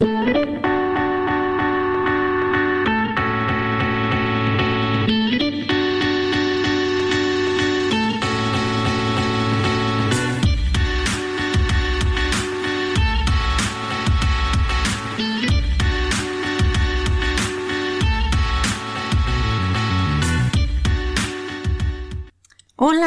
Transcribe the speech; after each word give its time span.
Hola 0.00 0.06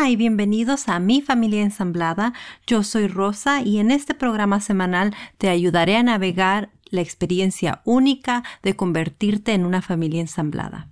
y 0.10 0.18
bienvenidos 0.18 0.90
a 0.90 1.00
Mi 1.00 1.22
Familia 1.22 1.62
Ensamblada. 1.62 2.34
Yo 2.68 2.84
soy 2.84 3.08
Rosa 3.08 3.62
y 3.62 3.80
en 3.80 3.92
este 3.92 4.14
programa 4.14 4.60
semanal 4.60 5.16
te 5.38 5.48
ayudaré 5.48 5.96
a 5.96 6.04
navegar 6.04 6.70
la 6.92 7.02
experiencia 7.02 7.82
única 7.84 8.44
de 8.62 8.76
convertirte 8.76 9.54
en 9.54 9.66
una 9.66 9.82
familia 9.82 10.22
ensamblada. 10.22 10.88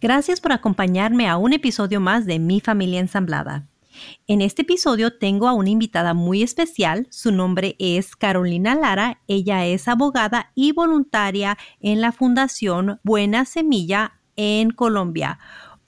Gracias 0.00 0.40
por 0.40 0.52
acompañarme 0.52 1.28
a 1.28 1.36
un 1.36 1.52
episodio 1.52 2.00
más 2.00 2.26
de 2.26 2.38
Mi 2.38 2.60
Familia 2.60 3.00
Ensamblada. 3.00 3.66
En 4.26 4.42
este 4.42 4.62
episodio 4.62 5.16
tengo 5.18 5.48
a 5.48 5.52
una 5.52 5.70
invitada 5.70 6.14
muy 6.14 6.42
especial. 6.42 7.06
Su 7.10 7.32
nombre 7.32 7.76
es 7.78 8.16
Carolina 8.16 8.74
Lara. 8.74 9.20
Ella 9.26 9.66
es 9.66 9.88
abogada 9.88 10.52
y 10.54 10.72
voluntaria 10.72 11.58
en 11.80 12.00
la 12.00 12.12
Fundación 12.12 13.00
Buena 13.02 13.44
Semilla 13.44 14.20
en 14.36 14.70
Colombia. 14.70 15.38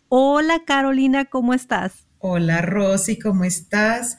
Hola 0.08 0.64
Carolina, 0.66 1.26
¿cómo 1.26 1.54
estás? 1.54 2.06
Hola 2.18 2.62
Rosy, 2.62 3.18
¿cómo 3.18 3.44
estás? 3.44 4.18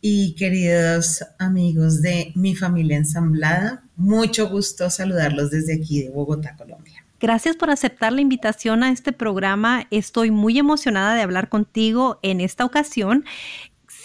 Y 0.00 0.34
queridos 0.34 1.24
amigos 1.38 2.02
de 2.02 2.32
mi 2.34 2.54
familia 2.54 2.96
ensamblada, 2.96 3.84
mucho 4.02 4.48
gusto 4.48 4.90
saludarlos 4.90 5.50
desde 5.50 5.74
aquí 5.74 6.02
de 6.02 6.10
Bogotá, 6.10 6.56
Colombia. 6.56 7.04
Gracias 7.20 7.56
por 7.56 7.70
aceptar 7.70 8.12
la 8.12 8.20
invitación 8.20 8.82
a 8.82 8.90
este 8.90 9.12
programa. 9.12 9.86
Estoy 9.90 10.30
muy 10.30 10.58
emocionada 10.58 11.14
de 11.14 11.22
hablar 11.22 11.48
contigo 11.48 12.18
en 12.22 12.40
esta 12.40 12.64
ocasión 12.64 13.24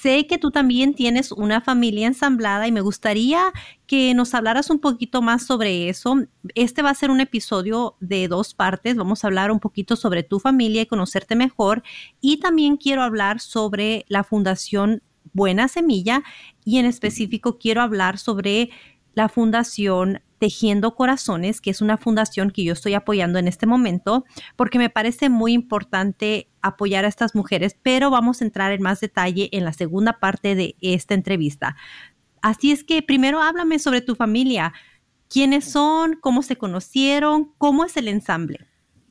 sé 0.02 0.28
que 0.28 0.38
tú 0.38 0.52
también 0.52 0.94
tienes 0.94 1.32
una 1.32 1.62
familia 1.62 2.08
ensamblada 2.08 2.68
y 2.68 2.72
me 2.72 2.82
gustaría 2.82 3.52
que 3.88 4.14
nos 4.14 4.34
hablaras 4.34 4.70
un 4.70 4.80
poquito 4.80 5.22
más 5.22 5.46
sobre 5.46 5.90
eso. 5.90 6.16
Este 6.56 6.82
va 6.82 6.92
a 6.92 6.96
ser 6.96 7.10
un 7.10 7.20
episodio 7.20 7.96
de 8.00 8.28
dos 8.28 8.54
partes. 8.54 8.96
Vamos 8.96 9.24
a 9.24 9.28
hablar 9.28 9.52
un 9.52 9.60
poquito 9.60 9.96
sobre 9.96 10.24
tu 10.24 10.40
familia 10.40 10.82
y 10.82 10.86
conocerte 10.86 11.36
mejor. 11.36 11.84
Y 12.22 12.38
también 12.38 12.78
quiero 12.78 13.02
hablar 13.02 13.40
sobre 13.40 14.06
la 14.08 14.24
Fundación 14.24 15.02
Buena 15.34 15.68
Semilla 15.68 16.24
y 16.64 16.78
en 16.78 16.86
específico 16.86 17.58
quiero 17.58 17.82
hablar 17.82 18.18
sobre 18.18 18.70
la 19.18 19.30
Fundación 19.30 20.22
Tejiendo 20.38 20.94
Corazones, 20.94 21.60
que 21.60 21.72
es 21.72 21.82
una 21.82 21.98
fundación 21.98 22.52
que 22.52 22.64
yo 22.64 22.74
estoy 22.74 22.94
apoyando 22.94 23.40
en 23.40 23.48
este 23.48 23.66
momento, 23.66 24.26
porque 24.56 24.78
me 24.78 24.92
parece 24.92 25.28
muy 25.28 25.54
importante 25.54 26.50
apoyar 26.62 27.04
a 27.04 27.08
estas 27.08 27.34
mujeres, 27.34 27.76
pero 27.82 28.12
vamos 28.12 28.40
a 28.40 28.46
entrar 28.46 28.72
en 28.74 28.84
más 28.84 29.00
detalle 29.00 29.50
en 29.54 29.66
la 29.66 29.74
segunda 29.74 30.20
parte 30.20 30.54
de 30.54 30.76
esta 30.82 31.16
entrevista. 31.16 31.76
Así 32.44 32.72
es 32.72 32.84
que 32.84 33.02
primero 33.02 33.42
háblame 33.42 33.80
sobre 33.80 34.02
tu 34.02 34.14
familia. 34.14 34.72
¿Quiénes 35.30 35.66
son? 35.66 36.20
¿Cómo 36.22 36.44
se 36.44 36.56
conocieron? 36.56 37.52
¿Cómo 37.58 37.86
es 37.86 37.98
el 37.98 38.10
ensamble? 38.10 38.68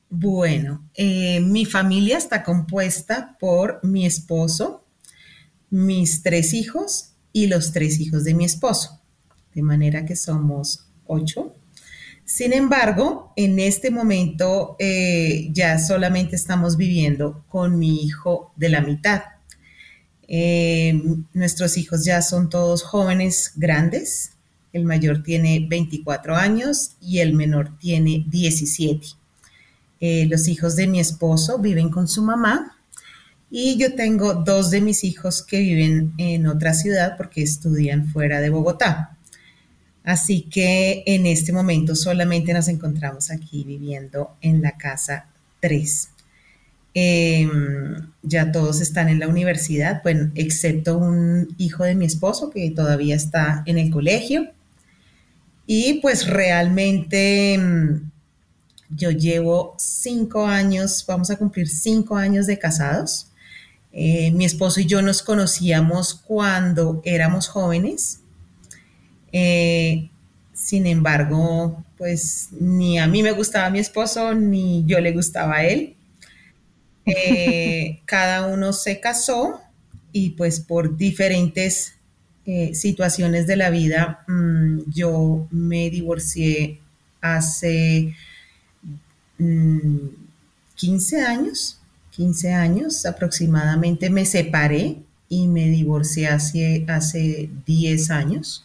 Bueno, 0.08 0.88
eh, 0.94 1.40
mi 1.40 1.64
familia 1.64 2.16
está 2.16 2.44
compuesta 2.44 3.36
por 3.40 3.80
mi 3.82 4.06
esposo, 4.06 4.84
mis 5.68 6.22
tres 6.22 6.54
hijos 6.54 7.16
y 7.32 7.48
los 7.48 7.72
tres 7.72 7.98
hijos 7.98 8.22
de 8.22 8.34
mi 8.34 8.44
esposo. 8.44 9.02
De 9.56 9.62
manera 9.62 10.04
que 10.04 10.16
somos 10.16 10.84
ocho. 11.06 11.54
Sin 12.26 12.52
embargo, 12.52 13.32
en 13.36 13.58
este 13.58 13.90
momento 13.90 14.76
eh, 14.78 15.48
ya 15.50 15.78
solamente 15.78 16.36
estamos 16.36 16.76
viviendo 16.76 17.42
con 17.48 17.78
mi 17.78 18.04
hijo 18.04 18.52
de 18.56 18.68
la 18.68 18.82
mitad. 18.82 19.22
Eh, 20.28 21.00
nuestros 21.32 21.78
hijos 21.78 22.04
ya 22.04 22.20
son 22.20 22.50
todos 22.50 22.82
jóvenes 22.82 23.52
grandes. 23.56 24.32
El 24.74 24.84
mayor 24.84 25.22
tiene 25.22 25.66
24 25.66 26.36
años 26.36 26.96
y 27.00 27.20
el 27.20 27.32
menor 27.32 27.78
tiene 27.78 28.26
17. 28.28 29.06
Eh, 30.02 30.26
los 30.28 30.48
hijos 30.48 30.76
de 30.76 30.86
mi 30.86 31.00
esposo 31.00 31.58
viven 31.60 31.88
con 31.88 32.08
su 32.08 32.22
mamá 32.22 32.76
y 33.50 33.78
yo 33.78 33.94
tengo 33.94 34.34
dos 34.34 34.70
de 34.70 34.82
mis 34.82 35.04
hijos 35.04 35.42
que 35.42 35.60
viven 35.60 36.12
en 36.18 36.46
otra 36.46 36.74
ciudad 36.74 37.16
porque 37.16 37.42
estudian 37.42 38.06
fuera 38.08 38.40
de 38.40 38.50
Bogotá. 38.50 39.15
Así 40.06 40.42
que 40.42 41.02
en 41.04 41.26
este 41.26 41.52
momento 41.52 41.96
solamente 41.96 42.54
nos 42.54 42.68
encontramos 42.68 43.32
aquí 43.32 43.64
viviendo 43.64 44.36
en 44.40 44.62
la 44.62 44.78
casa 44.78 45.26
3. 45.58 46.10
Em, 46.94 48.12
ya 48.22 48.52
todos 48.52 48.80
están 48.80 49.08
en 49.08 49.18
la 49.18 49.26
universidad, 49.26 50.02
bueno, 50.04 50.30
excepto 50.36 50.96
un 50.96 51.52
hijo 51.58 51.82
de 51.82 51.96
mi 51.96 52.04
esposo 52.06 52.50
que 52.50 52.70
todavía 52.70 53.16
está 53.16 53.64
en 53.66 53.78
el 53.78 53.90
colegio. 53.90 54.46
Y 55.66 55.94
pues 55.94 56.28
realmente 56.28 57.54
em, 57.54 58.08
yo 58.88 59.10
llevo 59.10 59.74
cinco 59.76 60.46
años, 60.46 61.04
vamos 61.08 61.30
a 61.30 61.36
cumplir 61.36 61.68
cinco 61.68 62.16
años 62.16 62.46
de 62.46 62.60
casados. 62.60 63.26
Eh, 63.92 64.30
mi 64.30 64.44
esposo 64.44 64.78
y 64.80 64.86
yo 64.86 65.02
nos 65.02 65.22
conocíamos 65.22 66.14
cuando 66.14 67.02
éramos 67.04 67.48
jóvenes 67.48 68.20
eh, 69.38 70.08
sin 70.54 70.86
embargo, 70.86 71.84
pues 71.98 72.48
ni 72.58 72.98
a 72.98 73.06
mí 73.06 73.22
me 73.22 73.32
gustaba 73.32 73.68
mi 73.68 73.80
esposo, 73.80 74.32
ni 74.32 74.82
yo 74.86 74.98
le 74.98 75.12
gustaba 75.12 75.56
a 75.56 75.66
él. 75.66 75.94
Eh, 77.04 78.00
cada 78.06 78.46
uno 78.46 78.72
se 78.72 78.98
casó 78.98 79.60
y 80.10 80.30
pues 80.30 80.60
por 80.60 80.96
diferentes 80.96 81.96
eh, 82.46 82.74
situaciones 82.74 83.46
de 83.46 83.56
la 83.56 83.68
vida, 83.68 84.24
mm, 84.26 84.90
yo 84.90 85.46
me 85.50 85.90
divorcié 85.90 86.80
hace 87.20 88.14
15 89.36 91.16
mm, 91.18 91.26
años, 91.26 91.78
15 92.12 92.54
años 92.54 93.04
aproximadamente, 93.04 94.08
me 94.08 94.24
separé 94.24 94.96
y 95.28 95.46
me 95.46 95.68
divorcié 95.68 96.28
hace, 96.28 96.86
hace 96.88 97.50
10 97.66 98.10
años 98.10 98.64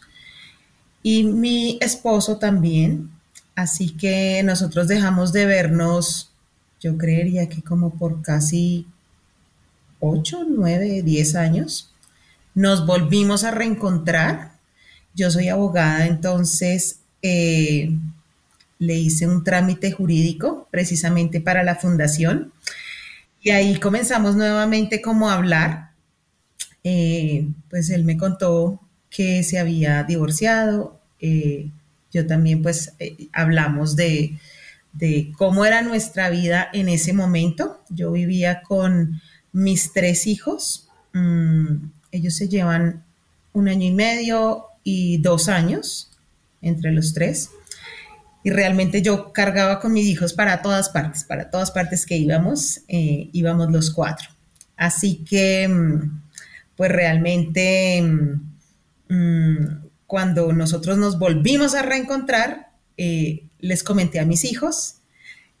y 1.02 1.24
mi 1.24 1.78
esposo 1.80 2.38
también. 2.38 3.10
Así 3.54 3.90
que 3.90 4.42
nosotros 4.44 4.88
dejamos 4.88 5.32
de 5.32 5.46
vernos, 5.46 6.30
yo 6.80 6.96
creería 6.96 7.48
que 7.48 7.62
como 7.62 7.90
por 7.90 8.22
casi 8.22 8.86
8, 10.00 10.46
9, 10.48 11.02
10 11.02 11.34
años. 11.36 11.90
Nos 12.54 12.86
volvimos 12.86 13.44
a 13.44 13.50
reencontrar. 13.50 14.52
Yo 15.14 15.30
soy 15.30 15.48
abogada, 15.48 16.06
entonces 16.06 16.98
eh, 17.22 17.96
le 18.78 18.94
hice 18.94 19.28
un 19.28 19.44
trámite 19.44 19.92
jurídico 19.92 20.66
precisamente 20.70 21.40
para 21.40 21.62
la 21.62 21.76
fundación. 21.76 22.52
Y 23.42 23.50
ahí 23.50 23.78
comenzamos 23.78 24.34
nuevamente 24.34 25.00
como 25.00 25.30
a 25.30 25.34
hablar. 25.34 25.90
Eh, 26.84 27.48
pues 27.70 27.90
él 27.90 28.04
me 28.04 28.16
contó 28.16 28.80
que 29.14 29.42
se 29.42 29.58
había 29.58 30.02
divorciado. 30.04 30.98
Eh, 31.20 31.70
yo 32.10 32.26
también 32.26 32.62
pues 32.62 32.94
eh, 32.98 33.28
hablamos 33.32 33.94
de, 33.94 34.38
cómo 35.36 35.64
era 35.64 35.82
nuestra 35.82 36.30
vida 36.30 36.68
en 36.72 36.88
ese 36.88 37.12
momento. 37.12 37.82
Yo 37.90 38.12
vivía 38.12 38.62
con 38.62 39.20
mis 39.52 39.92
tres 39.92 40.26
hijos. 40.26 40.88
Mm, 41.12 41.90
ellos 42.10 42.34
se 42.36 42.48
llevan 42.48 43.04
un 43.52 43.68
año 43.68 43.86
y 43.86 43.92
medio 43.92 44.64
y 44.82 45.18
dos 45.18 45.48
años 45.48 46.10
entre 46.62 46.90
los 46.90 47.12
tres. 47.12 47.50
Y 48.44 48.50
realmente 48.50 49.02
yo 49.02 49.32
cargaba 49.32 49.78
con 49.78 49.92
mis 49.92 50.06
hijos 50.06 50.32
para 50.32 50.62
todas 50.62 50.88
partes, 50.88 51.22
para 51.24 51.50
todas 51.50 51.70
partes 51.70 52.06
que 52.06 52.16
íbamos, 52.16 52.80
eh, 52.88 53.28
íbamos 53.32 53.70
los 53.70 53.90
cuatro. 53.90 54.28
Así 54.76 55.24
que, 55.24 55.68
mm, 55.68 56.22
pues 56.76 56.90
realmente 56.90 58.02
Mm, 59.12 59.88
cuando 60.06 60.54
nosotros 60.54 60.96
nos 60.96 61.18
volvimos 61.18 61.74
a 61.74 61.82
reencontrar, 61.82 62.70
eh, 62.96 63.44
les 63.58 63.84
comenté 63.84 64.20
a 64.20 64.24
mis 64.24 64.44
hijos 64.44 64.96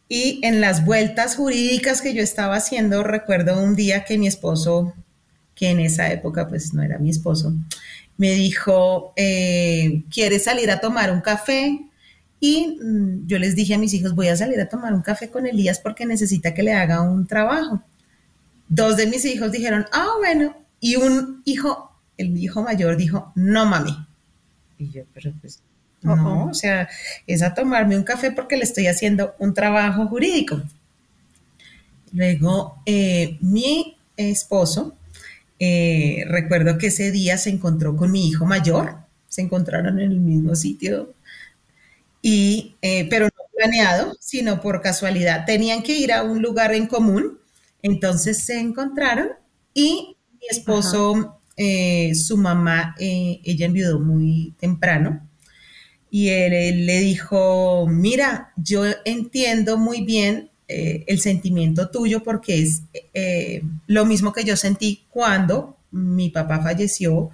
y 0.08 0.40
en 0.42 0.62
las 0.62 0.86
vueltas 0.86 1.36
jurídicas 1.36 2.00
que 2.00 2.14
yo 2.14 2.22
estaba 2.22 2.56
haciendo, 2.56 3.02
recuerdo 3.02 3.62
un 3.62 3.76
día 3.76 4.06
que 4.06 4.16
mi 4.16 4.26
esposo, 4.26 4.94
que 5.54 5.68
en 5.68 5.80
esa 5.80 6.10
época 6.10 6.48
pues 6.48 6.72
no 6.72 6.82
era 6.82 6.98
mi 6.98 7.10
esposo, 7.10 7.52
me 8.16 8.30
dijo, 8.32 9.12
eh, 9.16 10.02
¿quieres 10.10 10.44
salir 10.44 10.70
a 10.70 10.80
tomar 10.80 11.12
un 11.12 11.20
café? 11.20 11.78
Y 12.40 12.78
mm, 12.82 13.26
yo 13.26 13.38
les 13.38 13.54
dije 13.54 13.74
a 13.74 13.78
mis 13.78 13.92
hijos, 13.92 14.14
voy 14.14 14.28
a 14.28 14.36
salir 14.36 14.58
a 14.62 14.68
tomar 14.70 14.94
un 14.94 15.02
café 15.02 15.28
con 15.28 15.46
Elías 15.46 15.78
porque 15.78 16.06
necesita 16.06 16.54
que 16.54 16.62
le 16.62 16.72
haga 16.72 17.02
un 17.02 17.26
trabajo. 17.26 17.82
Dos 18.68 18.96
de 18.96 19.06
mis 19.08 19.26
hijos 19.26 19.52
dijeron, 19.52 19.84
ah, 19.92 20.08
bueno, 20.20 20.56
y 20.80 20.96
un 20.96 21.42
hijo 21.44 21.91
el 22.18 22.36
hijo 22.38 22.62
mayor 22.62 22.96
dijo, 22.96 23.32
no 23.34 23.66
mami. 23.66 23.96
Y 24.78 24.90
yo, 24.90 25.02
pero 25.14 25.32
pues, 25.40 25.62
No, 26.02 26.46
o 26.46 26.54
sea, 26.54 26.88
es 27.26 27.42
a 27.42 27.54
tomarme 27.54 27.96
un 27.96 28.04
café 28.04 28.32
porque 28.32 28.56
le 28.56 28.64
estoy 28.64 28.88
haciendo 28.88 29.34
un 29.38 29.54
trabajo 29.54 30.06
jurídico. 30.08 30.62
Luego, 32.12 32.82
eh, 32.86 33.38
mi 33.40 33.96
esposo, 34.16 34.94
eh, 35.58 36.24
recuerdo 36.28 36.78
que 36.78 36.88
ese 36.88 37.10
día 37.10 37.38
se 37.38 37.50
encontró 37.50 37.96
con 37.96 38.12
mi 38.12 38.28
hijo 38.28 38.46
mayor, 38.46 38.96
se 39.28 39.42
encontraron 39.42 39.98
en 40.00 40.12
el 40.12 40.20
mismo 40.20 40.54
sitio, 40.56 41.14
y, 42.20 42.76
eh, 42.82 43.08
pero 43.10 43.26
no 43.26 43.44
planeado, 43.56 44.14
sino 44.20 44.60
por 44.60 44.80
casualidad. 44.80 45.44
Tenían 45.46 45.82
que 45.82 45.96
ir 45.96 46.12
a 46.12 46.22
un 46.22 46.42
lugar 46.42 46.72
en 46.74 46.86
común, 46.86 47.38
entonces 47.82 48.44
se 48.44 48.60
encontraron 48.60 49.30
y 49.74 50.16
mi 50.40 50.46
esposo, 50.50 51.40
su 51.56 52.36
mamá, 52.36 52.94
ella 52.98 53.66
enviudó 53.66 54.00
muy 54.00 54.54
temprano 54.58 55.28
y 56.14 56.28
él, 56.28 56.84
le 56.84 57.00
dijo, 57.00 57.86
mira, 57.88 58.52
yo 58.56 58.84
entiendo 59.06 59.78
muy 59.78 60.02
bien 60.02 60.50
eh, 60.68 61.04
el 61.06 61.20
sentimiento 61.20 61.88
tuyo 61.88 62.22
porque 62.22 62.60
es 62.60 62.82
eh, 63.14 63.62
lo 63.86 64.04
mismo 64.04 64.30
que 64.30 64.44
yo 64.44 64.54
sentí 64.54 65.06
cuando 65.08 65.78
mi 65.90 66.28
papá 66.28 66.60
falleció 66.60 67.30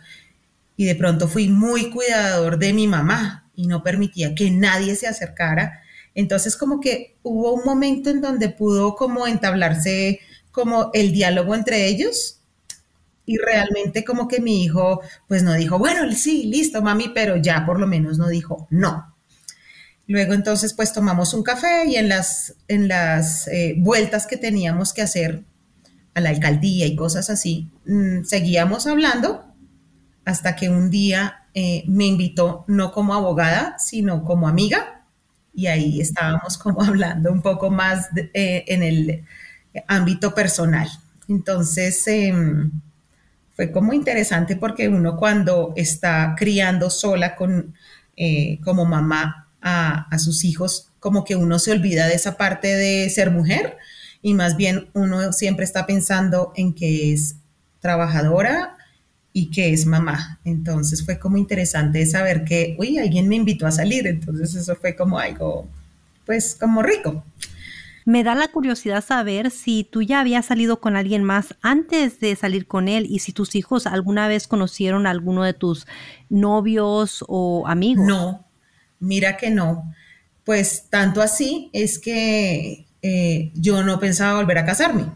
y 0.76 0.84
de 0.84 0.94
pronto 0.94 1.26
fui 1.26 1.48
muy 1.48 1.90
cuidador 1.90 2.56
de 2.56 2.72
mi 2.72 2.86
mamá 2.86 3.50
y 3.56 3.66
no 3.66 3.82
permitía 3.82 4.36
que 4.36 4.48
nadie 4.52 4.94
se 4.94 5.08
acercara. 5.08 5.82
Entonces 6.14 6.56
como 6.56 6.78
que 6.78 7.16
hubo 7.24 7.54
un 7.54 7.64
momento 7.64 8.10
en 8.10 8.20
donde 8.20 8.48
pudo 8.48 8.94
como 8.94 9.26
entablarse 9.26 10.20
como 10.52 10.90
el 10.94 11.10
diálogo 11.10 11.56
entre 11.56 11.88
ellos 11.88 12.37
y 13.28 13.36
realmente 13.36 14.04
como 14.04 14.26
que 14.26 14.40
mi 14.40 14.64
hijo 14.64 15.02
pues 15.28 15.42
no 15.42 15.52
dijo, 15.52 15.78
bueno, 15.78 16.10
sí, 16.12 16.46
listo, 16.46 16.80
mami, 16.80 17.10
pero 17.14 17.36
ya 17.36 17.66
por 17.66 17.78
lo 17.78 17.86
menos 17.86 18.16
no 18.16 18.26
dijo 18.26 18.66
no. 18.70 19.14
Luego 20.06 20.32
entonces 20.32 20.72
pues 20.72 20.94
tomamos 20.94 21.34
un 21.34 21.42
café 21.42 21.84
y 21.86 21.96
en 21.96 22.08
las, 22.08 22.54
en 22.68 22.88
las 22.88 23.46
eh, 23.48 23.74
vueltas 23.76 24.26
que 24.26 24.38
teníamos 24.38 24.94
que 24.94 25.02
hacer 25.02 25.44
a 26.14 26.22
la 26.22 26.30
alcaldía 26.30 26.86
y 26.86 26.96
cosas 26.96 27.28
así, 27.28 27.70
mm, 27.84 28.24
seguíamos 28.24 28.86
hablando 28.86 29.44
hasta 30.24 30.56
que 30.56 30.70
un 30.70 30.90
día 30.90 31.44
eh, 31.52 31.84
me 31.86 32.06
invitó 32.06 32.64
no 32.66 32.92
como 32.92 33.12
abogada, 33.12 33.78
sino 33.78 34.24
como 34.24 34.48
amiga 34.48 35.04
y 35.52 35.66
ahí 35.66 36.00
estábamos 36.00 36.56
como 36.56 36.82
hablando 36.82 37.30
un 37.30 37.42
poco 37.42 37.68
más 37.68 38.08
eh, 38.32 38.64
en 38.68 38.82
el 38.82 39.24
ámbito 39.86 40.34
personal. 40.34 40.88
Entonces, 41.28 42.06
em, 42.08 42.72
fue 43.58 43.72
como 43.72 43.92
interesante 43.92 44.54
porque 44.54 44.88
uno 44.88 45.16
cuando 45.16 45.72
está 45.74 46.36
criando 46.38 46.90
sola 46.90 47.34
con, 47.34 47.74
eh, 48.16 48.60
como 48.62 48.84
mamá 48.84 49.48
a, 49.60 50.16
sus 50.20 50.44
hijos, 50.44 50.92
como 51.00 51.24
que 51.24 51.34
uno 51.34 51.58
se 51.58 51.72
olvida 51.72 52.06
de 52.06 52.14
esa 52.14 52.36
parte 52.36 52.68
de 52.68 53.10
ser 53.10 53.32
mujer 53.32 53.76
y 54.22 54.34
más 54.34 54.56
bien 54.56 54.90
uno 54.94 55.32
siempre 55.32 55.64
está 55.64 55.86
pensando 55.86 56.52
en 56.54 56.72
que 56.72 57.12
es 57.12 57.34
trabajadora 57.80 58.76
y 59.32 59.50
que 59.50 59.72
es 59.72 59.86
mamá. 59.86 60.38
Entonces 60.44 61.04
fue 61.04 61.18
como 61.18 61.36
interesante 61.36 62.06
saber 62.06 62.44
que, 62.44 62.76
uy, 62.78 62.98
alguien 62.98 63.26
me 63.26 63.34
invitó 63.34 63.66
a 63.66 63.72
salir, 63.72 64.06
entonces 64.06 64.54
eso 64.54 64.76
fue 64.76 64.94
como 64.94 65.18
algo, 65.18 65.68
pues 66.24 66.54
como 66.54 66.80
rico. 66.80 67.24
Me 68.08 68.24
da 68.24 68.34
la 68.34 68.48
curiosidad 68.48 69.04
saber 69.04 69.50
si 69.50 69.84
tú 69.84 70.00
ya 70.00 70.20
habías 70.20 70.46
salido 70.46 70.80
con 70.80 70.96
alguien 70.96 71.24
más 71.24 71.54
antes 71.60 72.20
de 72.20 72.34
salir 72.36 72.66
con 72.66 72.88
él 72.88 73.04
y 73.06 73.18
si 73.18 73.34
tus 73.34 73.54
hijos 73.54 73.86
alguna 73.86 74.28
vez 74.28 74.48
conocieron 74.48 75.06
a 75.06 75.10
alguno 75.10 75.42
de 75.42 75.52
tus 75.52 75.86
novios 76.30 77.22
o 77.28 77.68
amigos. 77.68 78.06
No, 78.06 78.46
mira 78.98 79.36
que 79.36 79.50
no. 79.50 79.94
Pues 80.42 80.86
tanto 80.88 81.20
así 81.20 81.68
es 81.74 81.98
que 81.98 82.86
eh, 83.02 83.52
yo 83.52 83.82
no 83.82 84.00
pensaba 84.00 84.38
volver 84.40 84.56
a 84.56 84.64
casarme, 84.64 85.12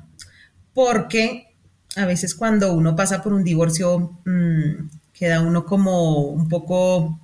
porque 0.74 1.54
a 1.96 2.04
veces 2.04 2.34
cuando 2.34 2.74
uno 2.74 2.94
pasa 2.94 3.22
por 3.22 3.32
un 3.32 3.42
divorcio 3.42 4.18
mm, 4.26 4.90
queda 5.14 5.40
uno 5.40 5.64
como 5.64 6.24
un 6.24 6.46
poco, 6.46 7.18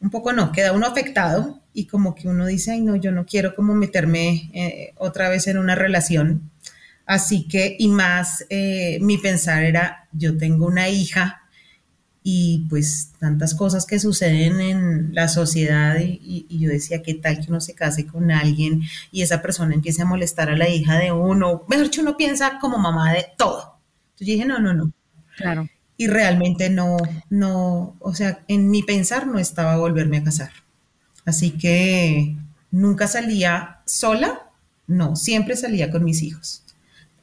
un 0.00 0.08
poco 0.08 0.32
no, 0.32 0.50
queda 0.50 0.72
uno 0.72 0.86
afectado 0.86 1.60
y 1.74 1.86
como 1.86 2.14
que 2.14 2.28
uno 2.28 2.46
dice, 2.46 2.70
ay 2.70 2.80
no, 2.80 2.94
yo 2.96 3.10
no 3.10 3.26
quiero 3.26 3.54
como 3.54 3.74
meterme 3.74 4.50
eh, 4.54 4.94
otra 4.96 5.28
vez 5.28 5.48
en 5.48 5.58
una 5.58 5.74
relación. 5.74 6.50
Así 7.04 7.46
que, 7.48 7.76
y 7.78 7.88
más, 7.88 8.46
eh, 8.48 8.98
mi 9.02 9.18
pensar 9.18 9.64
era, 9.64 10.08
yo 10.12 10.38
tengo 10.38 10.66
una 10.66 10.88
hija 10.88 11.42
y 12.22 12.66
pues 12.70 13.12
tantas 13.18 13.54
cosas 13.54 13.84
que 13.84 13.98
suceden 13.98 14.60
en 14.60 15.14
la 15.14 15.28
sociedad 15.28 15.96
y, 16.00 16.46
yo 16.48 16.70
decía, 16.70 17.02
¿qué 17.02 17.12
tal 17.14 17.40
que 17.40 17.50
uno 17.50 17.60
se 17.60 17.74
case 17.74 18.06
con 18.06 18.30
alguien 18.30 18.80
y 19.12 19.20
esa 19.20 19.42
persona 19.42 19.74
empiece 19.74 20.00
a 20.00 20.06
molestar 20.06 20.48
a 20.48 20.56
la 20.56 20.68
hija 20.70 20.98
de 20.98 21.12
uno? 21.12 21.64
Mejor 21.68 21.90
que 21.90 22.00
uno 22.00 22.16
piensa 22.16 22.58
como 22.60 22.78
mamá 22.78 23.12
de 23.12 23.26
todo. 23.36 23.78
Entonces 24.12 24.26
dije, 24.26 24.46
no, 24.46 24.58
no, 24.60 24.72
no. 24.72 24.92
Claro. 25.36 25.68
Y 25.98 26.06
realmente 26.06 26.70
no, 26.70 26.96
no, 27.28 27.96
o 27.98 28.14
sea, 28.14 28.42
en 28.48 28.70
mi 28.70 28.82
pensar 28.82 29.26
no 29.26 29.38
estaba 29.38 29.76
volverme 29.76 30.18
a 30.18 30.24
casar. 30.24 30.63
Así 31.24 31.52
que 31.52 32.36
nunca 32.70 33.06
salía 33.06 33.80
sola, 33.86 34.50
no, 34.86 35.16
siempre 35.16 35.56
salía 35.56 35.90
con 35.90 36.04
mis 36.04 36.22
hijos. 36.22 36.62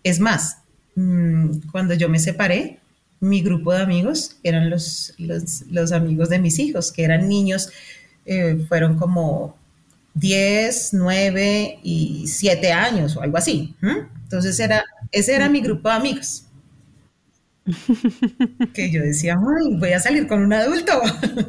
Es 0.03 0.19
más, 0.19 0.57
mm, 0.95 1.69
cuando 1.71 1.93
yo 1.93 2.09
me 2.09 2.19
separé, 2.19 2.79
mi 3.19 3.41
grupo 3.41 3.71
de 3.71 3.81
amigos 3.81 4.37
eran 4.43 4.69
los, 4.69 5.13
los, 5.17 5.91
amigos 5.91 6.29
de 6.29 6.39
mis 6.39 6.57
hijos, 6.57 6.91
que 6.91 7.03
eran 7.03 7.29
niños, 7.29 7.69
eh, 8.25 8.65
fueron 8.67 8.97
como 8.97 9.55
10, 10.15 10.93
9 10.93 11.79
y 11.83 12.27
7 12.27 12.71
años 12.71 13.15
o 13.15 13.21
algo 13.21 13.37
así. 13.37 13.75
Entonces 14.23 14.59
era, 14.59 14.83
ese 15.11 15.35
era 15.35 15.49
mi 15.49 15.61
grupo 15.61 15.89
de 15.89 15.95
amigos. 15.95 16.45
que 18.73 18.89
yo 18.89 19.03
decía, 19.03 19.37
Ay, 19.37 19.75
voy 19.77 19.93
a 19.93 19.99
salir 19.99 20.27
con 20.27 20.41
un 20.41 20.53
adulto. 20.53 20.99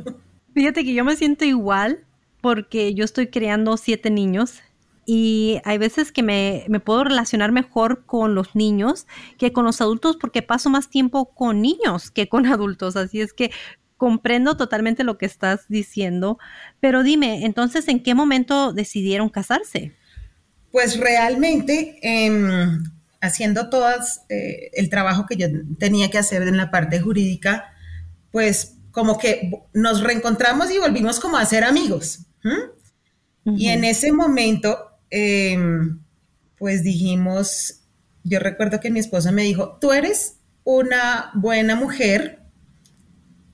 Fíjate 0.54 0.84
que 0.84 0.92
yo 0.92 1.04
me 1.04 1.16
siento 1.16 1.46
igual 1.46 2.04
porque 2.42 2.92
yo 2.92 3.06
estoy 3.06 3.28
creando 3.28 3.78
siete 3.78 4.10
niños 4.10 4.60
y 5.06 5.60
hay 5.64 5.78
veces 5.78 6.12
que 6.12 6.22
me, 6.22 6.66
puedo 6.84 7.04
relacionar 7.04 7.50
mejor 7.50 8.04
con 8.04 8.34
los 8.34 8.54
niños 8.54 9.06
que 9.38 9.52
con 9.52 9.64
los 9.64 9.80
adultos 9.80 10.16
porque 10.20 10.42
paso 10.42 10.68
más 10.68 10.90
tiempo 10.90 11.34
con 11.34 11.62
niños 11.62 12.10
que 12.10 12.28
con 12.28 12.46
adultos. 12.52 12.96
Así 12.96 13.20
es 13.20 13.32
que 13.32 13.50
comprendo 13.96 14.56
totalmente 14.56 15.04
lo 15.04 15.16
que 15.16 15.26
estás 15.26 15.68
diciendo. 15.68 16.38
Pero 16.80 17.02
dime, 17.02 17.44
entonces, 17.44 17.86
¿en 17.88 18.02
qué 18.02 18.14
momento 18.14 18.72
decidieron 18.72 19.28
casarse? 19.28 19.92
Pues 20.72 20.98
realmente, 20.98 21.98
em, 22.02 22.82
haciendo 23.20 23.70
todo 23.70 23.88
eh, 24.28 24.70
el 24.72 24.90
trabajo 24.90 25.26
que 25.26 25.36
yo 25.36 25.46
tenía 25.78 26.10
que 26.10 26.18
hacer 26.18 26.42
en 26.42 26.56
la 26.56 26.70
parte 26.72 27.00
jurídica, 27.00 27.72
pues 28.32 28.78
como 28.90 29.18
que 29.18 29.50
nos 29.72 30.00
reencontramos 30.00 30.70
y 30.70 30.78
volvimos 30.78 31.20
como 31.20 31.36
a 31.36 31.44
ser 31.46 31.64
amigos. 31.64 32.26
Y 33.44 33.68
en 33.68 33.84
ese 33.84 34.12
momento, 34.12 34.78
em, 35.10 36.00
pues 36.58 36.82
dijimos, 36.82 37.80
yo 38.24 38.38
recuerdo 38.38 38.80
que 38.80 38.90
mi 38.90 39.00
esposa 39.00 39.32
me 39.32 39.42
dijo, 39.42 39.78
tú 39.80 39.92
eres 39.92 40.36
una 40.64 41.32
buena 41.34 41.74
mujer 41.74 42.40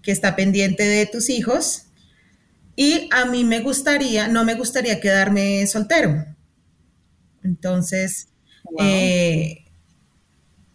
que 0.02 0.12
está 0.12 0.36
pendiente 0.36 0.84
de 0.84 1.06
tus 1.06 1.30
hijos 1.30 1.86
y 2.76 3.08
a 3.12 3.24
mí 3.24 3.44
me 3.44 3.60
gustaría, 3.60 4.28
no 4.28 4.44
me 4.44 4.54
gustaría 4.54 5.00
quedarme 5.00 5.66
soltero. 5.66 6.24
Entonces, 7.42 8.28
eh, 8.78 9.64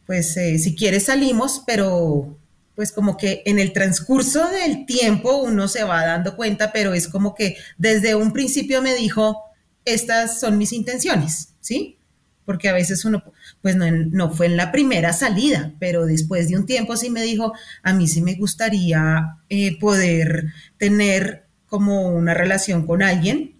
pues 0.05 0.35
eh, 0.37 0.57
si 0.59 0.75
quieres 0.75 1.03
salimos, 1.05 1.63
pero 1.65 2.37
pues 2.75 2.91
como 2.91 3.17
que 3.17 3.43
en 3.45 3.59
el 3.59 3.73
transcurso 3.73 4.47
del 4.49 4.85
tiempo 4.85 5.37
uno 5.37 5.67
se 5.67 5.83
va 5.83 6.05
dando 6.05 6.35
cuenta, 6.35 6.71
pero 6.71 6.93
es 6.93 7.07
como 7.07 7.35
que 7.35 7.57
desde 7.77 8.15
un 8.15 8.33
principio 8.33 8.81
me 8.81 8.95
dijo, 8.95 9.37
estas 9.85 10.39
son 10.39 10.57
mis 10.57 10.73
intenciones, 10.73 11.49
¿sí? 11.59 11.99
Porque 12.45 12.69
a 12.69 12.73
veces 12.73 13.05
uno, 13.05 13.23
pues 13.61 13.75
no, 13.75 14.31
fue 14.31 14.47
en 14.47 14.57
la 14.57 14.71
primera 14.71 15.13
salida, 15.13 15.73
pero 15.79 16.05
después 16.05 16.49
de 16.49 16.57
un 16.57 16.65
tiempo 16.65 16.97
sí 16.97 17.09
me 17.09 17.21
dijo, 17.21 17.53
a 17.83 17.93
mí 17.93 18.07
sí 18.07 18.21
me 18.21 18.35
gustaría 18.35 19.37
eh, 19.49 19.77
poder 19.79 20.51
tener 20.77 21.45
como 21.67 22.09
una 22.09 22.33
relación 22.33 22.85
con 22.85 23.01
alguien, 23.01 23.55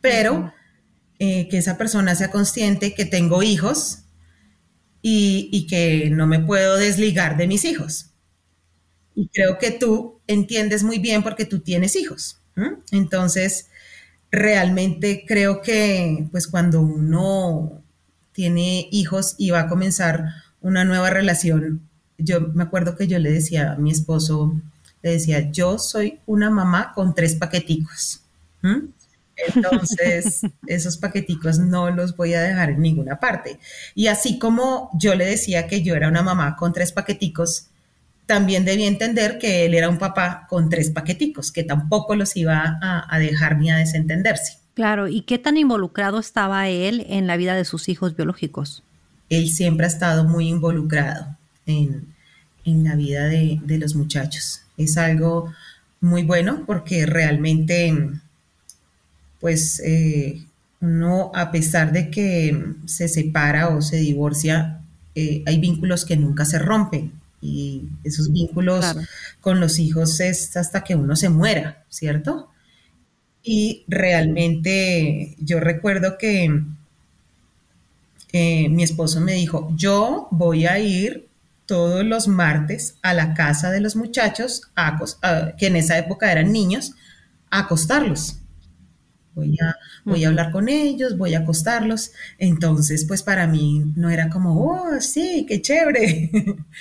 pero 0.00 0.52
eh, 1.18 1.48
que 1.48 1.58
esa 1.58 1.78
persona 1.78 2.14
sea 2.14 2.30
consciente 2.30 2.94
que 2.94 3.04
tengo 3.04 3.42
hijos, 3.42 4.05
y, 5.08 5.66
que 5.68 6.10
no 6.10 6.26
me 6.26 6.40
puedo 6.40 6.76
desligar 6.76 7.36
de 7.36 7.46
mis 7.46 7.64
hijos. 7.64 8.06
Y 9.14 9.28
creo 9.28 9.56
que 9.58 9.70
tú 9.70 10.18
entiendes 10.26 10.82
muy 10.82 10.98
bien 10.98 11.22
porque 11.22 11.44
tú 11.44 11.60
tienes 11.60 11.94
hijos. 11.94 12.40
Entonces, 12.90 13.68
realmente 14.32 15.24
creo 15.26 15.62
que 15.62 16.26
pues 16.32 16.48
cuando 16.48 16.80
uno 16.80 17.82
tiene 18.32 18.88
hijos 18.90 19.36
y 19.38 19.50
va 19.50 19.60
a 19.60 19.68
comenzar 19.68 20.24
una 20.60 20.84
nueva 20.84 21.10
relación, 21.10 21.82
yo 22.18 22.40
me 22.40 22.64
acuerdo 22.64 22.96
que 22.96 23.06
yo 23.06 23.20
le 23.20 23.30
decía 23.30 23.74
a 23.74 23.76
mi 23.76 23.92
esposo, 23.92 24.60
le 25.02 25.10
decía, 25.12 25.52
yo 25.52 25.78
soy 25.78 26.18
una 26.26 26.50
mamá 26.50 26.92
con 26.94 27.14
tres 27.14 27.36
paqueticos. 27.36 28.22
Entonces, 29.54 30.42
esos 30.66 30.96
paqueticos 30.96 31.58
no 31.58 31.90
los 31.90 32.16
voy 32.16 32.34
a 32.34 32.42
dejar 32.42 32.70
en 32.70 32.80
ninguna 32.80 33.20
parte. 33.20 33.58
Y 33.94 34.06
así 34.06 34.38
como 34.38 34.90
yo 34.98 35.14
le 35.14 35.26
decía 35.26 35.66
que 35.66 35.82
yo 35.82 35.94
era 35.94 36.08
una 36.08 36.22
mamá 36.22 36.56
con 36.56 36.72
tres 36.72 36.92
paqueticos, 36.92 37.66
también 38.26 38.64
debía 38.64 38.88
entender 38.88 39.38
que 39.38 39.64
él 39.64 39.74
era 39.74 39.88
un 39.88 39.98
papá 39.98 40.46
con 40.48 40.68
tres 40.68 40.90
paqueticos, 40.90 41.52
que 41.52 41.62
tampoco 41.62 42.16
los 42.16 42.36
iba 42.36 42.78
a, 42.82 43.18
dejar 43.18 43.58
ni 43.58 43.70
a 43.70 43.76
desentenderse. 43.76 44.58
Claro, 44.74 45.08
¿y 45.08 45.22
qué 45.22 45.38
tan 45.38 45.56
involucrado 45.56 46.18
estaba 46.18 46.68
él 46.68 47.06
en 47.08 47.26
la 47.26 47.36
vida 47.36 47.54
de 47.54 47.64
sus 47.64 47.88
hijos 47.88 48.16
biológicos? 48.16 48.82
Él 49.30 49.48
siempre 49.48 49.86
ha 49.86 49.88
estado 49.88 50.24
muy 50.24 50.48
involucrado 50.48 51.36
en, 51.66 52.14
la 52.64 52.96
vida 52.96 53.26
de, 53.26 53.60
de 53.62 53.78
los 53.78 53.94
muchachos. 53.94 54.62
Es 54.76 54.98
algo 54.98 55.52
muy 56.00 56.24
bueno 56.24 56.64
porque 56.66 57.06
realmente 57.06 57.94
pues 59.40 59.80
eh, 59.84 60.42
uno, 60.80 61.30
a 61.34 61.50
pesar 61.50 61.92
de 61.92 62.10
que 62.10 62.64
se 62.86 63.08
separa 63.08 63.68
o 63.68 63.82
se 63.82 63.96
divorcia, 63.96 64.80
eh, 65.14 65.42
hay 65.46 65.58
vínculos 65.58 66.04
que 66.04 66.16
nunca 66.16 66.44
se 66.44 66.58
rompen 66.58 67.12
y 67.40 67.84
esos 68.04 68.32
vínculos 68.32 68.96
con 69.40 69.60
los 69.60 69.78
hijos 69.78 70.20
es 70.20 70.56
hasta 70.56 70.82
que 70.84 70.94
uno 70.94 71.16
se 71.16 71.28
muera, 71.28 71.84
¿cierto? 71.88 72.48
Y 73.42 73.84
realmente 73.88 75.36
yo 75.38 75.60
recuerdo 75.60 76.18
que 76.18 76.62
eh, 78.32 78.68
mi 78.68 78.82
esposo 78.82 79.20
me 79.20 79.34
dijo, 79.34 79.72
yo 79.76 80.28
voy 80.30 80.66
a 80.66 80.78
ir 80.78 81.28
todos 81.66 82.04
los 82.04 82.26
martes 82.28 82.96
a 83.02 83.14
la 83.14 83.34
casa 83.34 83.70
de 83.70 83.80
los 83.80 83.96
muchachos, 83.96 84.62
que 85.58 85.66
en 85.66 85.76
esa 85.76 85.98
época 85.98 86.30
eran 86.30 86.52
niños, 86.52 86.94
a 87.50 87.60
acostarlos 87.60 88.40
voy 89.36 89.56
a, 89.62 89.76
voy 90.04 90.24
a 90.24 90.28
hablar 90.28 90.50
con 90.50 90.68
ellos, 90.68 91.16
voy 91.16 91.34
a 91.34 91.40
acostarlos. 91.40 92.10
Entonces, 92.38 93.04
pues 93.04 93.22
para 93.22 93.46
mí 93.46 93.92
no 93.94 94.10
era 94.10 94.28
como, 94.28 94.60
oh, 94.60 95.00
sí, 95.00 95.46
qué 95.46 95.62
chévere, 95.62 96.30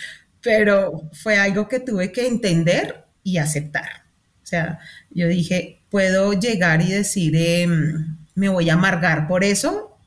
pero 0.41 1.09
fue 1.13 1.37
algo 1.37 1.67
que 1.67 1.81
tuve 1.81 2.11
que 2.11 2.27
entender 2.27 3.03
y 3.23 3.37
aceptar. 3.37 4.05
O 4.41 4.47
sea, 4.47 4.79
yo 5.11 5.27
dije, 5.27 5.81
puedo 5.89 6.33
llegar 6.33 6.81
y 6.81 6.91
decir, 6.91 7.35
em, 7.35 8.17
me 8.35 8.49
voy 8.49 8.69
a 8.69 8.73
amargar 8.73 9.27
por 9.27 9.43
eso 9.43 9.97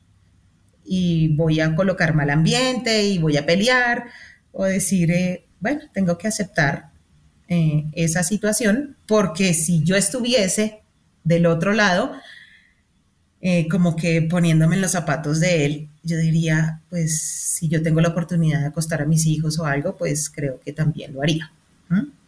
y 0.85 1.35
voy 1.35 1.59
a 1.59 1.75
colocar 1.75 2.15
mal 2.15 2.29
ambiente 2.29 3.03
y 3.03 3.19
voy 3.19 3.37
a 3.37 3.45
pelear, 3.45 4.05
o 4.51 4.65
decir, 4.65 5.11
eh, 5.11 5.45
bueno, 5.59 5.81
tengo 5.93 6.17
que 6.17 6.27
aceptar 6.27 6.89
eh, 7.47 7.85
esa 7.93 8.23
situación, 8.23 8.95
porque 9.05 9.53
si 9.53 9.83
yo 9.83 9.95
estuviese 9.95 10.81
del 11.23 11.45
otro 11.45 11.73
lado, 11.73 12.13
eh, 13.41 13.67
como 13.69 13.95
que 13.95 14.21
poniéndome 14.21 14.75
en 14.75 14.81
los 14.81 14.91
zapatos 14.91 15.39
de 15.39 15.65
él, 15.65 15.87
yo 16.03 16.17
diría, 16.17 16.81
pues 16.89 17.21
si 17.21 17.67
yo 17.67 17.81
tengo 17.81 18.01
la 18.01 18.09
oportunidad 18.09 18.61
de 18.61 18.67
acostar 18.67 19.01
a 19.01 19.05
mis 19.05 19.25
hijos 19.25 19.59
o 19.59 19.65
algo, 19.65 19.95
pues 19.95 20.29
creo 20.29 20.59
que 20.59 20.73
también 20.73 21.13
lo 21.13 21.21
haría. 21.21 21.51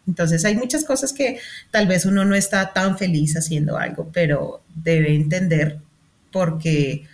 Entonces 0.06 0.44
hay 0.44 0.56
muchas 0.56 0.84
cosas 0.84 1.12
que 1.12 1.38
tal 1.70 1.86
vez 1.86 2.06
uno 2.06 2.24
no 2.24 2.34
está 2.34 2.72
tan 2.72 2.98
feliz 2.98 3.36
haciendo 3.36 3.78
algo, 3.78 4.10
pero 4.12 4.62
debe 4.74 5.14
entender 5.14 5.78
porque 6.32 7.06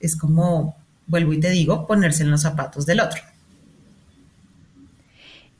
es 0.00 0.16
como, 0.16 0.76
vuelvo 1.06 1.32
y 1.32 1.40
te 1.40 1.50
digo, 1.50 1.86
ponerse 1.86 2.22
en 2.22 2.30
los 2.30 2.42
zapatos 2.42 2.84
del 2.84 3.00
otro. 3.00 3.22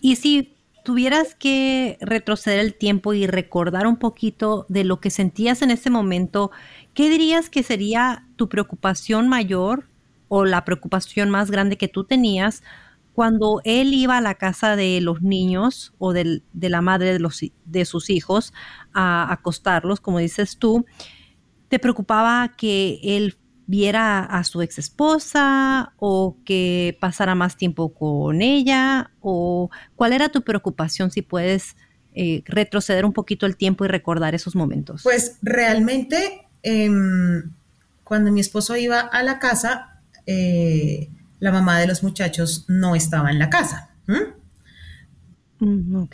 Y 0.00 0.16
si 0.16 0.52
tuvieras 0.84 1.34
que 1.34 1.96
retroceder 2.02 2.60
el 2.60 2.74
tiempo 2.74 3.14
y 3.14 3.26
recordar 3.26 3.86
un 3.86 3.96
poquito 3.96 4.66
de 4.68 4.84
lo 4.84 5.00
que 5.00 5.08
sentías 5.08 5.62
en 5.62 5.70
ese 5.70 5.88
momento, 5.88 6.50
¿qué 6.94 7.10
dirías 7.10 7.50
que 7.50 7.62
sería 7.62 8.26
tu 8.36 8.48
preocupación 8.48 9.28
mayor 9.28 9.88
o 10.28 10.44
la 10.44 10.64
preocupación 10.64 11.30
más 11.30 11.50
grande 11.50 11.76
que 11.76 11.88
tú 11.88 12.04
tenías 12.04 12.62
cuando 13.14 13.60
él 13.64 13.94
iba 13.94 14.18
a 14.18 14.20
la 14.20 14.34
casa 14.34 14.74
de 14.74 15.00
los 15.00 15.22
niños 15.22 15.94
o 15.98 16.12
de, 16.12 16.42
la 16.52 16.80
madre 16.80 17.12
de, 17.12 17.20
los, 17.20 17.40
de 17.64 17.84
sus 17.84 18.10
hijos 18.10 18.52
a 18.92 19.32
acostarlos, 19.32 20.00
como 20.00 20.18
dices 20.18 20.58
tú? 20.58 20.84
¿Te 21.68 21.78
preocupaba 21.78 22.54
que 22.56 22.98
él 23.02 23.36
viera 23.66 24.20
a 24.20 24.44
su 24.44 24.62
ex 24.62 24.78
esposa 24.78 25.92
o 25.98 26.36
que 26.44 26.96
pasara 27.00 27.36
más 27.36 27.56
tiempo 27.56 27.94
con 27.94 28.42
ella? 28.42 29.12
¿O 29.20 29.70
cuál 29.94 30.12
era 30.12 30.28
tu 30.28 30.42
preocupación 30.42 31.12
si 31.12 31.22
puedes 31.22 31.76
eh, 32.14 32.42
retroceder 32.46 33.04
un 33.04 33.12
poquito 33.12 33.46
el 33.46 33.56
tiempo 33.56 33.84
y 33.84 33.88
recordar 33.88 34.34
esos 34.34 34.56
momentos? 34.56 35.02
Pues 35.04 35.38
realmente 35.40 36.48
em, 36.64 37.52
cuando 38.02 38.33
mi 38.33 38.40
esposo 38.40 38.76
iba 38.76 39.00
a 39.00 39.23
la 39.23 39.38
casa, 39.38 40.00
eh, 40.26 41.11
la 41.38 41.52
mamá 41.52 41.78
de 41.78 41.87
los 41.87 42.02
muchachos 42.02 42.64
no 42.68 42.97
estaba 42.97 43.30
en 43.30 43.38
la 43.38 43.50
casa. 43.50 43.90
Mm, 44.06 44.35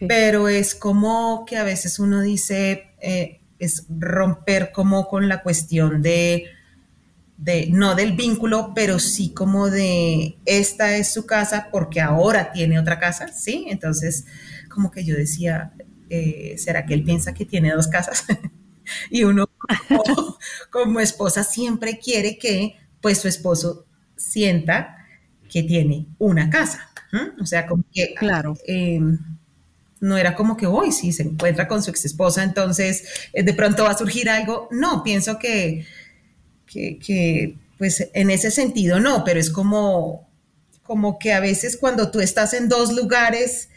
Pero 0.09 0.49
es 0.49 0.75
como 0.75 1.45
que 1.47 1.57
a 1.57 1.65
veces 1.65 1.99
uno 1.99 2.21
dice, 2.21 2.91
eh, 3.01 3.41
es 3.59 3.87
romper 3.89 4.73
como 4.73 5.07
con 5.09 5.29
la 5.29 5.43
cuestión 5.43 6.03
de 6.03 6.47
no 7.71 7.95
del 7.95 8.13
vínculo, 8.13 8.73
pero 8.75 8.99
sí 8.99 9.33
como 9.33 9.71
de 9.71 10.37
esta 10.45 10.97
es 10.97 11.13
su 11.13 11.25
casa 11.27 11.69
porque 11.73 12.01
ahora 12.01 12.53
tiene 12.53 12.79
otra 12.79 12.99
casa, 12.99 13.29
¿sí? 13.29 13.67
Entonces, 13.69 14.27
como 14.69 14.91
que 14.91 15.05
yo 15.05 15.17
decía, 15.17 15.73
eh, 16.11 16.55
¿será 16.59 16.85
que 16.85 16.95
él 16.95 17.03
piensa 17.03 17.33
que 17.33 17.47
tiene 17.47 17.73
dos 17.73 17.89
casas? 17.89 18.27
y 19.11 19.25
uno 19.25 19.49
como, 19.89 20.39
esposa 21.01 21.45
siempre 21.45 21.99
quiere 21.99 22.39
que 22.39 22.77
pues 23.01 23.19
su 23.19 23.29
esposo 23.29 23.87
sienta 24.17 25.07
que 25.51 25.63
tiene 25.63 26.07
una 26.19 26.51
casa. 26.51 26.91
O 27.41 27.47
sea, 27.47 27.67
como 27.67 27.85
que... 27.93 28.15
Claro. 28.15 28.57
Em, 28.67 29.19
no 30.01 30.17
era 30.17 30.35
como 30.35 30.57
que 30.57 30.67
hoy 30.67 30.93
si 30.93 31.13
se 31.13 31.25
encuentra 31.25 31.69
con 31.69 31.83
su 31.83 31.91
ex 31.91 32.07
esposa, 32.07 32.43
entonces 32.43 33.05
eh, 33.35 33.43
de 33.43 33.53
pronto 33.53 33.85
va 33.85 33.91
a 33.91 33.99
surgir 33.99 34.31
algo. 34.31 34.69
No, 34.71 35.03
pienso 35.03 35.39
que 35.39 35.85
que, 36.71 37.57
pues 37.79 38.09
en 38.15 38.31
ese 38.31 38.51
sentido 38.51 39.01
no, 39.01 39.25
pero 39.25 39.41
es 39.41 39.51
como, 39.51 40.29
como 40.83 41.19
que 41.19 41.33
a 41.33 41.41
veces 41.41 41.77
cuando 41.77 42.11
tú 42.11 42.21
estás 42.21 42.55
en 42.55 42.69
dos 42.69 42.93
lugares, 42.93 43.71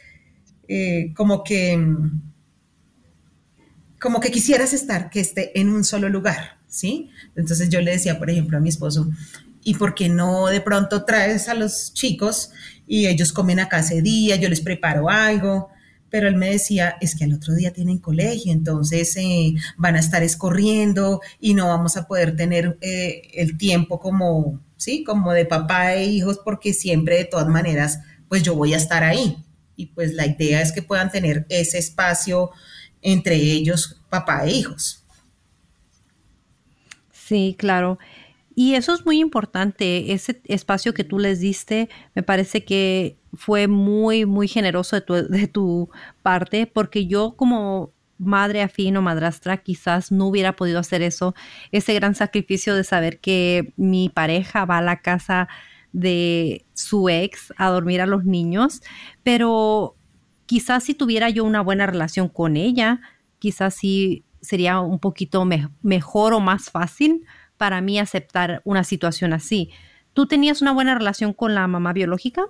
eh, 0.67 1.11
como 1.15 1.43
que 1.43 1.77
como 3.99 4.19
que 4.19 4.31
quisieras 4.31 4.73
estar, 4.73 5.09
que 5.09 5.21
esté 5.21 5.57
en 5.57 5.69
un 5.69 5.85
solo 5.85 6.09
lugar, 6.09 6.57
¿sí? 6.74 7.10
Entonces 7.36 7.70
yo 7.70 7.80
le 7.82 7.92
decía, 7.92 8.18
por 8.18 8.30
ejemplo, 8.30 8.58
a 8.58 8.62
mi 8.62 8.70
esposo, 8.70 9.10
¿y 9.63 9.75
por 9.75 9.94
qué 9.94 10.10
no 10.10 10.48
de 10.48 10.60
pronto 10.60 11.06
traes 11.06 11.48
a 11.48 11.53
los 11.53 11.94
chicos 11.94 12.50
y 12.88 13.08
ellos 13.08 13.32
comen 13.32 13.60
acá 13.60 13.80
ese 13.80 14.01
día, 14.01 14.36
yo 14.36 14.50
les 14.50 14.62
preparo 14.62 15.10
algo? 15.10 15.70
pero 16.13 16.27
él 16.27 16.36
me 16.36 16.51
decía, 16.51 16.96
es 17.01 17.15
que 17.15 17.24
al 17.24 17.34
otro 17.34 17.56
día 17.56 17.74
tienen 17.74 17.98
colegio, 17.98 18.51
entonces 18.51 19.18
eh, 19.18 19.56
van 19.77 19.96
a 19.96 20.00
estar 20.00 20.22
escorriendo 20.22 21.22
y 21.39 21.56
no 21.56 21.70
vamos 21.70 21.98
a 21.98 22.06
poder 22.06 22.36
tener 22.36 22.77
eh, 22.82 23.24
el 23.34 23.58
tiempo 23.58 24.00
como, 24.00 24.62
sí, 24.77 25.03
como 25.03 25.34
de 25.34 25.46
papá 25.46 25.96
e 25.96 26.06
hijos, 26.06 26.39
porque 26.46 26.72
siempre 26.72 27.18
de 27.18 27.25
todas 27.25 27.48
maneras, 27.48 27.98
pues 28.30 28.44
yo 28.44 28.53
voy 28.53 28.75
a 28.75 28.77
estar 28.77 29.03
ahí. 29.03 29.44
Y 29.75 29.88
pues 29.88 30.13
la 30.13 30.27
idea 30.27 30.62
es 30.62 30.72
que 30.72 30.84
puedan 30.84 31.12
tener 31.12 31.48
ese 31.50 31.80
espacio 31.80 32.51
entre 33.01 33.38
ellos, 33.38 34.00
papá 34.12 34.46
e 34.46 34.51
hijos. 34.51 35.02
Sí, 37.25 37.56
claro. 37.58 38.00
Y 38.53 38.75
eso 38.75 38.94
es 38.94 39.06
muy 39.06 39.20
importante, 39.20 40.12
ese 40.13 40.42
espacio 40.46 40.94
que 40.94 41.06
tú 41.06 41.20
les 41.20 41.39
diste, 41.39 41.89
me 42.15 42.22
parece 42.24 42.65
que 42.65 43.18
fue 43.34 43.68
muy, 43.68 44.25
muy 44.25 44.48
generoso 44.50 44.98
de 44.98 45.01
tu, 45.01 45.13
de 45.13 45.48
tu 45.48 45.89
parte, 46.22 46.68
porque 46.68 47.08
yo 47.08 47.36
como 47.38 47.94
madre 48.18 48.62
afín 48.62 48.98
o 48.98 49.01
madrastra 49.01 49.58
quizás 49.58 50.12
no 50.12 50.27
hubiera 50.27 50.56
podido 50.56 50.80
hacer 50.80 51.01
eso, 51.01 51.34
ese 51.72 51.94
gran 51.94 52.13
sacrificio 52.13 52.75
de 52.75 52.84
saber 52.84 53.20
que 53.20 53.74
mi 53.77 54.10
pareja 54.10 54.65
va 54.65 54.80
a 54.80 54.82
la 54.82 55.01
casa 55.01 55.48
de 55.94 56.65
su 56.74 57.10
ex 57.10 57.53
a 57.58 57.70
dormir 57.70 58.01
a 58.01 58.06
los 58.06 58.25
niños, 58.25 58.82
pero 59.24 59.96
quizás 60.46 60.84
si 60.84 60.94
tuviera 60.94 61.30
yo 61.30 61.46
una 61.46 61.62
buena 61.62 61.86
relación 61.86 62.27
con 62.27 62.58
ella, 62.58 63.00
quizás 63.39 63.75
sí 63.75 64.25
sería 64.43 64.79
un 64.79 65.00
poquito 65.00 65.47
mejor 65.81 66.33
o 66.33 66.39
más 66.39 66.69
fácil 66.69 67.25
para 67.57 67.81
mí 67.81 67.97
aceptar 67.97 68.62
una 68.65 68.83
situación 68.83 69.33
así. 69.33 69.71
¿Tú 70.13 70.27
tenías 70.27 70.62
una 70.62 70.73
buena 70.73 70.93
relación 70.93 71.33
con 71.33 71.55
la 71.55 71.65
mamá 71.67 71.93
biológica? 71.93 72.45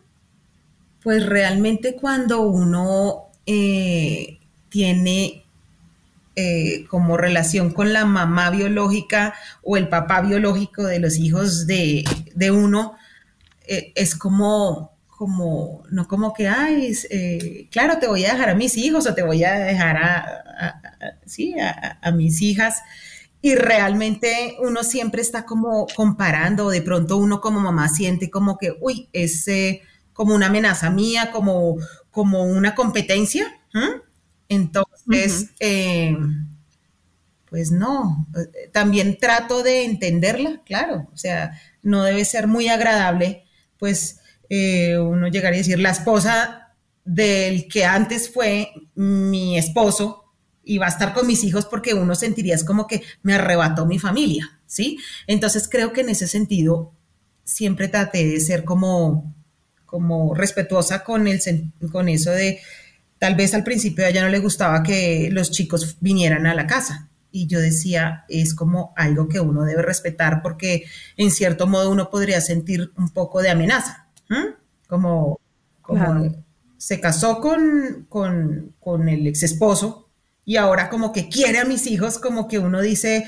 Pues 1.01 1.25
realmente 1.25 1.95
cuando 1.95 2.41
uno 2.41 3.29
eh, 3.45 4.39
tiene 4.69 5.43
eh, 6.35 6.85
como 6.87 7.15
relación 7.15 7.71
con 7.71 7.93
la 7.93 8.05
mamá 8.05 8.49
biológica 8.49 9.35
o 9.61 9.77
el 9.77 9.87
papá 9.87 10.21
biológico 10.21 10.83
de 10.83 10.99
los 10.99 11.17
hijos 11.17 11.67
de, 11.67 12.03
uno, 12.51 12.95
eh, 13.67 13.91
es 13.93 14.15
como, 14.15 14.92
como, 15.17 15.83
no 15.91 16.07
como 16.07 16.33
que, 16.33 16.47
ay, 16.47 16.93
eh, 17.09 17.67
claro, 17.71 17.99
te 17.99 18.07
voy 18.07 18.25
a 18.25 18.33
dejar 18.33 18.49
a 18.49 18.55
mis 18.55 18.77
hijos 18.77 19.05
o 19.05 19.13
te 19.13 19.23
voy 19.23 19.43
a 19.43 19.53
dejar 19.53 19.97
a, 19.97 20.81
sí, 21.25 21.55
a, 21.59 22.11
mis 22.11 22.41
hijas. 22.41 22.81
Y 23.41 23.55
realmente 23.55 24.55
uno 24.59 24.83
siempre 24.83 25.21
está 25.21 25.45
como 25.45 25.85
comparando, 25.95 26.69
de 26.69 26.81
pronto 26.81 27.17
uno 27.17 27.41
como 27.41 27.59
mamá 27.59 27.89
siente 27.89 28.29
como 28.29 28.57
que, 28.57 28.73
uy, 28.81 29.09
es 29.13 29.47
eh, 29.47 29.81
como 30.13 30.33
una 30.33 30.47
amenaza 30.47 30.89
mía, 30.89 31.29
como, 31.31 31.77
como 32.09 32.43
una 32.43 32.73
competencia. 32.73 33.45
Entonces, 34.49 35.49
eh, 35.59 36.15
pues 37.49 37.71
no, 37.71 38.27
también 38.71 39.17
trato 39.17 39.61
de 39.61 39.85
entenderla, 39.85 40.61
claro, 40.65 41.07
o 41.13 41.17
sea, 41.17 41.59
no 41.81 42.03
debe 42.03 42.25
ser 42.25 42.47
muy 42.47 42.67
agradable, 42.67 43.45
pues 43.77 44.19
eh, 44.55 44.99
uno 44.99 45.29
llegaría 45.29 45.57
a 45.57 45.63
decir, 45.63 45.79
la 45.79 45.89
esposa 45.89 46.75
del 47.03 47.67
que 47.67 47.85
antes 47.85 48.31
fue 48.31 48.69
mi 48.93 49.57
esposo 49.57 50.31
y 50.63 50.77
va 50.77 50.85
a 50.85 50.89
estar 50.89 51.11
con 51.11 51.25
mis 51.25 51.43
hijos 51.43 51.65
porque 51.65 51.95
uno 51.95 52.13
sentiría 52.13 52.53
es 52.53 52.63
como 52.63 52.85
que 52.85 53.01
me 53.23 53.33
arrebató 53.33 53.87
mi 53.87 53.97
familia, 53.97 54.59
¿sí? 54.67 54.99
Entonces 55.25 55.67
creo 55.67 55.91
que 55.91 56.01
en 56.01 56.09
ese 56.09 56.27
sentido 56.27 56.93
siempre 57.43 57.87
traté 57.87 58.27
de 58.27 58.39
ser 58.39 58.63
como, 58.63 59.33
como 59.87 60.35
respetuosa 60.35 61.03
con, 61.03 61.27
el, 61.27 61.41
con 61.91 62.07
eso 62.07 62.29
de, 62.29 62.59
tal 63.17 63.33
vez 63.33 63.55
al 63.55 63.63
principio 63.63 64.05
a 64.05 64.09
ella 64.09 64.21
no 64.21 64.29
le 64.29 64.37
gustaba 64.37 64.83
que 64.83 65.29
los 65.31 65.49
chicos 65.49 65.97
vinieran 65.99 66.45
a 66.45 66.53
la 66.53 66.67
casa, 66.67 67.09
y 67.31 67.47
yo 67.47 67.59
decía, 67.59 68.23
es 68.29 68.53
como 68.53 68.93
algo 68.95 69.27
que 69.27 69.39
uno 69.39 69.63
debe 69.63 69.81
respetar 69.81 70.43
porque 70.43 70.85
en 71.17 71.31
cierto 71.31 71.65
modo 71.65 71.89
uno 71.89 72.11
podría 72.11 72.39
sentir 72.39 72.91
un 72.95 73.09
poco 73.09 73.41
de 73.41 73.49
amenaza. 73.49 74.02
Como, 74.87 75.39
se 76.77 76.99
casó 76.99 77.39
con, 77.39 78.07
con, 78.09 79.09
el 79.09 79.27
ex 79.27 79.43
esposo 79.43 80.09
y 80.45 80.57
ahora 80.57 80.89
como 80.89 81.11
que 81.11 81.29
quiere 81.29 81.59
a 81.59 81.65
mis 81.65 81.87
hijos, 81.87 82.19
como 82.19 82.47
que 82.47 82.59
uno 82.59 82.81
dice, 82.81 83.25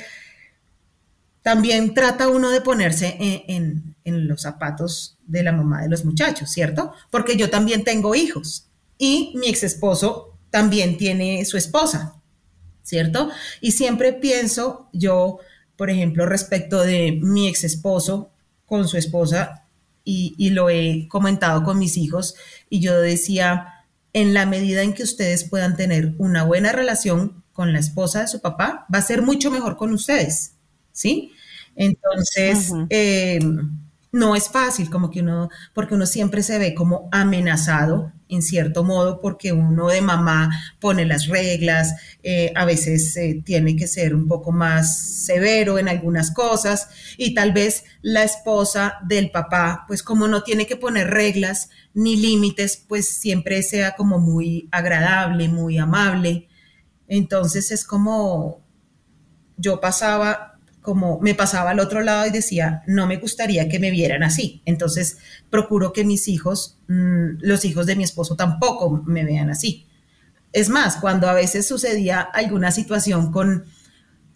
también 1.42 1.94
trata 1.94 2.28
uno 2.28 2.50
de 2.50 2.62
ponerse 2.62 3.16
en, 3.20 3.96
en, 4.04 4.28
los 4.28 4.42
zapatos 4.42 5.18
de 5.26 5.44
la 5.44 5.52
mamá 5.52 5.82
de 5.82 5.90
los 5.90 6.04
muchachos, 6.04 6.52
¿cierto? 6.52 6.94
Porque 7.10 7.38
yo 7.38 7.50
también 7.50 7.84
tengo 7.84 8.16
hijos 8.16 8.68
y 8.98 9.34
mi 9.38 9.48
ex 9.48 9.64
esposo 9.64 10.38
también 10.50 10.98
tiene 10.98 11.44
su 11.46 11.58
esposa, 11.58 12.16
¿cierto? 12.84 13.30
Y 13.62 13.72
siempre 13.72 14.14
pienso 14.14 14.90
yo, 14.94 15.40
por 15.76 15.90
ejemplo, 15.90 16.26
respecto 16.26 16.84
de 16.84 17.20
mi 17.22 17.48
ex 17.48 17.64
esposo 17.64 18.32
con 18.66 18.88
su 18.88 18.98
esposa, 18.98 19.65
y, 20.06 20.50
lo 20.52 20.70
he 20.70 21.08
comentado 21.10 21.64
con 21.64 21.80
mis 21.80 21.98
hijos 21.98 22.36
y 22.70 22.80
yo 22.80 23.02
decía, 23.02 23.86
en 24.14 24.34
la 24.34 24.46
medida 24.46 24.84
en 24.84 24.94
que 24.94 25.04
ustedes 25.04 25.44
puedan 25.44 25.76
tener 25.76 26.14
una 26.20 26.44
buena 26.44 26.72
relación 26.72 27.44
con 27.52 27.74
la 27.74 27.80
esposa 27.80 28.22
de 28.22 28.28
su 28.28 28.40
papá, 28.40 28.86
va 28.94 29.00
a 29.00 29.02
ser 29.02 29.24
mucho 29.24 29.50
mejor 29.50 29.78
con 29.78 29.92
ustedes, 29.92 30.54
¿sí? 30.92 31.32
Entonces, 31.76 32.72
no 34.16 34.34
es 34.34 34.48
fácil, 34.48 34.90
como 34.90 35.12
que 35.12 35.20
uno, 35.20 35.50
porque 35.74 35.94
uno 35.94 36.06
siempre 36.06 36.42
se 36.42 36.58
ve 36.58 36.74
como 36.74 37.10
amenazado 37.12 38.14
en 38.30 38.42
cierto 38.42 38.86
modo, 38.86 39.20
porque 39.20 39.52
uno 39.52 39.90
de 39.90 40.02
mamá 40.02 40.50
pone 40.80 41.06
las 41.06 41.28
reglas, 41.28 41.96
eh, 42.24 42.54
a 42.56 42.64
veces 42.64 43.18
eh, 43.18 43.42
tiene 43.44 43.76
que 43.76 43.88
ser 43.88 44.16
un 44.16 44.30
poco 44.30 44.54
más 44.54 44.98
severo 45.26 45.80
en 45.80 45.90
algunas 45.90 46.32
cosas 46.32 46.88
y 47.18 47.34
tal 47.34 47.52
vez 47.52 47.84
la 48.02 48.24
esposa 48.24 49.00
del 49.06 49.32
papá, 49.32 49.84
pues 49.86 50.02
como 50.02 50.30
no 50.30 50.44
tiene 50.44 50.66
que 50.66 50.78
poner 50.78 51.10
reglas 51.10 51.70
ni 51.94 52.16
límites, 52.16 52.82
pues 52.88 53.10
siempre 53.10 53.62
sea 53.64 53.98
como 53.98 54.18
muy 54.18 54.70
agradable, 54.72 55.50
muy 55.50 55.78
amable. 55.78 56.48
Entonces 57.10 57.70
es 57.70 57.84
como 57.84 58.64
yo 59.58 59.82
pasaba 59.82 60.55
como 60.86 61.20
me 61.20 61.36
pasaba 61.36 61.72
al 61.72 61.80
otro 61.80 62.02
lado 62.02 62.28
y 62.28 62.30
decía, 62.30 62.84
no 62.88 63.08
me 63.08 63.18
gustaría 63.18 63.68
que 63.68 63.80
me 63.80 63.92
vieran 63.92 64.24
así. 64.24 64.62
Entonces, 64.66 65.18
procuro 65.50 65.92
que 65.92 66.06
mis 66.06 66.28
hijos, 66.30 66.78
mm, 66.88 67.40
los 67.42 67.66
hijos 67.66 67.88
de 67.88 67.96
mi 67.96 68.04
esposo 68.04 68.36
tampoco 68.36 69.04
me 69.06 69.26
vean 69.26 69.50
así. 69.50 69.88
Es 70.54 70.70
más, 70.70 70.98
cuando 70.98 71.28
a 71.28 71.34
veces 71.34 71.68
sucedía 71.68 72.22
alguna 72.22 72.72
situación 72.72 73.32
con, 73.32 73.66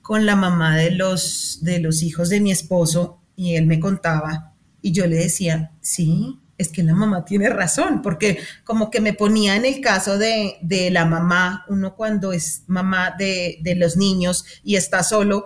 con 0.01 0.25
la 0.25 0.35
mamá 0.35 0.75
de 0.75 0.91
los, 0.91 1.59
de 1.61 1.79
los 1.79 2.03
hijos 2.03 2.29
de 2.29 2.41
mi 2.41 2.51
esposo 2.51 3.21
y 3.35 3.55
él 3.55 3.67
me 3.67 3.79
contaba 3.79 4.53
y 4.81 4.91
yo 4.91 5.07
le 5.07 5.15
decía, 5.15 5.71
sí, 5.79 6.39
es 6.57 6.67
que 6.67 6.83
la 6.83 6.93
mamá 6.93 7.23
tiene 7.23 7.49
razón, 7.49 8.01
porque 8.01 8.39
como 8.65 8.91
que 8.91 8.99
me 8.99 9.13
ponía 9.13 9.55
en 9.55 9.63
el 9.63 9.79
caso 9.79 10.17
de, 10.17 10.57
de 10.61 10.91
la 10.91 11.05
mamá, 11.05 11.65
uno 11.69 11.95
cuando 11.95 12.33
es 12.33 12.63
mamá 12.67 13.15
de, 13.17 13.59
de 13.61 13.75
los 13.75 13.95
niños 13.95 14.45
y 14.61 14.75
está 14.75 15.03
solo, 15.03 15.45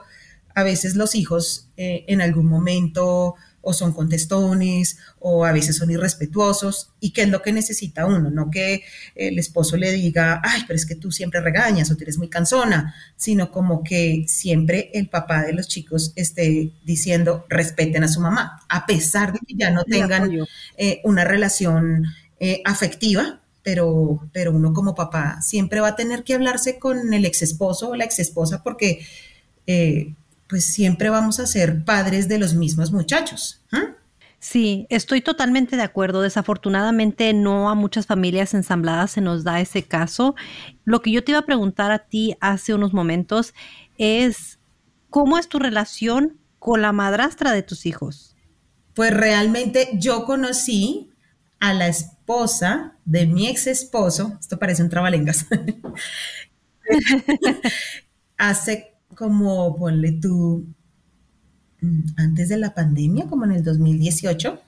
a 0.55 0.63
veces 0.63 0.95
los 0.95 1.15
hijos 1.15 1.69
eh, 1.77 2.05
en 2.07 2.21
algún 2.21 2.45
momento 2.45 3.35
o 3.63 3.73
son 3.73 3.93
contestones 3.93 4.97
o 5.19 5.45
a 5.45 5.53
veces 5.53 5.77
son 5.77 5.89
irrespetuosos 5.89 6.91
y 6.99 7.11
qué 7.11 7.23
es 7.23 7.29
lo 7.29 7.41
que 7.41 7.53
necesita 7.53 8.05
uno, 8.05 8.29
no 8.29 8.51
que 8.51 8.83
el 9.15 9.39
esposo 9.39 9.77
le 9.77 9.91
diga, 9.91 10.41
ay, 10.43 10.63
pero 10.67 10.75
es 10.75 10.85
que 10.85 10.95
tú 10.95 11.11
siempre 11.11 11.39
regañas 11.39 11.89
o 11.89 11.95
tienes 11.95 12.17
muy 12.17 12.27
cansona, 12.27 12.93
sino 13.15 13.51
como 13.51 13.81
que 13.83 14.25
siempre 14.27 14.91
el 14.93 15.07
papá 15.07 15.43
de 15.43 15.53
los 15.53 15.69
chicos 15.69 16.11
esté 16.17 16.73
diciendo 16.83 17.45
respeten 17.47 18.03
a 18.03 18.09
su 18.09 18.19
mamá, 18.19 18.61
a 18.67 18.85
pesar 18.85 19.31
de 19.31 19.39
que 19.47 19.55
ya 19.55 19.71
no 19.71 19.85
tengan 19.85 20.29
eh, 20.77 20.99
una 21.05 21.23
relación 21.23 22.03
eh, 22.41 22.61
afectiva, 22.65 23.39
pero, 23.63 24.27
pero 24.33 24.51
uno 24.51 24.73
como 24.73 24.93
papá 24.93 25.41
siempre 25.41 25.79
va 25.79 25.89
a 25.89 25.95
tener 25.95 26.25
que 26.25 26.33
hablarse 26.33 26.79
con 26.79 27.13
el 27.13 27.23
ex 27.23 27.41
esposo 27.41 27.91
o 27.91 27.95
la 27.95 28.03
ex 28.03 28.19
esposa 28.19 28.61
porque 28.61 29.07
pues 30.53 30.65
siempre 30.65 31.09
vamos 31.09 31.39
a 31.39 31.47
ser 31.47 31.83
padres 31.83 32.27
de 32.27 32.37
los 32.37 32.53
mismos 32.53 32.91
muchachos. 32.91 33.63
Sí, 34.37 34.85
estoy 34.91 35.19
totalmente 35.19 35.75
de 35.75 35.81
acuerdo. 35.81 36.21
Desafortunadamente 36.21 37.33
no 37.33 37.71
a 37.71 37.73
muchas 37.73 38.05
familias 38.05 38.53
ensambladas 38.53 39.09
se 39.09 39.21
nos 39.21 39.43
da 39.43 39.59
ese 39.59 39.81
caso. 39.81 40.35
Lo 40.85 41.01
que 41.01 41.09
yo 41.09 41.23
te 41.23 41.31
iba 41.31 41.39
a 41.39 41.47
preguntar 41.47 41.91
a 41.91 42.05
ti 42.05 42.37
hace 42.39 42.75
unos 42.75 42.93
momentos 42.93 43.55
es, 43.97 44.59
¿cómo 45.09 45.39
es 45.39 45.49
tu 45.49 45.57
relación 45.57 46.37
con 46.59 46.83
la 46.83 46.91
madrastra 46.91 47.51
de 47.51 47.63
tus 47.63 47.87
hijos? 47.87 48.35
Pues 48.93 49.11
realmente 49.11 49.89
yo 49.95 50.23
conocí 50.23 51.09
a 51.59 51.73
la 51.73 51.87
esposa 51.87 52.93
de 53.05 53.25
mi 53.25 53.47
ex 53.47 53.65
esposo, 53.65 54.37
esto 54.39 54.59
parece 54.59 54.83
un 54.83 54.89
trabalengas, 54.89 55.47
hace 58.37 58.92
como, 59.15 59.75
ponle 59.77 60.13
tú, 60.13 60.65
mm, 61.81 62.01
antes 62.17 62.49
de 62.49 62.57
la 62.57 62.73
pandemia, 62.73 63.27
como 63.27 63.45
en 63.45 63.51
el 63.51 63.63
2018, 63.63 64.59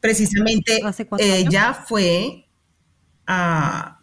precisamente 0.00 0.80
ella 1.18 1.74
fue 1.74 2.46
a, 3.26 4.00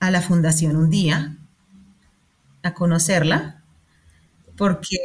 a 0.00 0.10
la 0.10 0.22
fundación 0.22 0.76
un 0.76 0.90
día 0.90 1.36
a 2.62 2.74
conocerla 2.74 3.62
porque 4.56 4.96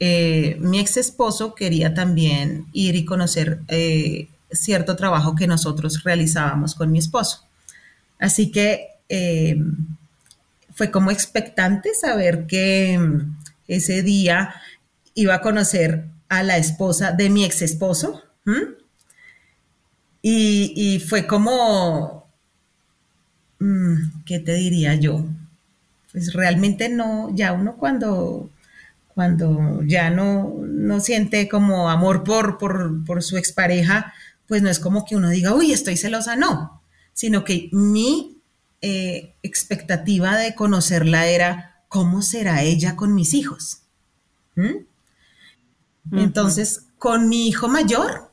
eh, 0.00 0.56
mi 0.60 0.80
ex 0.80 0.96
esposo 0.96 1.54
quería 1.54 1.94
también 1.94 2.66
ir 2.72 2.96
y 2.96 3.04
conocer 3.04 3.60
eh, 3.68 4.28
cierto 4.50 4.96
trabajo 4.96 5.34
que 5.36 5.46
nosotros 5.46 6.02
realizábamos 6.02 6.74
con 6.74 6.90
mi 6.90 6.98
esposo. 6.98 7.46
Así 8.18 8.50
que 8.50 8.88
eh, 9.08 9.56
fue 10.78 10.92
como 10.92 11.10
expectante 11.10 11.92
saber 11.92 12.46
que 12.46 12.96
mm, 12.96 13.36
ese 13.66 14.04
día 14.04 14.54
iba 15.14 15.34
a 15.34 15.40
conocer 15.40 16.04
a 16.28 16.44
la 16.44 16.56
esposa 16.56 17.10
de 17.10 17.30
mi 17.30 17.44
ex 17.44 17.62
esposo. 17.62 18.22
Y, 20.22 21.02
fue 21.08 21.26
como, 21.26 22.30
mm, 23.58 24.22
¿qué 24.24 24.38
te 24.38 24.54
diría 24.54 24.94
yo? 24.94 25.24
Pues 26.12 26.32
realmente 26.32 26.88
no, 26.88 27.34
ya 27.34 27.52
uno 27.52 27.76
cuando, 27.76 28.48
cuando 29.08 29.82
ya 29.82 30.10
no, 30.10 30.54
no 30.64 31.00
siente 31.00 31.48
como 31.48 31.90
amor 31.90 32.22
por, 32.22 32.56
por, 32.56 33.04
por 33.04 33.22
su 33.24 33.36
expareja, 33.36 34.14
pues 34.46 34.62
no 34.62 34.70
es 34.70 34.78
como 34.78 35.04
que 35.04 35.16
uno 35.16 35.28
diga, 35.28 35.54
uy, 35.54 35.72
estoy 35.72 35.96
celosa, 35.96 36.36
no, 36.36 36.82
sino 37.12 37.44
que 37.44 37.68
mi 37.72 38.37
eh, 38.82 39.34
expectativa 39.42 40.36
de 40.36 40.54
conocerla 40.54 41.26
era, 41.26 41.82
¿cómo 41.88 42.22
será 42.22 42.62
ella 42.62 42.96
con 42.96 43.14
mis 43.14 43.34
hijos? 43.34 43.78
¿Mm? 44.54 44.86
Entonces, 46.12 46.84
con 46.98 47.28
mi 47.28 47.48
hijo 47.48 47.68
mayor, 47.68 48.30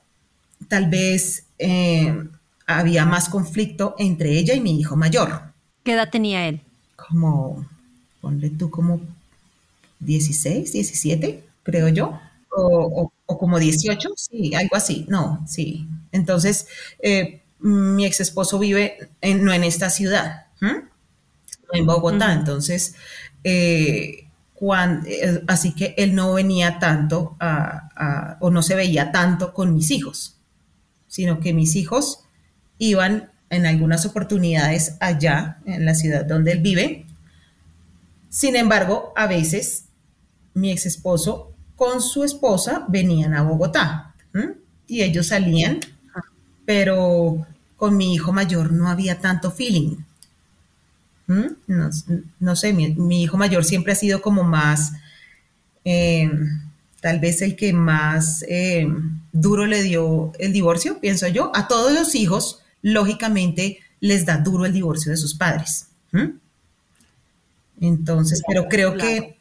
tal 0.67 0.89
vez 0.89 1.45
eh, 1.59 2.27
había 2.65 3.05
más 3.05 3.29
conflicto 3.29 3.95
entre 3.97 4.37
ella 4.37 4.53
y 4.53 4.61
mi 4.61 4.79
hijo 4.79 4.95
mayor. 4.95 5.53
¿Qué 5.83 5.93
edad 5.93 6.09
tenía 6.09 6.47
él? 6.47 6.61
Como, 6.95 7.65
ponle 8.21 8.49
tú 8.49 8.69
como 8.69 9.01
16, 9.99 10.71
17, 10.71 11.43
creo 11.63 11.89
yo, 11.89 12.19
o, 12.49 13.11
o 13.25 13.37
como 13.37 13.59
18, 13.59 14.09
sí, 14.15 14.53
algo 14.53 14.75
así, 14.75 15.05
no, 15.09 15.43
sí, 15.47 15.87
Entonces, 16.11 16.67
eh, 16.99 17.41
mi 17.59 18.05
ex 18.05 18.21
esposo 18.21 18.59
vive 18.59 19.09
no 19.21 19.53
en 19.53 19.63
esta 19.63 19.89
ciudad, 19.89 20.47
en 21.71 21.85
Bogotá. 21.85 22.33
Entonces, 22.33 22.95
eh, 23.43 24.27
eh, 24.61 25.43
así 25.47 25.73
que 25.73 25.93
él 25.97 26.15
no 26.15 26.33
venía 26.33 26.79
tanto 26.79 27.37
o 28.39 28.51
no 28.51 28.61
se 28.61 28.75
veía 28.75 29.11
tanto 29.11 29.53
con 29.53 29.73
mis 29.73 29.91
hijos, 29.91 30.37
sino 31.07 31.39
que 31.39 31.53
mis 31.53 31.75
hijos 31.75 32.21
iban 32.77 33.31
en 33.49 33.65
algunas 33.65 34.05
oportunidades 34.05 34.97
allá, 34.99 35.59
en 35.65 35.85
la 35.85 35.95
ciudad 35.95 36.25
donde 36.25 36.53
él 36.53 36.61
vive. 36.61 37.05
Sin 38.29 38.55
embargo, 38.55 39.13
a 39.15 39.27
veces 39.27 39.85
mi 40.53 40.71
ex 40.71 40.85
esposo 40.85 41.53
con 41.75 42.01
su 42.01 42.23
esposa 42.23 42.85
venían 42.87 43.33
a 43.33 43.43
Bogotá 43.43 44.15
y 44.87 45.01
ellos 45.01 45.27
salían, 45.27 45.79
pero 46.65 47.45
con 47.77 47.97
mi 47.97 48.13
hijo 48.13 48.31
mayor 48.31 48.71
no 48.71 48.89
había 48.89 49.19
tanto 49.19 49.51
feeling. 49.51 49.97
No, 51.27 52.55
sé, 52.55 52.73
mi, 52.73 53.23
hijo 53.23 53.37
mayor 53.37 53.65
siempre 53.65 53.93
ha 53.93 53.95
sido 53.95 54.21
como 54.21 54.43
más, 54.43 54.93
em, 55.83 56.61
tal 57.01 57.19
vez 57.19 57.41
el 57.41 57.55
que 57.55 57.73
más 57.73 58.45
em, 58.47 59.19
duro 59.31 59.65
le 59.65 59.81
dio 59.81 60.31
el 60.39 60.53
divorcio, 60.53 60.99
pienso 60.99 61.27
yo. 61.27 61.51
A 61.55 61.67
todos 61.67 61.91
los 61.93 62.13
hijos, 62.15 62.61
lógicamente, 62.81 63.79
les 63.99 64.25
da 64.25 64.37
duro 64.37 64.65
el 64.65 64.73
divorcio 64.73 65.11
de 65.11 65.17
sus 65.17 65.33
padres. 65.33 65.87
Entonces, 67.81 68.41
pero 68.47 68.67
creo 68.69 68.95
que 68.95 69.37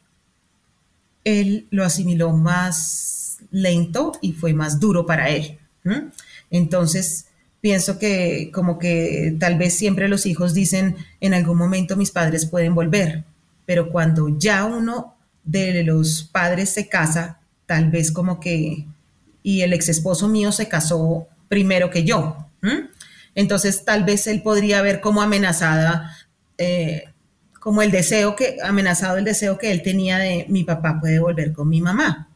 él 1.23 1.67
lo 1.69 1.85
asimiló 1.85 2.31
más 2.31 3.37
lento 3.51 4.13
y 4.21 4.33
fue 4.33 4.53
más 4.53 4.79
duro 4.79 5.05
para 5.05 5.29
él. 5.29 5.59
Entonces, 6.51 7.25
pienso 7.61 7.97
que 7.97 8.51
como 8.53 8.77
que 8.77 9.35
tal 9.39 9.57
vez 9.57 9.73
siempre 9.73 10.07
los 10.07 10.25
hijos 10.25 10.53
dicen, 10.53 10.95
en 11.19 11.33
algún 11.33 11.57
momento 11.57 11.97
mis 11.97 12.11
padres 12.11 12.45
pueden 12.45 12.75
volver, 12.75 13.23
pero 13.65 13.89
cuando 13.89 14.29
ya 14.37 14.65
uno 14.65 15.15
de 15.43 15.83
los 15.83 16.23
padres 16.23 16.69
se 16.69 16.87
casa, 16.87 17.39
tal 17.65 17.89
vez 17.89 18.11
como 18.11 18.39
que, 18.39 18.85
y 19.41 19.61
el 19.61 19.73
ex 19.73 19.89
esposo 19.89 20.27
mío 20.27 20.51
se 20.51 20.67
casó 20.67 21.27
primero 21.49 21.89
que 21.89 22.03
yo. 22.03 22.37
Entonces 23.35 23.83
tal 23.83 24.03
vez 24.03 24.27
él 24.27 24.41
podría 24.41 24.81
ver 24.81 25.01
como 25.01 25.21
amenazada, 25.21 26.15
eh, 26.57 27.05
como 27.59 27.81
el 27.81 27.89
deseo 27.89 28.35
que, 28.35 28.57
amenazado 28.63 29.17
el 29.17 29.25
deseo 29.25 29.57
que 29.57 29.71
él 29.71 29.81
tenía 29.81 30.19
de 30.19 30.45
mi 30.49 30.63
papá 30.63 30.99
puede 30.99 31.19
volver 31.19 31.51
con 31.51 31.67
mi 31.67 31.81
mamá, 31.81 32.29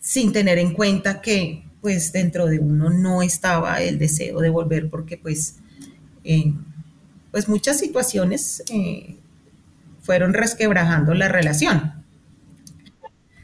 sin 0.00 0.32
tener 0.32 0.58
en 0.58 0.72
cuenta 0.72 1.20
que 1.20 1.65
pues 1.86 2.10
dentro 2.10 2.46
de 2.46 2.58
uno 2.58 2.90
no 2.90 3.22
estaba 3.22 3.80
el 3.80 3.96
deseo 3.96 4.40
de 4.40 4.48
volver 4.48 4.90
porque 4.90 5.16
pues, 5.16 5.58
eh, 6.24 6.52
pues 7.30 7.48
muchas 7.48 7.78
situaciones 7.78 8.64
eh, 8.72 9.14
fueron 10.02 10.34
resquebrajando 10.34 11.14
la 11.14 11.28
relación. 11.28 11.92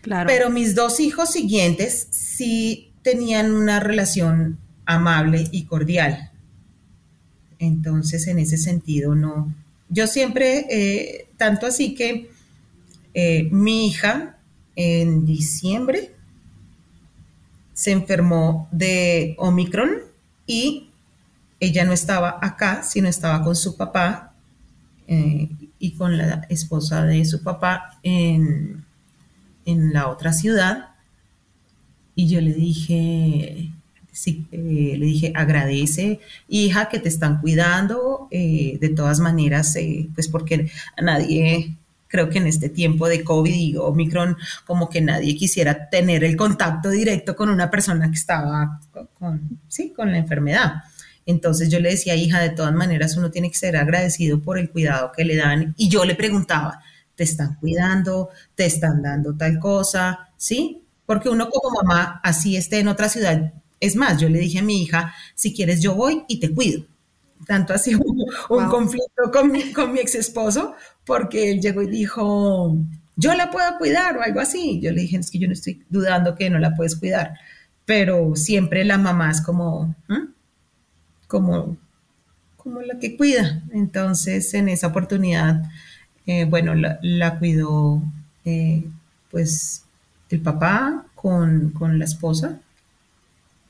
Claro. 0.00 0.26
Pero 0.26 0.50
mis 0.50 0.74
dos 0.74 0.98
hijos 0.98 1.30
siguientes 1.30 2.08
sí 2.10 2.90
tenían 3.02 3.54
una 3.54 3.78
relación 3.78 4.58
amable 4.86 5.46
y 5.52 5.66
cordial. 5.66 6.32
Entonces, 7.60 8.26
en 8.26 8.40
ese 8.40 8.58
sentido, 8.58 9.14
no. 9.14 9.54
Yo 9.88 10.08
siempre, 10.08 10.66
eh, 10.68 11.28
tanto 11.36 11.66
así 11.68 11.94
que 11.94 12.28
mi 13.52 13.86
hija 13.86 14.36
en 14.74 15.24
diciembre 15.26 16.12
se 17.82 17.90
enfermó 17.90 18.68
de 18.70 19.34
Omicron 19.38 19.90
y 20.46 20.90
ella 21.58 21.84
no 21.84 21.92
estaba 21.92 22.38
acá, 22.40 22.84
sino 22.84 23.08
estaba 23.08 23.42
con 23.42 23.56
su 23.56 23.76
papá 23.76 24.34
eh, 25.08 25.50
y 25.80 25.90
con 25.94 26.16
la 26.16 26.46
esposa 26.48 27.04
de 27.04 27.24
su 27.24 27.42
papá 27.42 27.98
en, 28.04 28.84
en 29.66 29.92
la 29.92 30.06
otra 30.06 30.32
ciudad. 30.32 30.90
Y 32.14 32.28
yo 32.28 32.40
le 32.40 32.54
dije, 32.54 33.72
sí, 34.12 34.46
eh, 34.52 34.94
le 34.96 35.04
dije, 35.04 35.32
agradece, 35.34 36.20
hija, 36.46 36.88
que 36.88 37.00
te 37.00 37.08
están 37.08 37.40
cuidando, 37.40 38.28
eh, 38.30 38.78
de 38.80 38.90
todas 38.90 39.18
maneras, 39.18 39.76
pues 40.14 40.28
porque 40.28 40.70
a 40.96 41.02
nadie 41.02 41.76
creo 42.12 42.28
que 42.28 42.38
en 42.38 42.46
este 42.46 42.68
tiempo 42.68 43.08
de 43.08 43.24
COVID 43.24 43.54
y 43.54 43.74
Omicron, 43.76 44.36
como 44.66 44.90
que 44.90 45.00
nadie 45.00 45.34
quisiera 45.34 45.88
tener 45.88 46.24
el 46.24 46.36
contacto 46.36 46.90
directo 46.90 47.34
con 47.34 47.48
una 47.48 47.70
persona 47.70 48.10
que 48.10 48.18
estaba 48.18 48.80
con, 49.18 49.58
sí, 49.66 49.94
con 49.96 50.12
la 50.12 50.18
enfermedad. 50.18 50.82
Entonces 51.24 51.70
yo 51.70 51.80
le 51.80 51.88
decía, 51.88 52.14
hija, 52.14 52.40
de 52.40 52.50
todas 52.50 52.74
maneras 52.74 53.16
uno 53.16 53.30
tiene 53.30 53.50
que 53.50 53.56
ser 53.56 53.78
agradecido 53.78 54.42
por 54.42 54.58
el 54.58 54.68
cuidado 54.68 55.10
que 55.16 55.24
le 55.24 55.36
dan. 55.36 55.74
Y 55.78 55.88
yo 55.88 56.04
le 56.04 56.14
preguntaba, 56.14 56.82
¿te 57.14 57.24
están 57.24 57.54
cuidando? 57.54 58.28
¿Te 58.54 58.66
están 58.66 59.00
dando 59.00 59.34
tal 59.34 59.58
cosa? 59.58 60.28
¿Sí? 60.36 60.82
Porque 61.06 61.30
uno 61.30 61.48
como 61.48 61.82
mamá, 61.82 62.20
así 62.22 62.56
esté 62.56 62.80
en 62.80 62.88
otra 62.88 63.08
ciudad, 63.08 63.54
es 63.80 63.96
más, 63.96 64.20
yo 64.20 64.28
le 64.28 64.38
dije 64.38 64.58
a 64.58 64.62
mi 64.62 64.82
hija, 64.82 65.14
si 65.34 65.54
quieres 65.54 65.80
yo 65.80 65.94
voy 65.94 66.24
y 66.28 66.40
te 66.40 66.54
cuido. 66.54 66.84
Tanto 67.46 67.74
así 67.74 67.94
un, 67.96 68.24
un 68.50 68.68
conflicto 68.68 69.30
con 69.32 69.50
mi, 69.50 69.72
con 69.72 69.92
mi 69.92 70.00
ex 70.00 70.14
esposo, 70.14 70.74
porque 71.04 71.50
él 71.50 71.60
llegó 71.60 71.82
y 71.82 71.88
dijo, 71.88 72.76
yo 73.16 73.34
la 73.34 73.50
puedo 73.50 73.78
cuidar 73.78 74.16
o 74.16 74.22
algo 74.22 74.40
así. 74.40 74.80
Yo 74.80 74.90
le 74.92 75.02
dije, 75.02 75.18
es 75.18 75.30
que 75.30 75.38
yo 75.38 75.46
no 75.46 75.52
estoy 75.52 75.84
dudando 75.88 76.34
que 76.34 76.50
no 76.50 76.58
la 76.58 76.74
puedes 76.74 76.96
cuidar, 76.96 77.34
pero 77.84 78.34
siempre 78.36 78.84
la 78.84 78.98
mamá 78.98 79.30
es 79.30 79.40
como, 79.40 79.94
como, 81.26 81.76
como 82.56 82.80
la 82.80 82.98
que 82.98 83.16
cuida. 83.16 83.62
Entonces, 83.72 84.52
en 84.54 84.68
esa 84.68 84.88
oportunidad, 84.88 85.62
eh, 86.26 86.44
bueno, 86.44 86.74
la, 86.74 87.38
cuidó 87.38 88.02
eh, 88.44 88.84
pues 89.30 89.84
el 90.30 90.40
papá 90.40 91.06
con, 91.14 91.70
con 91.70 91.98
la 91.98 92.04
esposa. 92.04 92.58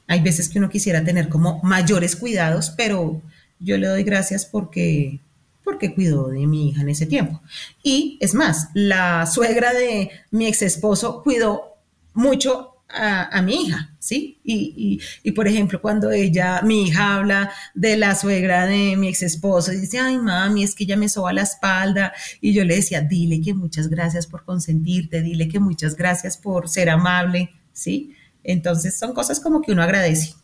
Hay 0.07 0.21
veces 0.21 0.49
que 0.49 0.59
uno 0.59 0.69
quisiera 0.69 1.05
tener 1.05 1.29
como 1.29 1.61
mayores 1.63 2.17
cuidados, 2.17 2.71
pero 2.71 3.23
yo 3.63 3.77
le 3.79 3.87
doy 3.87 4.03
gracias 4.03 4.47
porque 4.47 5.21
porque 5.65 5.95
cuidó 5.95 6.29
de 6.29 6.47
mi 6.47 6.71
hija 6.71 6.83
en 6.83 6.89
ese 6.89 7.07
tiempo. 7.07 7.41
Y 7.83 8.19
es 8.21 8.35
más, 8.35 8.69
la 8.75 9.27
suegra 9.27 9.73
de 9.73 10.11
mi 10.31 10.47
ex 10.47 10.63
esposo 10.63 11.23
cuidó 11.23 11.77
mucho 12.15 12.73
a, 12.95 13.41
mi 13.41 13.55
hija, 13.55 13.95
¿sí? 13.99 14.39
Y, 14.45 15.33
por 15.33 15.49
ejemplo, 15.49 15.81
cuando 15.81 16.11
ella, 16.11 16.61
mi 16.63 16.89
hija 16.89 17.17
habla 17.17 17.51
de 17.75 17.97
la 17.97 18.15
suegra 18.15 18.67
de 18.67 18.97
mi 18.97 19.09
ex 19.09 19.23
esposo 19.23 19.73
y 19.73 19.79
dice, 19.79 19.99
ay 19.99 20.19
mami, 20.19 20.63
es 20.63 20.75
que 20.75 20.85
ella 20.85 20.99
me 20.99 21.09
soba 21.09 21.33
la 21.33 21.43
espalda, 21.43 22.13
y 22.43 22.53
yo 22.53 22.65
le 22.65 22.77
decía, 22.77 23.01
dile 23.01 23.41
que 23.41 23.55
muchas 23.55 23.89
gracias 23.89 24.27
por 24.27 24.45
consentirte, 24.45 25.23
dile 25.23 25.49
que 25.49 25.59
muchas 25.59 25.97
gracias 25.97 26.37
por 26.37 26.69
ser 26.69 26.91
amable, 26.91 27.51
¿sí? 27.73 28.15
Entonces 28.45 28.99
son 28.99 29.15
cosas 29.15 29.41
como 29.41 29.63
que 29.63 29.73
uno 29.73 29.83
agradece. 29.83 30.35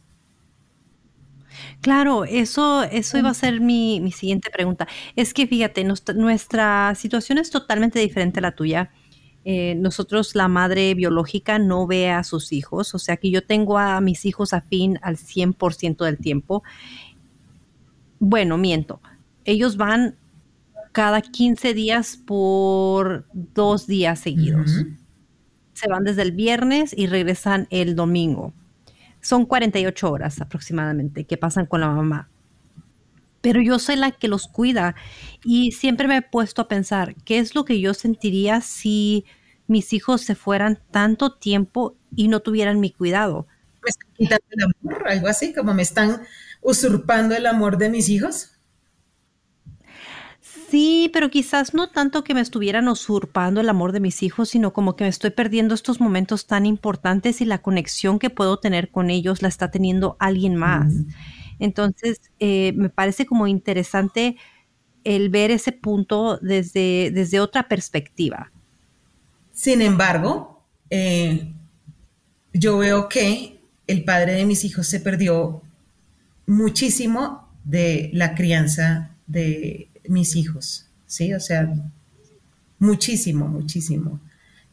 Claro, 1.80 2.24
eso, 2.24 2.82
eso 2.82 3.18
iba 3.18 3.30
a 3.30 3.34
ser 3.34 3.60
mi, 3.60 4.00
mi 4.00 4.10
siguiente 4.10 4.50
pregunta. 4.50 4.88
Es 5.14 5.32
que 5.32 5.46
fíjate, 5.46 5.84
nuestra, 5.84 6.94
situación 6.96 7.38
es 7.38 7.50
totalmente 7.50 8.00
diferente 8.00 8.40
a 8.40 8.42
la 8.42 8.52
tuya. 8.52 8.90
Eh, 9.44 9.76
nosotros, 9.76 10.34
la 10.34 10.48
madre 10.48 10.92
biológica, 10.94 11.58
no 11.58 11.86
ve 11.86 12.10
a 12.10 12.24
sus 12.24 12.52
hijos, 12.52 12.94
o 12.94 12.98
sea 12.98 13.16
que 13.16 13.30
yo 13.30 13.44
tengo 13.46 13.78
a 13.78 14.00
mis 14.00 14.26
hijos 14.26 14.52
afín 14.52 14.98
al 15.02 15.16
100% 15.16 16.04
del 16.04 16.18
tiempo. 16.18 16.64
Bueno, 18.18 18.58
miento. 18.58 19.00
Ellos 19.44 19.76
van 19.76 20.16
cada 20.92 21.22
15 21.22 21.74
días 21.74 22.18
por 22.26 23.26
dos 23.32 23.86
días 23.86 24.18
seguidos. 24.18 24.84
Se 25.74 25.88
van 25.88 26.02
desde 26.02 26.22
el 26.22 26.32
viernes 26.32 26.92
y 26.94 27.06
regresan 27.06 27.68
el 27.70 27.94
domingo 27.94 28.52
son 29.28 29.44
48 29.44 30.10
horas 30.10 30.40
aproximadamente 30.40 31.24
que 31.24 31.36
pasan 31.36 31.66
con 31.66 31.82
la 31.82 31.90
mamá. 31.90 32.30
Pero 33.42 33.60
yo 33.60 33.78
soy 33.78 33.96
la 33.96 34.10
que 34.10 34.26
los 34.26 34.48
cuida 34.48 34.94
y 35.44 35.72
siempre 35.72 36.08
me 36.08 36.16
he 36.16 36.22
puesto 36.22 36.62
a 36.62 36.68
pensar, 36.68 37.14
¿qué 37.26 37.38
es 37.38 37.54
lo 37.54 37.66
que 37.66 37.78
yo 37.78 37.92
sentiría 37.92 38.62
si 38.62 39.26
mis 39.66 39.92
hijos 39.92 40.22
se 40.22 40.34
fueran 40.34 40.80
tanto 40.90 41.34
tiempo 41.34 41.94
y 42.16 42.28
no 42.28 42.40
tuvieran 42.40 42.80
mi 42.80 42.90
cuidado? 42.90 43.46
¿Me 43.82 43.90
están 43.90 44.08
quitando 44.16 44.44
el 44.50 44.64
amor? 44.64 45.08
Algo 45.08 45.28
así, 45.28 45.52
como 45.52 45.74
me 45.74 45.82
están 45.82 46.22
usurpando 46.62 47.36
el 47.36 47.44
amor 47.44 47.76
de 47.76 47.90
mis 47.90 48.08
hijos. 48.08 48.57
Sí, 50.70 51.10
pero 51.14 51.30
quizás 51.30 51.72
no 51.72 51.88
tanto 51.88 52.24
que 52.24 52.34
me 52.34 52.42
estuvieran 52.42 52.88
usurpando 52.88 53.60
el 53.62 53.70
amor 53.70 53.92
de 53.92 54.00
mis 54.00 54.22
hijos, 54.22 54.50
sino 54.50 54.74
como 54.74 54.96
que 54.96 55.04
me 55.04 55.08
estoy 55.08 55.30
perdiendo 55.30 55.74
estos 55.74 55.98
momentos 55.98 56.46
tan 56.46 56.66
importantes 56.66 57.40
y 57.40 57.46
la 57.46 57.62
conexión 57.62 58.18
que 58.18 58.28
puedo 58.28 58.58
tener 58.58 58.90
con 58.90 59.08
ellos 59.08 59.40
la 59.40 59.48
está 59.48 59.70
teniendo 59.70 60.16
alguien 60.18 60.56
más. 60.56 60.92
Entonces, 61.58 62.20
eh, 62.38 62.74
me 62.76 62.90
parece 62.90 63.24
como 63.24 63.46
interesante 63.46 64.36
el 65.04 65.30
ver 65.30 65.50
ese 65.50 65.72
punto 65.72 66.38
desde, 66.42 67.10
desde 67.14 67.40
otra 67.40 67.66
perspectiva. 67.66 68.52
Sin 69.52 69.80
embargo, 69.80 70.62
eh, 70.90 71.50
yo 72.52 72.76
veo 72.76 73.08
que 73.08 73.58
el 73.86 74.04
padre 74.04 74.32
de 74.32 74.44
mis 74.44 74.64
hijos 74.64 74.86
se 74.86 75.00
perdió 75.00 75.62
muchísimo 76.46 77.48
de 77.64 78.10
la 78.12 78.34
crianza 78.34 79.16
de 79.26 79.87
mis 80.08 80.36
hijos, 80.36 80.86
¿sí? 81.06 81.34
O 81.34 81.40
sea, 81.40 81.72
muchísimo, 82.78 83.48
muchísimo. 83.48 84.20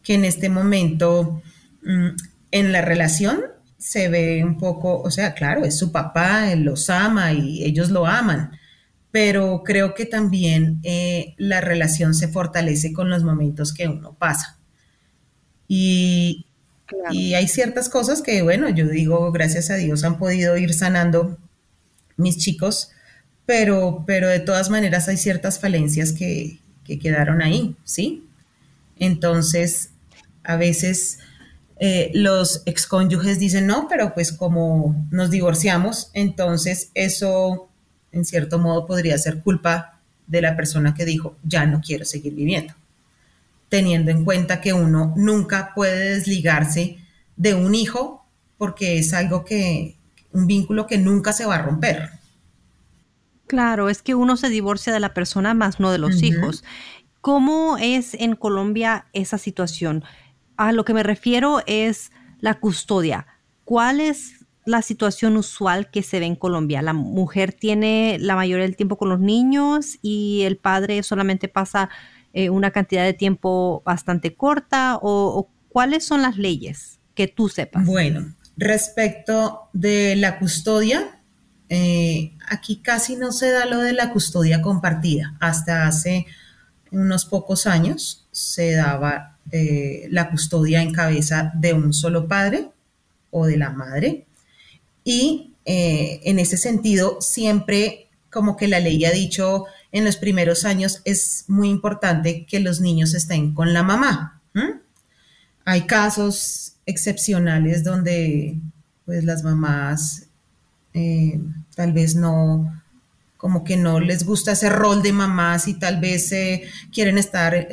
Que 0.04 0.15
en 0.15 0.26
este 0.26 0.50
momento 0.50 1.41
mm, 1.84 2.10
en 2.52 2.71
la 2.71 2.82
relación 2.82 3.41
se 3.78 4.10
ve 4.10 4.43
un 4.43 4.58
poco, 4.58 5.02
o 5.02 5.12
sea, 5.12 5.34
claro, 5.34 5.65
es 5.65 5.78
su 5.78 5.91
papá, 5.91 6.52
él 6.52 6.63
los 6.63 6.89
ama 6.89 7.34
y 7.34 7.63
ellos 7.63 7.89
lo 7.89 8.06
aman, 8.06 8.52
pero 9.12 9.63
creo 9.63 9.93
que 9.93 10.06
también 10.06 10.80
eh, 10.84 11.36
la 11.38 11.62
relación 11.62 12.13
se 12.13 12.28
fortalece 12.28 12.93
con 12.93 13.10
los 13.10 13.24
momentos 13.24 13.74
que 13.74 13.88
uno 13.88 14.13
pasa. 14.13 14.58
Y, 15.67 16.45
y 17.12 17.34
hay 17.34 17.48
ciertas 17.48 17.89
cosas 17.89 18.21
que, 18.21 18.41
bueno, 18.41 18.69
yo 18.69 18.88
digo, 18.88 19.32
gracias 19.32 19.69
a 19.69 19.76
Dios 19.76 20.04
han 20.04 20.17
podido 20.17 20.58
ir 20.58 20.74
sanando 20.74 21.38
mis 22.17 22.38
chicos, 22.38 22.91
pero, 23.45 24.03
pero 24.05 24.27
de 24.27 24.39
todas 24.39 24.69
maneras 24.69 25.08
hay 25.08 25.17
ciertas 25.17 25.60
falencias 25.60 26.12
que, 26.12 26.60
que 26.84 26.99
quedaron 26.99 27.41
ahí, 27.41 27.75
¿sí? 27.84 28.23
Entonces, 28.97 29.91
a 30.43 30.55
veces 30.55 31.19
eh, 31.77 32.12
los 32.13 32.63
excónyuges 32.65 33.39
dicen, 33.39 33.67
no, 33.67 33.88
pero 33.89 34.13
pues 34.13 34.31
como 34.31 35.08
nos 35.12 35.29
divorciamos, 35.29 36.10
entonces 36.13 36.89
eso 36.93 37.69
en 38.12 38.23
cierto 38.23 38.60
modo 38.60 38.86
podría 38.86 39.17
ser 39.17 39.41
culpa 39.41 39.99
de 40.27 40.41
la 40.41 40.55
persona 40.55 40.93
que 40.93 41.03
dijo, 41.03 41.36
ya 41.43 41.65
no 41.65 41.81
quiero 41.81 42.05
seguir 42.05 42.34
viviendo, 42.34 42.73
teniendo 43.67 44.10
en 44.12 44.23
cuenta 44.23 44.62
que 44.62 44.71
uno 44.71 45.13
nunca 45.17 45.73
puede 45.75 46.15
desligarse 46.15 46.97
de 47.36 47.53
un 47.53 47.75
hijo 47.75 48.25
porque 48.58 48.97
es 48.97 49.13
algo 49.13 49.43
que, 49.43 49.97
un 50.31 50.47
vínculo 50.47 50.88
que 50.88 50.97
nunca 50.97 51.34
se 51.34 51.45
va 51.45 51.55
a 51.55 51.62
romper. 51.62 52.10
Claro, 53.47 53.89
es 53.89 54.01
que 54.01 54.15
uno 54.15 54.38
se 54.38 54.49
divorcia 54.49 54.91
de 54.93 54.99
la 54.99 55.13
persona 55.13 55.53
más 55.53 55.79
no 55.79 55.91
de 55.91 55.97
los 55.97 56.23
hijos. 56.23 56.63
¿Cómo 57.21 57.77
es 57.79 58.13
en 58.13 58.36
Colombia 58.36 59.08
esa 59.13 59.38
situación? 59.38 60.03
A 60.58 60.71
lo 60.71 60.86
que 60.86 60.93
me 60.93 61.03
refiero 61.03 61.62
es 61.65 62.12
la 62.39 62.60
custodia. 62.60 63.27
¿Cuál 63.63 63.99
es 63.99 64.45
la 64.65 64.81
situación 64.81 65.38
usual 65.38 65.89
que 65.91 66.03
se 66.03 66.19
ve 66.19 66.25
en 66.25 66.36
Colombia? 66.36 66.81
¿La 66.81 66.93
mujer 66.93 67.53
tiene 67.53 68.17
la 68.19 68.36
mayoría 68.36 68.65
del 68.65 68.75
tiempo 68.75 68.97
con 68.97 69.10
los 69.10 69.19
niños 69.19 69.97
y 70.01 70.41
el 70.43 70.58
padre 70.58 71.03
solamente 71.03 71.47
pasa 71.47 71.89
eh, 72.34 72.49
una 72.49 72.71
cantidad 72.71 73.03
de 73.03 73.13
tiempo 73.13 73.81
bastante 73.86 74.36
corta? 74.36 74.99
¿O, 75.01 75.49
cuáles 75.69 76.05
son 76.05 76.21
las 76.21 76.38
leyes 76.38 76.99
que 77.13 77.27
tú 77.27 77.49
sepas? 77.49 77.86
Bueno, 77.86 78.34
respecto 78.55 79.69
de 79.73 80.15
la 80.15 80.39
custodia, 80.39 81.21
eh, 81.69 82.34
aquí 82.47 82.78
casi 82.78 83.15
no 83.15 83.32
se 83.32 83.49
da 83.49 83.65
lo 83.65 83.80
de 83.80 83.93
la 83.93 84.12
custodia 84.12 84.62
compartida. 84.62 85.36
Hasta 85.39 85.88
hace 85.88 86.25
unos 86.91 87.25
pocos 87.25 87.67
años 87.67 88.25
se 88.32 88.73
daba 88.73 89.38
eh, 89.51 90.08
la 90.12 90.30
custodia 90.30 90.82
en 90.82 90.93
cabeza 90.93 91.51
de 91.56 91.73
un 91.73 91.93
solo 91.93 92.28
padre 92.28 92.69
o 93.32 93.45
de 93.45 93.58
la 93.58 93.69
madre. 93.69 94.25
Y 95.04 95.54
eh, 95.65 96.21
en 96.23 96.39
ese 96.39 96.58
sentido, 96.58 97.21
siempre 97.21 98.10
como 98.30 98.58
que 98.58 98.67
la 98.67 98.80
ley 98.80 99.04
ha 99.06 99.12
dicho 99.12 99.65
en 99.91 100.04
los 100.04 100.17
primeros 100.17 100.65
años 100.65 101.01
es 101.06 101.45
muy 101.47 101.69
importante 101.69 102.45
que 102.45 102.60
los 102.60 102.82
niños 102.82 103.13
estén 103.13 103.54
con 103.54 103.73
la 103.73 103.82
mamá. 103.82 104.41
Hay 105.63 105.88
casos 105.88 106.73
excepcionales 106.86 107.84
donde 107.84 108.60
pues 109.06 109.23
las 109.23 109.43
mamás 109.43 110.24
eh, 110.95 111.39
tal 111.75 111.93
vez 111.93 112.15
no, 112.15 112.81
como 113.38 113.63
que 113.63 113.77
no 113.77 113.99
les 113.99 114.25
gusta 114.25 114.53
ese 114.53 114.69
rol 114.69 115.03
de 115.03 115.13
mamás 115.13 115.67
y 115.67 115.75
tal 115.75 115.99
vez 115.99 116.34
quieren 116.91 117.19
estar 117.19 117.67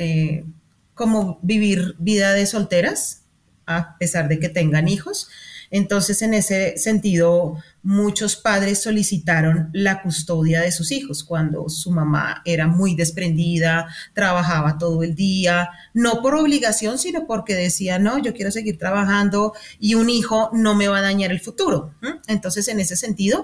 como 0.93 1.39
vivir 1.41 1.95
vida 1.97 2.33
de 2.33 2.45
solteras, 2.45 3.21
a 3.65 3.97
pesar 3.97 4.27
de 4.27 4.39
que 4.39 4.49
tengan 4.49 4.87
hijos. 4.87 5.29
Entonces, 5.73 6.21
en 6.21 6.35
ese 6.35 6.77
sentido, 6.77 7.57
muchos 7.81 8.35
padres 8.35 8.83
solicitaron 8.83 9.71
la 9.73 10.03
custodia 10.03 10.61
de 10.61 10.71
sus 10.71 10.91
hijos 10.91 11.23
cuando 11.23 11.67
su 11.67 11.89
mamá 11.89 12.43
era 12.45 12.67
muy 12.67 12.93
desprendida, 12.93 13.87
trabajaba 14.13 14.77
todo 14.77 15.01
el 15.01 15.15
día, 15.15 15.71
no 15.95 16.21
por 16.21 16.35
obligación, 16.35 16.99
sino 16.99 17.25
porque 17.25 17.55
decía, 17.55 17.97
no, 17.97 18.19
yo 18.19 18.35
quiero 18.35 18.51
seguir 18.51 18.77
trabajando 18.77 19.53
y 19.79 19.95
un 19.95 20.11
hijo 20.11 20.51
no 20.53 20.75
me 20.75 20.87
va 20.87 20.99
a 20.99 21.01
dañar 21.01 21.31
el 21.31 21.39
futuro. 21.39 21.95
Entonces, 22.27 22.67
en 22.67 22.79
ese 22.79 22.95
sentido, 22.95 23.43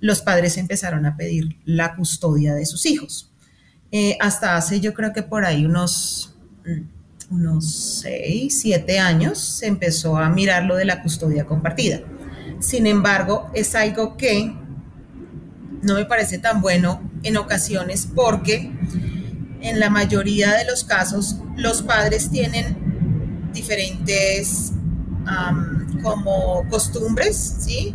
los 0.00 0.20
padres 0.20 0.56
empezaron 0.56 1.06
a 1.06 1.16
pedir 1.16 1.60
la 1.64 1.94
custodia 1.94 2.56
de 2.56 2.66
sus 2.66 2.86
hijos. 2.86 3.30
Eh, 3.92 4.18
hasta 4.18 4.56
hace, 4.56 4.80
yo 4.80 4.94
creo 4.94 5.12
que 5.12 5.22
por 5.22 5.44
ahí 5.44 5.64
unos 5.64 6.34
unos 7.30 8.00
6, 8.02 8.60
7 8.62 8.98
años 8.98 9.38
se 9.38 9.66
empezó 9.66 10.16
a 10.16 10.30
mirar 10.30 10.64
lo 10.64 10.76
de 10.76 10.84
la 10.84 11.02
custodia 11.02 11.44
compartida. 11.44 12.00
Sin 12.60 12.86
embargo, 12.86 13.50
es 13.54 13.74
algo 13.74 14.16
que 14.16 14.54
no 15.82 15.94
me 15.94 16.04
parece 16.04 16.38
tan 16.38 16.60
bueno 16.60 17.00
en 17.22 17.36
ocasiones 17.36 18.08
porque 18.14 18.72
en 19.60 19.80
la 19.80 19.90
mayoría 19.90 20.54
de 20.56 20.64
los 20.64 20.84
casos 20.84 21.36
los 21.56 21.82
padres 21.82 22.30
tienen 22.30 23.50
diferentes 23.52 24.72
como 26.02 26.66
costumbres, 26.70 27.56
¿sí? 27.60 27.94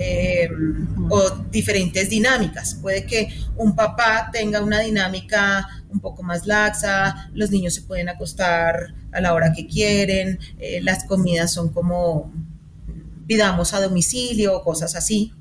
Em, 0.00 0.86
o 1.10 1.30
diferentes 1.50 2.08
dinámicas. 2.08 2.74
Puede 2.74 3.04
que 3.04 3.28
un 3.56 3.74
papá 3.74 4.30
tenga 4.32 4.62
una 4.62 4.78
dinámica 4.78 5.66
un 5.88 5.98
poco 5.98 6.22
más 6.22 6.46
laxa, 6.46 7.30
los 7.34 7.50
niños 7.50 7.74
se 7.74 7.82
pueden 7.82 8.08
acostar 8.08 8.94
a 9.10 9.20
la 9.20 9.34
hora 9.34 9.52
que 9.52 9.66
quieren, 9.66 10.38
eh, 10.60 10.80
las 10.82 11.04
comidas 11.04 11.52
son 11.52 11.72
como 11.72 12.30
pidamos 13.26 13.74
a 13.74 13.80
domicilio, 13.80 14.62
cosas 14.62 14.94
así. 14.94 15.32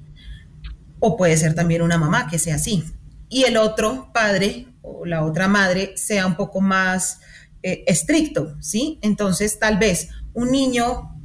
O 0.99 1.17
puede 1.17 1.37
ser 1.37 1.53
también 1.53 1.83
una 1.83 1.99
mamá 1.99 2.27
que 2.27 2.39
sea 2.39 2.55
así. 2.55 2.83
Y 3.29 3.43
el 3.43 3.57
otro 3.57 4.09
padre 4.11 4.67
o 4.81 5.05
la 5.05 5.23
otra 5.23 5.47
madre 5.47 5.93
sea 5.97 6.25
un 6.25 6.35
poco 6.35 6.61
más 6.61 7.19
eh, 7.61 7.83
estricto, 7.85 8.55
¿sí? 8.59 8.97
Entonces, 9.03 9.59
tal 9.59 9.77
vez 9.77 10.09
un 10.33 10.51
niño 10.51 11.16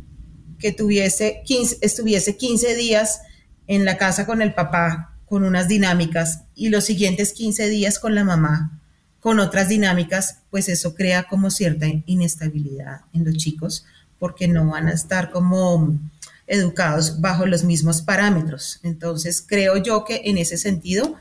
que 0.62 0.72
tuviese 0.72 1.42
15, 1.44 1.78
estuviese 1.82 2.36
15 2.36 2.74
días 2.76 3.20
en 3.66 3.84
la 3.84 3.98
casa 3.98 4.24
con 4.24 4.40
el 4.40 4.54
papá 4.54 5.18
con 5.26 5.44
unas 5.44 5.66
dinámicas 5.66 6.44
y 6.54 6.68
los 6.68 6.84
siguientes 6.84 7.32
15 7.32 7.68
días 7.68 7.98
con 7.98 8.14
la 8.14 8.22
mamá 8.22 8.78
con 9.18 9.38
otras 9.38 9.68
dinámicas, 9.68 10.38
pues 10.50 10.68
eso 10.68 10.94
crea 10.94 11.24
como 11.24 11.50
cierta 11.50 11.86
inestabilidad 12.06 13.02
en 13.12 13.24
los 13.24 13.36
chicos 13.36 13.84
porque 14.18 14.46
no 14.46 14.66
van 14.66 14.88
a 14.88 14.92
estar 14.92 15.30
como 15.30 15.98
educados 16.46 17.20
bajo 17.20 17.46
los 17.46 17.64
mismos 17.64 18.02
parámetros. 18.02 18.78
Entonces, 18.82 19.44
creo 19.46 19.76
yo 19.76 20.04
que 20.04 20.22
en 20.24 20.38
ese 20.38 20.58
sentido 20.58 21.16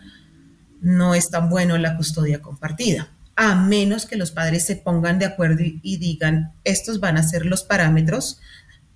no 0.82 1.16
es 1.16 1.30
tan 1.30 1.50
bueno 1.50 1.78
la 1.78 1.96
custodia 1.96 2.42
compartida, 2.42 3.10
a 3.36 3.56
menos 3.56 4.06
que 4.06 4.18
los 4.18 4.32
padres 4.32 4.66
se 4.66 4.76
pongan 4.76 5.20
de 5.20 5.26
acuerdo 5.26 5.64
y, 5.64 5.98
digan, 5.98 6.54
estos 6.64 7.00
van 7.00 7.18
a 7.18 7.24
ser 7.24 7.46
los 7.46 7.64
parámetros 7.64 8.40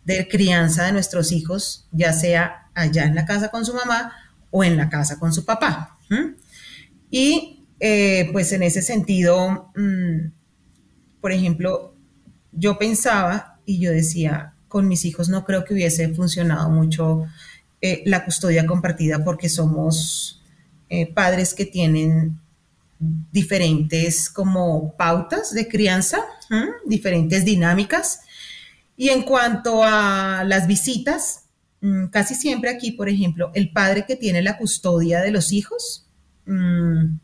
de 0.05 0.27
crianza 0.27 0.85
de 0.85 0.93
nuestros 0.93 1.31
hijos, 1.31 1.87
ya 1.91 2.13
sea 2.13 2.69
allá 2.73 3.05
en 3.05 3.15
la 3.15 3.25
casa 3.25 3.49
con 3.49 3.65
su 3.65 3.73
mamá 3.73 4.13
o 4.51 4.63
en 4.63 4.77
la 4.77 4.89
casa 4.89 5.19
con 5.19 5.33
su 5.33 5.43
papá. 5.43 5.97
Y 7.09 7.65
eh, 7.79 8.29
pues 8.31 8.51
en 8.51 8.63
ese 8.63 8.81
sentido, 8.81 9.71
mm, 9.75 10.31
por 11.19 11.31
ejemplo, 11.31 11.95
yo 12.51 12.77
pensaba 12.77 13.59
y 13.65 13.79
yo 13.79 13.91
decía, 13.91 14.53
con 14.67 14.87
mis 14.87 15.05
hijos 15.05 15.27
no 15.27 15.43
creo 15.43 15.65
que 15.65 15.73
hubiese 15.73 16.13
funcionado 16.13 16.69
mucho 16.69 17.25
eh, 17.81 18.03
la 18.05 18.23
custodia 18.23 18.65
compartida 18.65 19.23
porque 19.23 19.49
somos 19.49 20.43
eh, 20.89 21.11
padres 21.11 21.53
que 21.53 21.65
tienen 21.65 22.39
diferentes 22.99 24.29
como 24.29 24.95
pautas 24.95 25.53
de 25.53 25.67
crianza, 25.67 26.19
diferentes 26.85 27.43
dinámicas 27.43 28.21
y 28.97 29.09
en 29.09 29.23
cuanto 29.23 29.83
a 29.83 30.43
las 30.45 30.67
visitas, 30.67 31.45
mm, 31.81 32.07
casi 32.07 32.35
siempre 32.35 32.69
aquí, 32.69 32.91
por 32.91 33.09
ejemplo, 33.09 33.51
el 33.53 33.71
padre 33.71 34.05
que 34.05 34.15
tiene 34.15 34.41
la 34.41 34.57
custodia 34.57 35.21
de 35.21 35.31
los 35.31 35.51
hijos, 35.51 36.07
mm, 36.45 37.17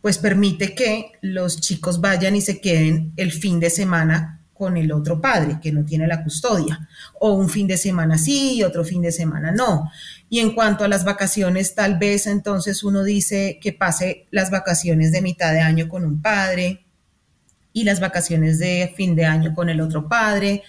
pues 0.00 0.18
permite 0.18 0.74
que 0.74 1.12
los 1.20 1.60
chicos 1.60 2.00
vayan 2.00 2.36
y 2.36 2.40
se 2.40 2.60
queden 2.60 3.12
el 3.16 3.32
fin 3.32 3.60
de 3.60 3.70
semana 3.70 4.38
con 4.54 4.76
el 4.76 4.90
otro 4.90 5.20
padre 5.20 5.60
que 5.62 5.70
no 5.70 5.84
tiene 5.84 6.08
la 6.08 6.24
custodia, 6.24 6.88
o 7.20 7.32
un 7.32 7.48
fin 7.48 7.68
de 7.68 7.76
semana 7.76 8.18
sí 8.18 8.56
y 8.56 8.64
otro 8.64 8.84
fin 8.84 9.00
de 9.00 9.12
semana 9.12 9.52
no. 9.52 9.90
Y 10.28 10.40
en 10.40 10.52
cuanto 10.52 10.82
a 10.84 10.88
las 10.88 11.04
vacaciones, 11.04 11.74
tal 11.76 11.96
vez 11.96 12.26
entonces 12.26 12.82
uno 12.82 13.04
dice 13.04 13.58
que 13.62 13.72
pase 13.72 14.26
las 14.30 14.50
vacaciones 14.50 15.12
de 15.12 15.22
mitad 15.22 15.52
de 15.52 15.60
año 15.60 15.88
con 15.88 16.04
un 16.04 16.20
padre, 16.20 16.84
y 17.78 17.84
las 17.84 18.00
vacaciones 18.00 18.58
de 18.58 18.92
fin 18.96 19.14
de 19.14 19.24
año 19.24 19.54
con 19.54 19.68
el 19.68 19.80
otro 19.80 20.08
padre, 20.08 20.64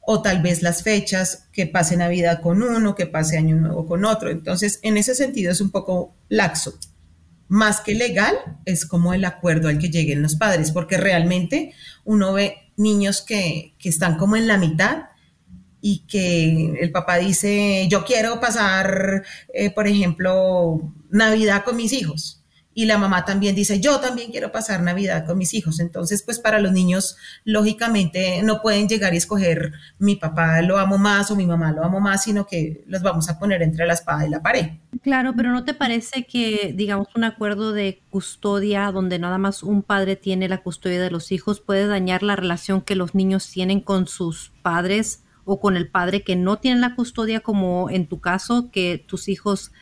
o 0.00 0.22
tal 0.22 0.40
vez 0.40 0.62
las 0.62 0.82
fechas, 0.82 1.46
que 1.52 1.66
pase 1.66 1.96
Navidad 1.96 2.40
con 2.40 2.62
uno, 2.62 2.94
que 2.94 3.06
pase 3.06 3.36
Año 3.36 3.56
Nuevo 3.56 3.86
con 3.86 4.04
otro. 4.04 4.30
Entonces, 4.30 4.80
en 4.82 4.96
ese 4.96 5.14
sentido 5.14 5.52
es 5.52 5.60
un 5.60 5.70
poco 5.70 6.14
laxo. 6.28 6.78
Más 7.48 7.80
que 7.80 7.94
legal, 7.94 8.34
es 8.64 8.86
como 8.86 9.12
el 9.12 9.26
acuerdo 9.26 9.68
al 9.68 9.78
que 9.78 9.90
lleguen 9.90 10.22
los 10.22 10.36
padres, 10.36 10.70
porque 10.70 10.96
realmente 10.96 11.74
uno 12.04 12.32
ve 12.32 12.56
niños 12.76 13.20
que, 13.20 13.74
que 13.78 13.90
están 13.90 14.16
como 14.16 14.36
en 14.36 14.46
la 14.46 14.56
mitad 14.56 15.04
y 15.82 16.06
que 16.06 16.78
el 16.80 16.90
papá 16.92 17.18
dice, 17.18 17.86
yo 17.90 18.06
quiero 18.06 18.40
pasar, 18.40 19.22
eh, 19.52 19.70
por 19.70 19.86
ejemplo, 19.86 20.92
Navidad 21.10 21.62
con 21.62 21.76
mis 21.76 21.92
hijos 21.92 22.43
y 22.74 22.86
la 22.86 22.98
mamá 22.98 23.24
también 23.24 23.54
dice, 23.54 23.80
yo 23.80 24.00
también 24.00 24.30
quiero 24.30 24.50
pasar 24.50 24.82
Navidad 24.82 25.24
con 25.26 25.38
mis 25.38 25.54
hijos. 25.54 25.78
Entonces, 25.80 26.22
pues 26.22 26.40
para 26.40 26.58
los 26.58 26.72
niños, 26.72 27.16
lógicamente, 27.44 28.42
no 28.42 28.60
pueden 28.60 28.88
llegar 28.88 29.14
y 29.14 29.18
escoger 29.18 29.72
mi 29.98 30.16
papá 30.16 30.60
lo 30.62 30.78
amo 30.78 30.98
más 30.98 31.30
o 31.30 31.36
mi 31.36 31.46
mamá 31.46 31.72
lo 31.72 31.84
amo 31.84 32.00
más, 32.00 32.24
sino 32.24 32.46
que 32.46 32.84
los 32.86 33.02
vamos 33.02 33.28
a 33.28 33.38
poner 33.38 33.62
entre 33.62 33.86
la 33.86 33.94
espada 33.94 34.26
y 34.26 34.30
la 34.30 34.42
pared. 34.42 34.70
Claro, 35.02 35.34
pero 35.36 35.52
¿no 35.52 35.64
te 35.64 35.74
parece 35.74 36.24
que, 36.24 36.72
digamos, 36.74 37.08
un 37.14 37.24
acuerdo 37.24 37.72
de 37.72 38.02
custodia 38.10 38.90
donde 38.90 39.18
nada 39.18 39.38
más 39.38 39.62
un 39.62 39.82
padre 39.82 40.16
tiene 40.16 40.48
la 40.48 40.62
custodia 40.62 41.00
de 41.00 41.10
los 41.10 41.32
hijos 41.32 41.60
puede 41.60 41.86
dañar 41.86 42.22
la 42.22 42.36
relación 42.36 42.80
que 42.80 42.96
los 42.96 43.14
niños 43.14 43.48
tienen 43.50 43.80
con 43.80 44.06
sus 44.06 44.52
padres 44.62 45.22
o 45.44 45.60
con 45.60 45.76
el 45.76 45.88
padre 45.88 46.22
que 46.22 46.36
no 46.36 46.58
tiene 46.58 46.80
la 46.80 46.94
custodia, 46.94 47.40
como 47.40 47.90
en 47.90 48.06
tu 48.06 48.20
caso, 48.20 48.70
que 48.70 49.04
tus 49.06 49.28
hijos 49.28 49.72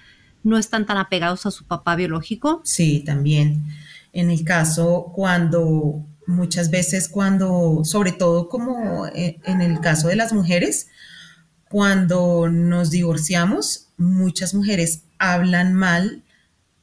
no 0.42 0.58
están 0.58 0.86
tan 0.86 0.98
apegados 0.98 1.46
a 1.46 1.50
su 1.50 1.64
papá 1.64 1.96
biológico? 1.96 2.60
Sí, 2.64 3.02
también. 3.04 3.64
En 4.12 4.30
el 4.30 4.44
caso 4.44 5.12
cuando 5.14 6.04
muchas 6.26 6.70
veces 6.70 7.08
cuando, 7.08 7.82
sobre 7.84 8.12
todo 8.12 8.48
como 8.48 9.06
eh, 9.06 9.40
en 9.44 9.60
el 9.60 9.80
caso 9.80 10.08
de 10.08 10.16
las 10.16 10.32
mujeres, 10.32 10.88
cuando 11.68 12.48
nos 12.48 12.90
divorciamos, 12.90 13.88
muchas 13.96 14.54
mujeres 14.54 15.02
hablan 15.18 15.74
mal 15.74 16.22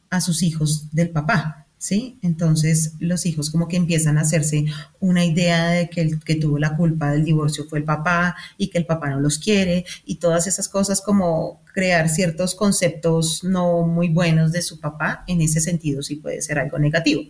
a 0.09 0.21
sus 0.21 0.41
hijos 0.41 0.91
del 0.91 1.09
papá. 1.09 1.67
¿Sí? 1.79 2.19
Entonces 2.21 2.93
los 2.99 3.25
hijos 3.25 3.49
como 3.49 3.67
que 3.67 3.77
empiezan 3.77 4.17
a 4.17 4.21
hacerse 4.21 4.65
una 4.99 5.25
idea 5.25 5.69
de 5.69 5.89
que 5.89 6.01
el 6.01 6.19
que 6.19 6.35
tuvo 6.35 6.59
la 6.59 6.75
culpa 6.75 7.11
del 7.11 7.23
divorcio 7.23 7.65
fue 7.67 7.79
el 7.79 7.85
papá 7.85 8.35
y 8.57 8.67
que 8.67 8.77
el 8.77 8.85
papá 8.85 9.09
no 9.09 9.19
los 9.19 9.39
quiere 9.39 9.85
y 10.05 10.15
todas 10.15 10.45
esas 10.45 10.67
cosas 10.67 11.01
como 11.01 11.63
crear 11.73 12.09
ciertos 12.09 12.53
conceptos 12.53 13.43
no 13.43 13.87
muy 13.87 14.09
buenos 14.09 14.51
de 14.51 14.61
su 14.61 14.79
papá, 14.79 15.23
en 15.25 15.41
ese 15.41 15.61
sentido 15.61 16.03
sí 16.03 16.17
puede 16.17 16.41
ser 16.41 16.59
algo 16.59 16.77
negativo. 16.77 17.23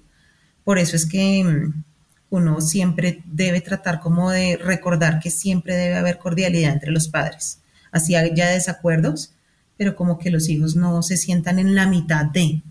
Por 0.64 0.80
eso 0.80 0.96
es 0.96 1.06
que 1.06 1.44
mm, 1.44 1.84
uno 2.32 2.60
siempre 2.60 3.22
debe 3.26 3.62
tratar 3.62 4.00
como 4.00 4.32
de 4.32 4.58
recordar 4.58 5.20
que 5.20 5.30
siempre 5.30 5.76
debe 5.76 5.96
haber 5.96 6.18
cordialidad 6.18 6.74
entre 6.74 6.92
los 6.92 7.08
padres, 7.08 7.60
así 7.92 8.16
haya 8.16 8.50
desacuerdos, 8.50 9.34
pero 9.78 9.96
como 9.96 10.18
que 10.18 10.32
los 10.32 10.50
hijos 10.50 10.76
no 10.76 11.04
se 11.04 11.18
sientan 11.18 11.60
en 11.60 11.76
la 11.76 11.88
mitad 11.88 12.26
de, 12.26 12.64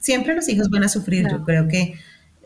siempre 0.00 0.34
los 0.34 0.48
hijos 0.48 0.68
van 0.70 0.82
a 0.82 0.88
sufrir. 0.88 1.28
Yo 1.30 1.44
creo 1.44 1.68
que 1.68 1.94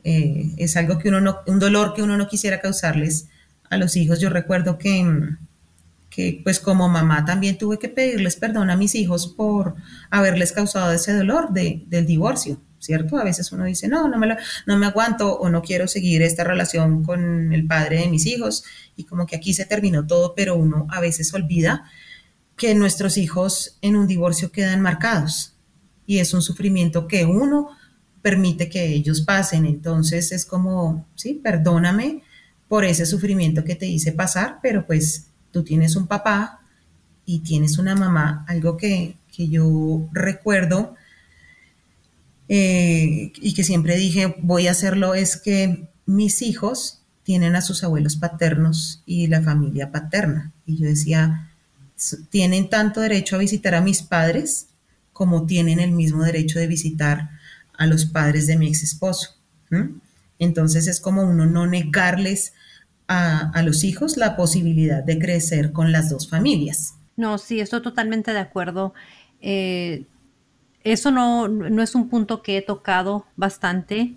eh, 0.03 0.51
es 0.59 0.77
algo 0.77 0.99
que 0.99 1.09
uno 1.09 1.21
no, 1.23 1.38
un 1.47 1.59
dolor 1.59 1.95
que 1.95 2.03
uno 2.03 2.19
no 2.19 2.29
quisiera 2.29 2.61
causarles 2.61 3.29
a 3.71 3.79
los 3.79 3.97
hijos. 3.97 4.21
Yo 4.21 4.29
recuerdo 4.29 4.77
que, 4.77 5.31
que, 6.11 6.40
pues 6.45 6.61
como 6.61 6.88
mamá 6.88 7.25
también 7.25 7.57
tuve 7.57 7.79
que 7.79 7.88
pedirles 7.88 8.37
perdón 8.37 8.71
a 8.71 8.77
mis 8.77 8.95
hijos 8.95 9.27
por 9.29 9.77
haberles 10.11 10.53
causado 10.53 10.93
ese 10.93 11.14
dolor 11.14 11.53
de, 11.53 11.85
del 11.87 12.05
divorcio, 12.05 12.61
¿cierto? 12.79 13.17
A 13.17 13.25
veces 13.25 13.51
uno 13.53 13.64
dice, 13.64 13.88
no, 13.88 14.09
no 14.09 14.19
me, 14.19 14.37
no 14.67 14.77
me 14.77 14.87
aguanto 14.87 15.38
o 15.38 15.49
no 15.49 15.62
quiero 15.62 15.88
seguir 15.88 16.21
esta 16.21 16.45
relación 16.45 17.03
con 17.03 17.53
el 17.55 17.67
padre 17.67 18.01
de 18.01 18.09
mis 18.09 18.27
hijos 18.27 18.64
y 18.97 19.05
como 19.05 19.27
que 19.27 19.37
aquí 19.37 19.55
se 19.55 19.64
terminó 19.64 20.07
todo, 20.07 20.35
pero 20.35 20.55
uno 20.57 20.87
a 20.90 21.01
veces 21.01 21.33
olvida 21.33 21.90
que 22.57 22.75
nuestros 22.75 23.17
hijos 23.17 23.79
en 23.81 23.97
un 23.97 24.07
divorcio 24.07 24.53
quedan 24.53 24.81
marcados 24.81 25.54
y 26.07 26.19
es 26.19 26.35
un 26.35 26.43
sufrimiento 26.43 27.07
que 27.07 27.25
uno 27.25 27.71
permite 28.23 28.69
que 28.69 28.87
ellos 28.87 29.21
pasen. 29.21 29.67
Entonces 29.67 30.33
es 30.33 30.47
como, 30.47 31.07
sí, 31.14 31.35
perdóname 31.35 32.23
por 32.69 32.85
ese 32.85 33.07
sufrimiento 33.07 33.64
que 33.64 33.75
te 33.75 33.87
hice 33.87 34.12
pasar, 34.12 34.59
pero 34.62 34.87
pues 34.87 35.27
tú 35.51 35.62
tienes 35.62 35.95
un 35.97 36.07
papá 36.07 36.61
y 37.27 37.40
tienes 37.40 37.79
una 37.79 37.95
mamá, 37.95 38.45
algo 38.49 38.77
que, 38.77 39.17
yo 39.37 40.09
recuerdo 40.12 40.95
eh, 42.49 43.33
y 43.35 43.55
que 43.55 43.64
siempre 43.64 43.97
dije 43.97 44.37
voy 44.38 44.69
a 44.69 44.71
hacerlo 44.71 45.14
es 45.14 45.37
que 45.37 45.88
mis 46.07 46.40
hijos 46.40 47.01
tienen 47.25 47.57
a 47.57 47.62
sus 47.62 47.83
abuelos 47.83 48.14
paternos 48.14 49.03
y 49.07 49.27
la 49.27 49.43
familia 49.43 49.90
paterna. 49.90 50.53
Y 50.67 50.77
yo 50.77 50.87
decía, 50.87 51.51
tienen 52.31 52.69
tanto 52.69 53.01
derecho 53.01 53.37
a 53.37 53.40
visitar 53.40 53.75
a 53.75 53.81
mis 53.81 54.03
padres 54.03 54.69
como 55.14 55.46
tienen 55.46 55.81
el 55.81 55.92
mismo 55.92 56.22
derecho 56.22 56.59
de 56.59 56.66
visitar 56.66 57.31
a 57.72 57.87
los 57.87 58.05
padres 58.05 58.46
de 58.46 58.59
mi 58.59 58.68
ex 58.68 58.83
esposo. 58.83 59.38
Entonces 60.38 60.87
es 60.87 61.00
como 61.00 61.22
uno 61.22 61.46
no 61.46 61.66
negarles 61.66 62.53
a, 63.09 63.62
los 63.62 63.85
hijos 63.85 64.16
la 64.16 64.37
posibilidad 64.37 65.03
de 65.03 65.18
crecer 65.18 65.72
con 65.72 65.92
las 65.92 66.11
dos 66.11 66.29
familias. 66.29 66.94
No, 67.16 67.38
sí, 67.38 67.61
estoy 67.61 67.81
totalmente 67.81 68.33
de 68.33 68.40
acuerdo. 68.40 68.92
Eh, 69.40 70.05
eso 70.83 71.11
no, 71.11 71.48
no 71.48 71.83
es 71.83 71.94
un 71.94 72.09
punto 72.09 72.42
que 72.42 72.59
he 72.59 72.62
tocado 72.62 73.27
bastante, 73.37 74.16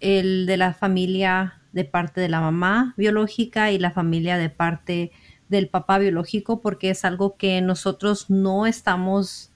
el 0.00 0.46
de 0.46 0.56
la 0.56 0.74
familia 0.74 1.60
de 1.72 1.84
parte 1.84 2.20
de 2.20 2.28
la 2.28 2.40
mamá 2.40 2.94
biológica 2.96 3.70
y 3.70 3.78
la 3.78 3.90
familia 3.90 4.38
de 4.38 4.50
parte 4.50 5.12
del 5.48 5.68
papá 5.68 5.98
biológico, 5.98 6.60
porque 6.60 6.90
es 6.90 7.04
algo 7.04 7.36
que 7.36 7.60
nosotros 7.60 8.30
no 8.30 8.66
estamos 8.66 9.49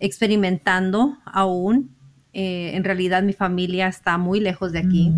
experimentando 0.00 1.18
aún. 1.24 1.94
Eh, 2.32 2.72
en 2.74 2.84
realidad 2.84 3.22
mi 3.22 3.32
familia 3.32 3.88
está 3.88 4.18
muy 4.18 4.40
lejos 4.40 4.72
de 4.72 4.78
aquí 4.78 5.12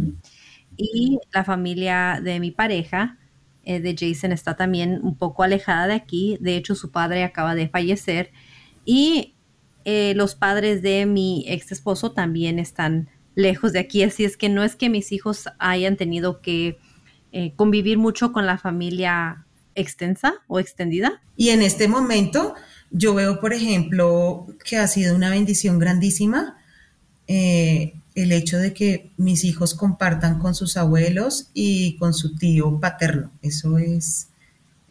y 0.77 1.19
la 1.33 1.45
familia 1.45 2.21
de 2.23 2.41
mi 2.41 2.51
pareja, 2.51 3.19
eh, 3.65 3.81
de 3.81 3.95
Jason, 3.99 4.33
está 4.33 4.57
también 4.57 5.01
un 5.03 5.17
poco 5.17 5.43
alejada 5.43 5.87
de 5.87 5.95
aquí. 5.95 6.39
De 6.41 6.57
hecho, 6.57 6.75
su 6.75 6.91
padre 6.91 7.23
acaba 7.23 7.55
de 7.55 7.69
fallecer 7.69 8.33
y 8.85 9.35
eh, 9.85 10.15
los 10.17 10.35
padres 10.35 10.83
de 10.83 11.07
mi 11.07 11.45
ex 11.47 11.71
esposo 11.71 12.13
también 12.13 12.59
están 12.59 13.09
lejos 13.35 13.73
de 13.73 13.79
aquí. 13.79 14.03
Así 14.03 14.25
es 14.25 14.37
que 14.37 14.49
no 14.49 14.65
es 14.65 14.75
que 14.75 14.89
mis 14.89 15.13
hijos 15.13 15.49
hayan 15.59 15.97
tenido 15.97 16.41
que 16.41 16.79
convivir 17.57 17.97
mucho 17.97 18.31
con 18.31 18.45
la 18.45 18.59
familia 18.59 19.47
extensa 19.75 20.35
o 20.49 20.59
extendida. 20.59 21.23
Y 21.35 21.49
en 21.49 21.63
este 21.63 21.89
momento 21.89 22.55
yo 22.93 23.15
veo, 23.15 23.41
por 23.41 23.53
ejemplo, 23.55 24.47
que 24.65 24.77
ha 24.77 24.87
sido 24.87 25.17
una 25.17 25.31
bendición 25.31 25.79
grandísima 25.79 26.57
eh, 27.27 27.95
el 28.15 28.33
hecho 28.33 28.59
de 28.59 28.75
que 28.75 29.11
mis 29.17 29.45
hijos 29.45 29.75
compartan 29.75 30.39
con 30.39 30.55
sus 30.55 30.77
abuelos 30.77 31.49
y 31.55 31.97
con 31.97 32.13
su 32.13 32.37
tío 32.37 32.79
paterno. 32.79 33.31
Eso 33.41 33.79
es, 33.79 34.29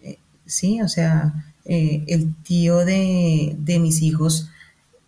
eh, 0.02 0.18
sí, 0.46 0.82
o 0.82 0.88
sea, 0.88 1.54
eh, 1.66 2.04
el 2.08 2.34
tío 2.44 2.78
de, 2.78 3.56
mis 3.80 4.02
hijos 4.02 4.50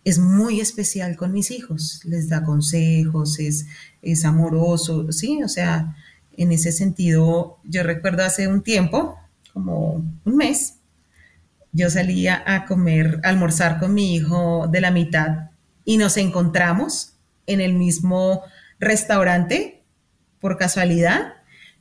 es 0.04 0.18
muy 0.18 0.60
especial 0.60 1.16
con 1.16 1.32
mis 1.32 1.50
hijos, 1.50 2.02
les 2.04 2.28
da 2.28 2.44
consejos, 2.44 3.40
es, 3.40 3.66
es 4.02 4.24
amoroso, 4.24 5.10
sí, 5.10 5.42
o 5.42 5.48
sea, 5.48 5.96
en 6.36 6.52
ese 6.52 6.72
sentido, 6.72 7.58
yo 7.64 7.82
recuerdo 7.82 8.22
hace 8.22 8.46
un 8.46 8.62
tiempo, 8.62 9.18
como 9.52 10.04
un 10.24 10.36
mes, 10.36 10.74
yo 11.74 11.90
salía 11.90 12.42
a 12.46 12.64
comer, 12.64 13.20
almorzar 13.24 13.78
con 13.78 13.92
mi 13.92 14.14
hijo 14.14 14.68
de 14.68 14.80
la 14.80 14.92
mitad 14.92 15.50
y 15.84 15.98
nos 15.98 16.16
encontramos 16.16 17.14
en 17.46 17.60
el 17.60 17.74
mismo 17.74 18.42
restaurante 18.78 19.82
por 20.40 20.56
casualidad 20.56 21.34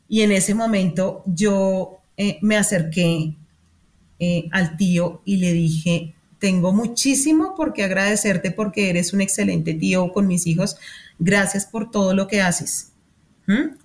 y 0.09 0.21
en 0.21 0.31
ese 0.31 0.55
momento 0.55 1.23
yo 1.27 2.01
eh, 2.17 2.39
me 2.41 2.57
acerqué 2.57 3.35
eh, 4.19 4.49
al 4.51 4.77
tío 4.77 5.21
y 5.25 5.37
le 5.37 5.53
dije, 5.53 6.15
tengo 6.39 6.73
muchísimo 6.73 7.55
por 7.55 7.73
qué 7.73 7.83
agradecerte 7.83 8.51
porque 8.51 8.89
eres 8.89 9.13
un 9.13 9.21
excelente 9.21 9.75
tío 9.75 10.11
con 10.11 10.27
mis 10.27 10.47
hijos, 10.47 10.75
gracias 11.19 11.65
por 11.67 11.91
todo 11.91 12.13
lo 12.13 12.27
que 12.27 12.41
haces. 12.41 12.89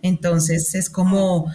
Entonces 0.03 0.75
es 0.75 0.89
como 0.89 1.53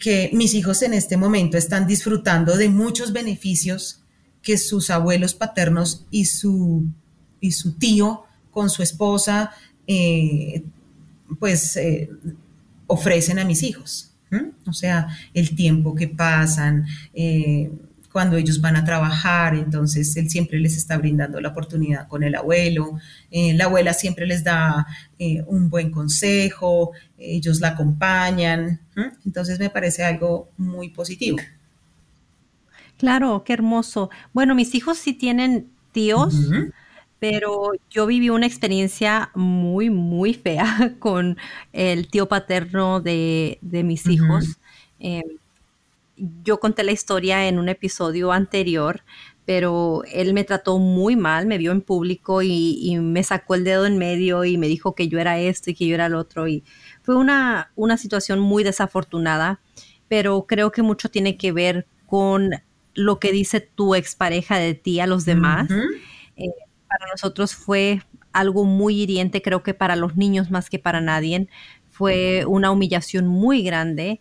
que 0.00 0.30
mis 0.32 0.54
hijos 0.54 0.82
en 0.82 0.94
este 0.94 1.16
momento 1.16 1.58
están 1.58 1.86
disfrutando 1.86 2.56
de 2.56 2.70
muchos 2.70 3.12
beneficios 3.12 4.02
que 4.42 4.56
sus 4.56 4.88
abuelos 4.88 5.34
paternos 5.34 6.06
y 6.10 6.24
su, 6.24 6.86
y 7.38 7.52
su 7.52 7.74
tío 7.74 8.24
con 8.50 8.70
su 8.70 8.82
esposa, 8.82 9.52
eh, 9.86 10.64
pues 11.38 11.76
eh, 11.76 12.08
ofrecen 12.86 13.38
a 13.38 13.44
mis 13.44 13.62
hijos. 13.62 14.06
O 14.66 14.72
sea, 14.72 15.08
el 15.34 15.56
tiempo 15.56 15.94
que 15.94 16.06
pasan, 16.06 16.86
eh, 17.12 17.70
cuando 18.12 18.36
ellos 18.36 18.60
van 18.60 18.76
a 18.76 18.84
trabajar, 18.84 19.54
entonces 19.54 20.16
él 20.16 20.28
siempre 20.28 20.58
les 20.58 20.76
está 20.76 20.98
brindando 20.98 21.40
la 21.40 21.50
oportunidad 21.50 22.08
con 22.08 22.22
el 22.22 22.34
abuelo, 22.34 22.98
eh, 23.30 23.54
la 23.54 23.64
abuela 23.64 23.94
siempre 23.94 24.26
les 24.26 24.42
da 24.42 24.86
eh, 25.18 25.44
un 25.46 25.70
buen 25.70 25.90
consejo, 25.90 26.92
ellos 27.18 27.60
la 27.60 27.68
acompañan, 27.68 28.80
entonces 29.24 29.58
me 29.58 29.70
parece 29.70 30.04
algo 30.04 30.50
muy 30.56 30.88
positivo. 30.88 31.38
Claro, 32.98 33.44
qué 33.44 33.54
hermoso. 33.54 34.10
Bueno, 34.34 34.54
mis 34.54 34.74
hijos 34.74 34.98
sí 34.98 35.14
tienen 35.14 35.70
tíos, 35.92 36.34
pero 37.18 37.72
yo 37.90 38.06
viví 38.06 38.28
una 38.28 38.46
experiencia 38.46 39.30
muy, 39.34 39.88
muy 39.88 40.34
fea 40.34 40.94
con 40.98 41.38
el 41.72 42.08
tío 42.08 42.28
paterno 42.28 43.00
de, 43.00 43.58
mis 43.62 44.06
hijos. 44.06 44.58
Em, 44.98 45.22
yo 46.42 46.60
conté 46.60 46.84
la 46.84 46.92
historia 46.92 47.48
en 47.48 47.58
un 47.58 47.68
episodio 47.68 48.32
anterior, 48.32 49.02
pero 49.44 50.02
él 50.12 50.32
me 50.34 50.44
trató 50.44 50.78
muy 50.78 51.16
mal, 51.16 51.46
me 51.46 51.58
vio 51.58 51.72
en 51.72 51.80
público 51.80 52.42
y, 52.42 52.96
me 53.00 53.22
sacó 53.24 53.54
el 53.54 53.64
dedo 53.64 53.86
en 53.86 53.98
medio 53.98 54.44
y 54.44 54.58
me 54.58 54.68
dijo 54.68 54.94
que 54.94 55.08
yo 55.08 55.18
era 55.18 55.38
esto 55.38 55.70
y 55.70 55.74
que 55.74 55.86
yo 55.86 55.94
era 55.94 56.06
el 56.06 56.14
otro. 56.14 56.46
Y 56.46 56.62
fue 57.02 57.16
una, 57.16 57.72
una 57.74 57.96
situación 57.96 58.38
muy 58.38 58.62
desafortunada, 58.62 59.60
pero 60.08 60.46
creo 60.46 60.70
que 60.70 60.82
mucho 60.82 61.10
tiene 61.10 61.36
que 61.36 61.52
ver 61.52 61.86
con 62.06 62.50
lo 62.94 63.18
que 63.18 63.32
dice 63.32 63.60
tu 63.60 63.94
expareja 63.94 64.58
de 64.58 64.74
ti 64.74 65.00
a 65.00 65.06
los 65.06 65.24
demás. 65.24 65.68
Eh, 66.36 66.50
para 66.88 67.06
nosotros 67.12 67.54
fue 67.54 68.02
algo 68.32 68.64
muy 68.64 69.02
hiriente, 69.02 69.42
creo 69.42 69.62
que 69.62 69.74
para 69.74 69.96
los 69.96 70.16
niños 70.16 70.50
más 70.50 70.70
que 70.70 70.78
para 70.78 71.00
nadie. 71.00 71.48
Fue 71.88 72.44
una 72.46 72.70
humillación 72.70 73.26
muy 73.26 73.62
grande 73.62 74.20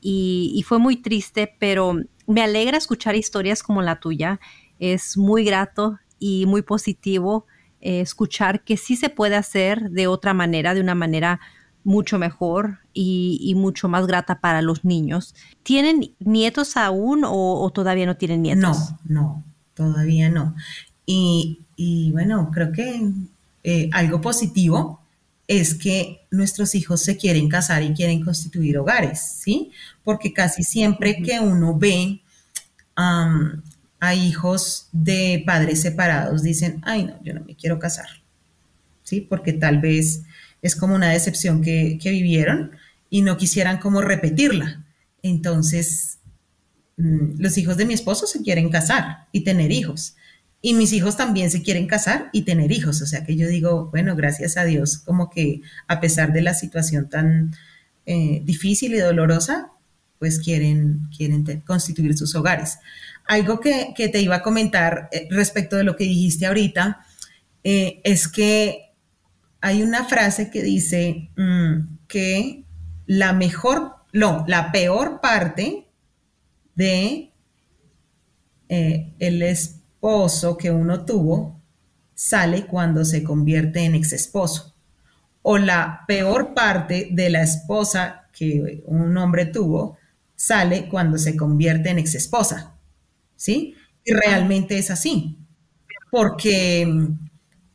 y, 0.00 0.64
fue 0.66 0.78
muy 0.78 0.96
triste, 0.96 1.54
pero 1.58 1.96
me 2.26 2.42
alegra 2.42 2.78
escuchar 2.78 3.16
historias 3.16 3.62
como 3.62 3.82
la 3.82 4.00
tuya. 4.00 4.40
Es 4.78 5.16
muy 5.16 5.44
grato 5.44 5.98
y 6.18 6.46
muy 6.46 6.62
positivo 6.62 7.46
eh, 7.80 8.00
escuchar 8.00 8.62
que 8.62 8.76
sí 8.76 8.96
se 8.96 9.08
puede 9.08 9.36
hacer 9.36 9.90
de 9.90 10.06
otra 10.06 10.34
manera, 10.34 10.74
de 10.74 10.80
una 10.80 10.94
manera 10.94 11.40
mucho 11.84 12.18
mejor 12.18 12.78
y, 12.92 13.54
mucho 13.56 13.88
más 13.88 14.06
grata 14.06 14.40
para 14.40 14.62
los 14.62 14.84
niños. 14.84 15.34
¿Tienen 15.62 16.14
nietos 16.18 16.76
aún 16.76 17.22
o, 17.24 17.70
todavía 17.74 18.06
no 18.06 18.16
tienen 18.16 18.42
nietos? 18.42 18.62
No, 18.62 18.98
no, 19.04 19.44
todavía 19.74 20.30
no. 20.30 20.54
Y, 21.06 22.10
bueno, 22.12 22.50
creo 22.52 22.72
que 22.72 23.10
eh, 23.64 23.88
algo 23.92 24.20
positivo 24.20 24.99
es 25.50 25.74
que 25.74 26.28
nuestros 26.30 26.76
hijos 26.76 27.02
se 27.02 27.16
quieren 27.16 27.48
casar 27.48 27.82
y 27.82 27.92
quieren 27.92 28.22
constituir 28.24 28.78
hogares, 28.78 29.20
¿sí? 29.40 29.72
Porque 30.04 30.32
casi 30.32 30.62
siempre 30.62 31.20
que 31.24 31.40
uno 31.40 31.76
ve 31.76 32.20
a 32.94 34.14
hijos 34.14 34.88
de 34.92 35.42
padres 35.44 35.80
separados, 35.80 36.44
dicen, 36.44 36.80
ay 36.84 37.06
no, 37.06 37.20
yo 37.24 37.34
no 37.34 37.40
me 37.40 37.56
quiero 37.56 37.80
casar, 37.80 38.06
¿sí? 39.02 39.22
Porque 39.22 39.52
tal 39.52 39.80
vez 39.80 40.22
es 40.62 40.76
como 40.76 40.94
una 40.94 41.08
decepción 41.08 41.62
que, 41.62 41.98
vivieron 42.00 42.70
y 43.10 43.22
no 43.22 43.36
quisieran 43.36 43.78
como 43.78 44.02
repetirla. 44.02 44.84
Entonces, 45.20 46.18
mm, 46.96 47.40
los 47.40 47.58
hijos 47.58 47.76
de 47.76 47.86
mi 47.86 47.94
esposo 47.94 48.28
se 48.28 48.40
quieren 48.40 48.70
casar 48.70 49.26
y 49.32 49.42
tener 49.42 49.72
hijos. 49.72 50.14
Y 50.62 50.74
mis 50.74 50.92
hijos 50.92 51.16
también 51.16 51.50
se 51.50 51.62
quieren 51.62 51.86
casar 51.86 52.28
y 52.32 52.42
tener 52.42 52.70
hijos. 52.70 53.00
O 53.00 53.06
sea 53.06 53.24
que 53.24 53.36
yo 53.36 53.48
digo, 53.48 53.88
bueno, 53.90 54.14
gracias 54.14 54.56
a 54.56 54.64
Dios, 54.64 54.98
como 54.98 55.30
que 55.30 55.62
a 55.88 56.00
pesar 56.00 56.32
de 56.32 56.42
la 56.42 56.54
situación 56.54 57.08
tan 57.08 57.54
eh, 58.04 58.42
difícil 58.44 58.94
y 58.94 58.98
dolorosa, 58.98 59.72
pues 60.18 60.38
quieren, 60.38 61.08
quieren 61.16 61.44
constituir 61.62 62.16
sus 62.16 62.34
hogares. 62.34 62.78
Algo 63.26 63.60
que, 63.60 63.94
te 63.96 64.20
iba 64.20 64.36
a 64.36 64.42
comentar 64.42 65.08
eh, 65.12 65.28
respecto 65.30 65.76
de 65.76 65.84
lo 65.84 65.96
que 65.96 66.04
dijiste 66.04 66.44
ahorita 66.46 67.06
eh, 67.64 68.00
es 68.04 68.28
que 68.28 68.90
hay 69.62 69.82
una 69.82 70.04
frase 70.04 70.50
que 70.50 70.62
dice 70.62 71.30
mm, 71.36 71.98
que 72.06 72.64
la 73.06 73.32
mejor, 73.32 73.92
no, 74.12 74.44
la 74.46 74.72
peor 74.72 75.20
parte 75.22 75.86
de 76.74 77.28
el 78.68 79.42
esposo 80.00 80.56
que 80.56 80.70
uno 80.70 81.04
tuvo 81.04 81.60
sale 82.14 82.66
cuando 82.66 83.04
se 83.04 83.22
convierte 83.22 83.80
en 83.80 83.94
ex 83.94 84.14
esposo. 84.14 84.74
O 85.42 85.58
la 85.58 86.04
peor 86.06 86.54
parte 86.54 87.08
de 87.10 87.28
la 87.28 87.42
esposa 87.42 88.28
que 88.32 88.82
un 88.86 89.14
hombre 89.18 89.44
tuvo 89.44 89.98
sale 90.34 90.88
cuando 90.88 91.18
se 91.18 91.36
convierte 91.36 91.90
en 91.90 91.98
ex 91.98 92.14
esposa. 92.14 92.78
¿Sí? 93.36 93.74
Y 94.02 94.12
realmente 94.14 94.78
es 94.78 94.90
así. 94.90 95.38
Porque, 96.10 96.88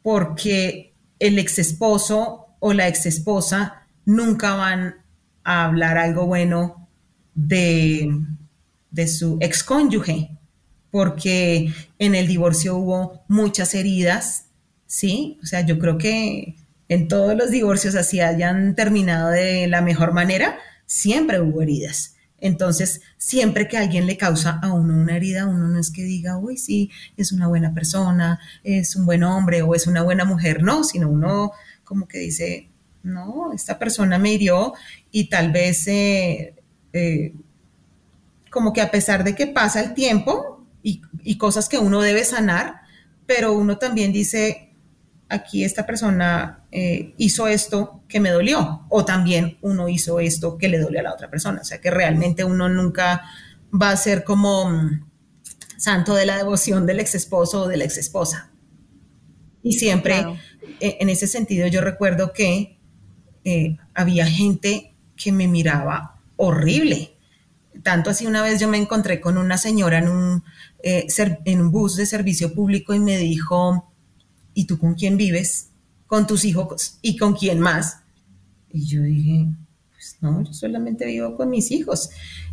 porque 0.02 0.96
el 1.20 1.38
ex 1.38 1.60
esposo 1.60 2.48
o 2.60 2.74
la 2.74 2.88
ex 2.88 3.06
esposa 3.06 3.88
nunca 4.04 4.56
van 4.56 4.96
a 5.44 5.66
hablar 5.66 6.00
algo 6.00 6.26
bueno 6.26 6.90
de, 7.36 8.10
de 8.90 9.08
su 9.08 9.38
ex 9.42 9.64
cónyuge 9.64 10.35
porque 10.96 11.74
en 12.00 12.16
el 12.16 12.26
divorcio 12.26 12.78
hubo 12.78 13.26
muchas 13.28 13.76
heridas, 13.76 14.46
¿sí? 14.88 15.38
O 15.44 15.46
sea, 15.46 15.60
yo 15.60 15.78
creo 15.78 15.98
que 15.98 16.56
en 16.88 17.10
todos 17.10 17.36
los 17.36 17.52
divorcios 17.52 17.96
así 17.96 18.22
hayan 18.22 18.76
terminado 18.76 19.32
de 19.32 19.68
la 19.68 19.82
mejor 19.82 20.14
manera, 20.14 20.58
siempre 20.86 21.42
hubo 21.42 21.62
heridas. 21.62 22.16
Entonces, 22.38 23.02
siempre 23.18 23.68
que 23.68 23.78
alguien 23.78 24.08
le 24.08 24.16
causa 24.16 24.58
a 24.64 24.72
uno 24.72 24.96
una 24.96 25.18
herida, 25.18 25.48
uno 25.48 25.68
no 25.68 25.78
es 25.78 25.92
que 25.92 26.04
diga, 26.04 26.38
uy, 26.38 26.56
sí, 26.56 26.90
es 27.18 27.34
una 27.34 27.50
buena 27.50 27.74
persona, 27.74 28.40
es 28.64 28.96
un 28.96 29.06
buen 29.06 29.26
hombre 29.26 29.64
o 29.64 29.76
es 29.76 29.88
una 29.88 30.02
buena 30.02 30.24
mujer, 30.24 30.64
no, 30.64 30.86
sino 30.86 31.10
uno 31.10 31.52
como 31.84 32.08
que 32.08 32.20
dice, 32.20 32.70
no, 33.04 33.52
esta 33.52 33.78
persona 33.78 34.18
me 34.18 34.32
hirió 34.32 34.74
y 35.12 35.28
tal 35.28 35.52
vez 35.52 35.90
eh, 35.90 36.56
eh, 36.94 37.34
como 38.50 38.72
que 38.72 38.80
a 38.80 38.92
pesar 38.92 39.26
de 39.26 39.36
que 39.36 39.48
pasa 39.48 39.82
el 39.82 39.94
tiempo, 39.94 40.55
y, 40.86 41.38
cosas 41.38 41.68
que 41.68 41.80
uno 41.80 42.02
debe 42.02 42.24
sanar, 42.24 42.82
pero 43.26 43.54
uno 43.54 43.80
también 43.80 44.14
dice, 44.14 44.76
aquí 45.30 45.64
esta 45.64 45.86
persona 45.86 46.64
eh, 46.72 47.16
hizo 47.18 47.48
esto 47.48 48.04
que 48.08 48.20
me 48.20 48.30
dolió, 48.30 48.86
o 48.90 49.04
también 49.04 49.58
uno 49.62 49.90
hizo 49.90 50.20
esto 50.20 50.60
que 50.60 50.70
le 50.70 50.78
dolió 50.78 51.00
a 51.00 51.04
la 51.04 51.14
otra 51.14 51.30
persona. 51.30 51.62
O 51.62 51.66
sea 51.66 51.82
que 51.82 51.90
realmente 51.90 52.44
uno 52.44 52.70
nunca 52.70 53.24
va 53.74 53.90
a 53.90 53.98
ser 53.98 54.24
como 54.24 54.70
mm, 54.70 55.10
santo 55.78 56.14
de 56.14 56.28
la 56.28 56.38
devoción 56.38 56.86
del 56.86 57.00
ex 57.00 57.16
esposo 57.16 57.64
o 57.64 57.68
de 57.68 57.78
la 57.78 57.86
ex 57.86 57.98
esposa. 57.98 58.52
Y 59.64 59.74
siempre, 59.74 60.24
eh, 60.80 60.98
en 61.00 61.10
ese 61.10 61.26
sentido, 61.26 61.66
yo 61.66 61.82
recuerdo 61.82 62.32
que 62.32 62.80
eh, 63.44 63.78
había 63.96 64.28
gente 64.28 64.94
que 65.16 65.32
me 65.32 65.48
miraba 65.48 66.22
horrible. 66.36 67.15
Tanto 67.86 68.10
así 68.10 68.26
una 68.26 68.42
vez 68.42 68.60
yo 68.60 68.68
me 68.68 68.80
encontré 68.80 69.22
con 69.22 69.38
una 69.38 69.60
señora 69.60 70.00
en 70.00 70.10
un, 70.10 70.44
eh, 70.82 71.06
en 71.46 71.62
un 71.62 71.72
bus 71.72 71.96
de 71.96 72.08
servicio 72.08 72.52
público 72.52 72.96
y 72.96 73.00
me 73.00 73.16
dijo, 73.16 73.94
¿y 74.56 74.66
tú 74.66 74.80
con 74.80 74.96
quién 74.96 75.18
vives? 75.18 75.68
Con 76.08 76.26
tus 76.26 76.46
hijos 76.46 76.98
y 77.04 77.16
con 77.16 77.36
quién 77.36 77.60
más. 77.60 78.00
Y 78.74 78.88
yo 78.88 79.04
dije, 79.04 79.50
pues 79.92 80.18
no, 80.20 80.44
yo 80.44 80.52
solamente 80.52 81.06
vivo 81.06 81.38
con 81.38 81.52
mis 81.52 81.70
hijos. 81.70 82.10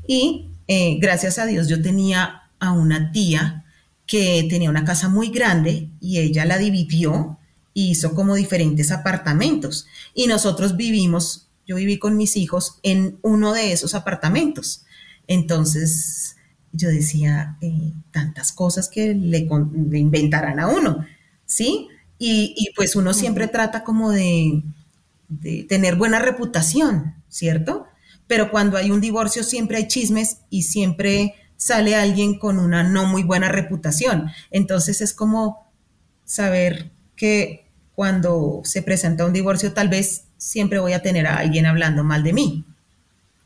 Y 0.07 0.51
eh, 0.68 0.99
gracias 1.01 1.39
a 1.39 1.47
Dios 1.47 1.66
yo 1.66 1.80
tenía 1.80 2.51
a 2.59 2.72
una 2.72 3.11
tía 3.11 3.64
que 4.07 4.47
tenía 4.51 4.68
una 4.68 4.85
casa 4.85 5.09
muy 5.09 5.30
grande 5.30 5.89
y 5.99 6.18
ella 6.18 6.45
la 6.45 6.59
dividió 6.59 7.39
y 7.72 7.93
hizo 7.93 8.14
como 8.14 8.35
diferentes 8.35 8.91
apartamentos. 8.91 9.87
Y 10.12 10.26
nosotros 10.26 10.76
vivimos, 10.76 11.49
yo 11.66 11.76
viví 11.76 11.99
con 11.99 12.18
mis 12.18 12.37
hijos 12.37 12.80
en 12.83 13.18
uno 13.22 13.55
de 13.55 13.72
esos 13.72 13.95
apartamentos. 13.95 14.85
Entonces, 15.27 16.37
yo 16.73 16.89
decía, 16.89 17.57
eh, 17.61 17.93
tantas 18.11 18.53
cosas 18.53 18.89
que 18.89 19.14
le, 19.14 19.49
inventarán 19.93 20.59
a 20.59 20.68
uno, 20.68 21.07
¿sí? 21.45 21.89
Y, 22.18 22.70
pues 22.77 22.95
uno 22.95 23.14
siempre 23.14 23.49
trata 23.49 23.83
como 23.83 24.12
de, 24.12 24.62
tener 25.68 25.97
buena 25.97 26.20
reputación, 26.20 27.14
¿cierto? 27.29 27.87
Pero 28.29 28.51
cuando 28.51 28.77
hay 28.77 28.91
un 28.91 29.01
divorcio 29.01 29.43
siempre 29.43 29.79
hay 29.79 29.89
chismes 29.89 30.39
y 30.51 30.62
siempre 30.62 31.35
sale 31.57 31.97
alguien 31.97 32.39
con 32.39 32.59
una 32.59 32.83
no 32.85 33.07
muy 33.07 33.25
buena 33.25 33.49
reputación. 33.49 34.31
Entonces 34.51 35.01
es 35.01 35.12
como 35.14 35.66
saber 36.25 36.93
que 37.16 37.66
cuando 37.95 38.61
se 38.64 38.83
presenta 38.83 39.27
un 39.27 39.33
divorcio 39.33 39.73
tal 39.73 39.89
vez 39.89 40.25
siempre 40.37 40.79
voy 40.79 40.93
a 40.93 41.03
tener 41.03 41.27
a 41.27 41.39
alguien 41.39 41.66
hablando 41.66 42.05
mal 42.05 42.23
de 42.23 42.33
mí, 42.33 42.64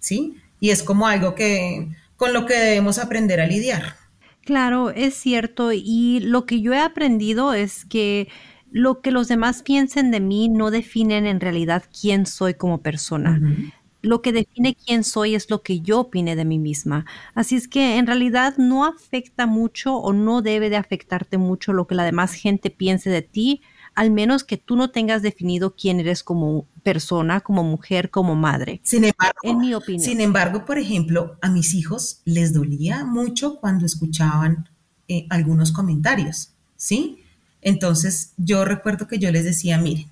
¿sí? 0.00 0.36
Y 0.60 0.70
es 0.70 0.82
como 0.82 1.06
algo 1.06 1.34
que 1.34 1.88
con 2.16 2.32
lo 2.32 2.46
que 2.46 2.54
debemos 2.54 2.98
aprender 2.98 3.40
a 3.40 3.46
lidiar. 3.46 3.96
Claro, 4.42 4.90
es 4.90 5.14
cierto. 5.14 5.72
Y 5.72 6.20
lo 6.20 6.46
que 6.46 6.60
yo 6.60 6.72
he 6.72 6.80
aprendido 6.80 7.52
es 7.52 7.84
que 7.84 8.28
lo 8.70 9.00
que 9.00 9.10
los 9.10 9.28
demás 9.28 9.62
piensen 9.62 10.10
de 10.10 10.20
mí 10.20 10.48
no 10.48 10.70
definen 10.70 11.26
en 11.26 11.40
realidad 11.40 11.84
quién 12.00 12.26
soy 12.26 12.54
como 12.54 12.82
persona. 12.82 13.40
lo 14.02 14.22
que 14.22 14.32
define 14.32 14.76
quién 14.76 15.02
soy 15.04 15.34
es 15.34 15.50
lo 15.50 15.62
que 15.62 15.80
yo 15.80 16.00
opine 16.00 16.36
de 16.36 16.44
mí 16.44 16.58
misma. 16.60 17.06
Así 17.34 17.56
es 17.56 17.66
que 17.68 17.96
en 17.96 18.06
realidad 18.06 18.56
no 18.56 18.84
afecta 18.84 19.46
mucho 19.46 19.96
o 19.96 20.12
no 20.12 20.42
debe 20.42 20.70
de 20.70 20.76
afectarte 20.76 21.38
mucho 21.38 21.72
lo 21.72 21.86
que 21.88 21.96
la 21.96 22.04
demás 22.04 22.32
gente 22.34 22.70
piense 22.70 23.10
de 23.10 23.22
ti, 23.22 23.62
al 23.96 24.10
menos 24.10 24.44
que 24.44 24.58
tú 24.58 24.76
no 24.76 24.90
tengas 24.90 25.22
definido 25.22 25.74
quién 25.74 26.00
eres 26.00 26.22
como 26.22 26.66
persona, 26.82 27.40
como 27.40 27.64
mujer, 27.64 28.10
como 28.10 28.36
madre. 28.36 28.80
Sin 28.84 29.04
embargo, 29.04 29.38
en 29.42 29.58
mi 29.58 29.74
opinión. 29.74 30.04
Sin 30.04 30.20
embargo, 30.20 30.66
por 30.66 30.78
ejemplo, 30.78 31.38
a 31.40 31.50
mis 31.50 31.72
hijos 31.72 32.20
les 32.26 32.52
dolía 32.52 33.04
mucho 33.06 33.56
cuando 33.56 33.86
escuchaban 33.86 34.68
eh, 35.08 35.26
algunos 35.30 35.72
comentarios, 35.72 36.50
¿sí? 36.76 37.22
Entonces 37.62 38.32
yo 38.36 38.66
recuerdo 38.66 39.08
que 39.08 39.18
yo 39.18 39.32
les 39.32 39.44
decía, 39.44 39.78
miren, 39.78 40.08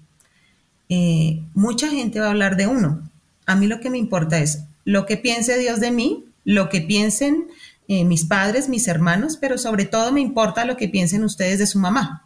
eh, 0.88 1.42
mucha 1.52 1.88
gente 1.90 2.20
va 2.20 2.26
a 2.26 2.30
hablar 2.30 2.56
de 2.56 2.66
uno. 2.66 3.08
A 3.44 3.54
mí 3.54 3.66
lo 3.66 3.80
que 3.80 3.90
me 3.90 3.98
importa 3.98 4.38
es 4.38 4.64
lo 4.86 5.04
que 5.04 5.18
piense 5.18 5.58
Dios 5.58 5.78
de 5.80 5.90
mí, 5.90 6.24
lo 6.44 6.70
que 6.70 6.80
piensen 6.80 7.48
eh, 7.86 8.04
mis 8.04 8.24
padres, 8.24 8.70
mis 8.70 8.88
hermanos, 8.88 9.36
pero 9.36 9.58
sobre 9.58 9.84
todo 9.84 10.10
me 10.10 10.22
importa 10.22 10.64
lo 10.64 10.78
que 10.78 10.88
piensen 10.88 11.22
ustedes 11.22 11.58
de 11.58 11.66
su 11.66 11.78
mamá. 11.78 12.22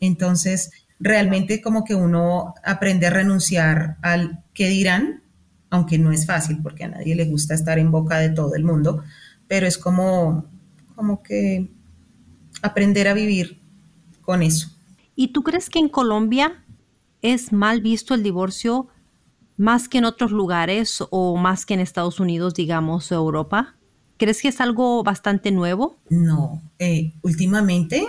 Entonces, 0.00 0.70
realmente 0.98 1.60
como 1.60 1.84
que 1.84 1.94
uno 1.94 2.54
aprende 2.64 3.06
a 3.06 3.10
renunciar 3.10 3.96
al 4.02 4.42
que 4.54 4.68
dirán, 4.68 5.22
aunque 5.70 5.98
no 5.98 6.12
es 6.12 6.26
fácil 6.26 6.60
porque 6.62 6.84
a 6.84 6.88
nadie 6.88 7.14
le 7.14 7.26
gusta 7.26 7.54
estar 7.54 7.78
en 7.78 7.90
boca 7.90 8.18
de 8.18 8.30
todo 8.30 8.54
el 8.54 8.64
mundo, 8.64 9.02
pero 9.48 9.66
es 9.66 9.78
como, 9.78 10.46
como 10.94 11.22
que 11.22 11.70
aprender 12.62 13.08
a 13.08 13.14
vivir 13.14 13.60
con 14.22 14.42
eso. 14.42 14.70
¿Y 15.14 15.28
tú 15.28 15.42
crees 15.42 15.70
que 15.70 15.78
en 15.78 15.88
Colombia 15.88 16.62
es 17.22 17.52
mal 17.52 17.80
visto 17.80 18.14
el 18.14 18.22
divorcio 18.22 18.88
más 19.56 19.88
que 19.88 19.98
en 19.98 20.04
otros 20.04 20.30
lugares 20.30 21.02
o 21.10 21.36
más 21.36 21.64
que 21.64 21.74
en 21.74 21.80
Estados 21.80 22.20
Unidos, 22.20 22.54
digamos, 22.54 23.10
Europa? 23.10 23.74
¿Crees 24.18 24.40
que 24.40 24.48
es 24.48 24.60
algo 24.60 25.02
bastante 25.02 25.50
nuevo? 25.50 25.96
No, 26.08 26.62
eh, 26.78 27.12
últimamente 27.22 28.06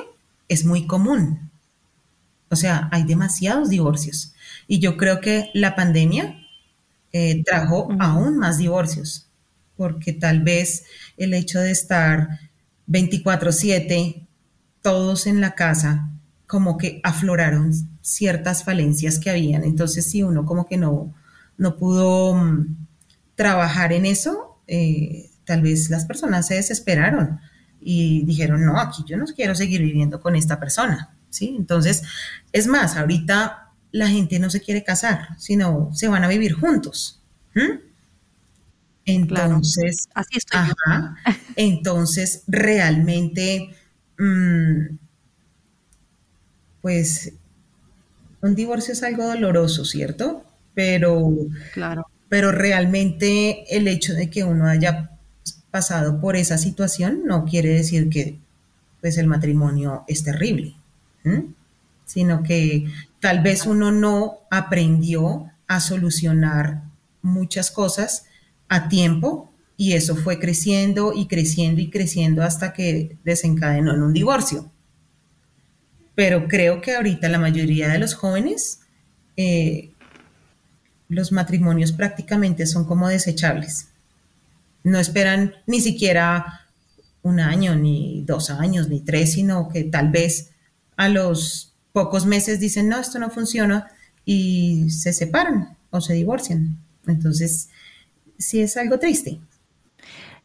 es 0.48 0.66
muy 0.66 0.88
común. 0.88 1.52
O 2.50 2.56
sea, 2.56 2.90
hay 2.92 3.04
demasiados 3.04 3.70
divorcios. 3.70 4.34
Y 4.68 4.80
yo 4.80 4.98
creo 4.98 5.22
que 5.22 5.50
la 5.54 5.76
pandemia 5.76 6.40
eh, 7.14 7.44
trajo 7.44 7.88
aún 8.00 8.38
más 8.38 8.58
divorcios, 8.58 9.28
porque 9.76 10.14
tal 10.14 10.42
vez 10.42 10.86
el 11.18 11.34
hecho 11.34 11.60
de 11.60 11.72
estar 11.72 12.40
24/7 12.86 14.28
todos 14.82 15.28
en 15.28 15.42
la 15.42 15.56
casa, 15.56 16.10
como 16.48 16.78
que 16.78 17.02
afloraron 17.04 17.74
ciertas 18.02 18.64
falencias 18.64 19.20
que 19.20 19.30
habían. 19.30 19.64
Entonces, 19.64 20.10
si 20.10 20.24
uno 20.24 20.46
como 20.46 20.66
que 20.66 20.78
no, 20.78 21.14
no 21.58 21.76
pudo 21.78 22.36
mm, 22.36 22.78
trabajar 23.36 23.92
en 23.94 24.06
eso, 24.06 24.60
eh, 24.68 25.30
tal 25.46 25.62
vez 25.62 25.90
las 25.90 26.06
personas 26.06 26.48
se 26.48 26.56
desesperaron 26.56 27.40
y 27.82 28.26
dijeron, 28.26 28.66
no, 28.66 28.80
aquí 28.80 29.04
yo 29.06 29.18
no 29.18 29.26
quiero 29.26 29.56
seguir 29.56 29.82
viviendo 29.82 30.20
con 30.22 30.36
esta 30.36 30.60
persona. 30.60 31.17
¿Sí? 31.30 31.56
Entonces, 31.58 32.04
es 32.52 32.68
más, 32.68 32.96
ahorita 32.96 33.68
la 33.92 34.08
gente 34.08 34.40
no 34.40 34.50
se 34.50 34.62
quiere 34.62 34.84
casar, 34.84 35.30
sino 35.38 35.90
se 35.94 36.08
van 36.08 36.24
a 36.24 36.28
vivir 36.28 36.54
juntos. 36.54 37.22
Entonces, 39.06 40.08
así 40.14 40.38
estoy 40.38 40.60
entonces 41.56 42.44
realmente, 42.48 43.70
mm, 44.20 44.98
pues, 46.82 47.34
un 48.42 48.56
divorcio 48.56 48.94
es 48.94 49.04
algo 49.04 49.26
doloroso, 49.26 49.86
¿cierto? 49.86 50.44
Pero, 50.76 51.34
claro. 51.74 52.06
pero 52.30 52.52
realmente 52.52 53.76
el 53.76 53.88
hecho 53.88 54.14
de 54.14 54.30
que 54.30 54.44
uno 54.44 54.68
haya 54.68 55.12
pasado 55.72 56.22
por 56.22 56.36
esa 56.36 56.58
situación 56.58 57.24
no 57.26 57.46
quiere 57.46 57.70
decir 57.70 58.10
que 58.10 58.40
pues 59.02 59.18
el 59.18 59.28
matrimonio 59.28 60.04
es 60.08 60.24
terrible 60.24 60.77
sino 62.06 62.44
que 62.44 62.86
tal 63.20 63.42
vez 63.42 63.66
uno 63.66 63.92
no 63.92 64.40
aprendió 64.50 65.52
a 65.68 65.80
solucionar 65.80 66.84
muchas 67.22 67.72
cosas 67.72 68.26
a 68.70 68.88
tiempo 68.90 69.52
y 69.76 69.94
eso 69.94 70.16
fue 70.16 70.40
creciendo 70.40 71.14
y 71.14 71.28
creciendo 71.28 71.82
y 71.82 71.90
creciendo 71.90 72.44
hasta 72.44 72.74
que 72.74 73.18
desencadenó 73.24 73.94
en 73.94 74.02
un 74.02 74.14
divorcio. 74.14 74.72
Pero 76.16 76.48
creo 76.48 76.82
que 76.82 76.96
ahorita 76.96 77.30
la 77.30 77.38
mayoría 77.38 77.90
de 77.90 78.00
los 78.00 78.16
jóvenes, 78.16 78.80
eh, 79.36 79.92
los 81.10 81.32
matrimonios 81.32 81.92
prácticamente 81.92 82.66
son 82.66 82.86
como 82.86 83.08
desechables. 83.08 83.90
No 84.84 84.98
esperan 84.98 85.54
ni 85.68 85.80
siquiera 85.80 86.66
un 87.22 87.40
año, 87.40 87.76
ni 87.76 88.24
dos 88.26 88.50
años, 88.50 88.90
ni 88.90 89.02
tres, 89.02 89.34
sino 89.34 89.70
que 89.70 89.84
tal 89.84 90.10
vez 90.10 90.52
a 90.98 91.08
los 91.10 91.76
pocos 91.94 92.26
meses 92.26 92.60
dicen, 92.60 92.90
no, 92.90 93.00
esto 93.00 93.20
no 93.20 93.30
funciona 93.30 93.88
y 94.26 94.90
se 94.90 95.14
separan 95.14 95.78
o 95.90 96.02
se 96.02 96.14
divorcian. 96.14 96.78
Entonces, 97.08 97.70
sí 98.38 98.60
es 98.60 98.76
algo 98.76 99.00
triste. 99.00 99.40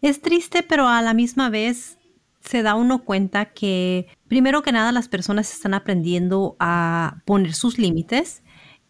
Es 0.02 0.20
triste, 0.20 0.62
pero 0.62 0.88
a 0.88 1.02
la 1.02 1.14
misma 1.14 1.50
vez 1.50 1.98
se 2.40 2.62
da 2.62 2.74
uno 2.74 3.04
cuenta 3.04 3.46
que 3.46 4.08
primero 4.28 4.62
que 4.62 4.72
nada 4.72 4.92
las 4.92 5.08
personas 5.08 5.52
están 5.52 5.74
aprendiendo 5.74 6.56
a 6.58 7.22
poner 7.24 7.54
sus 7.54 7.78
límites 7.78 8.42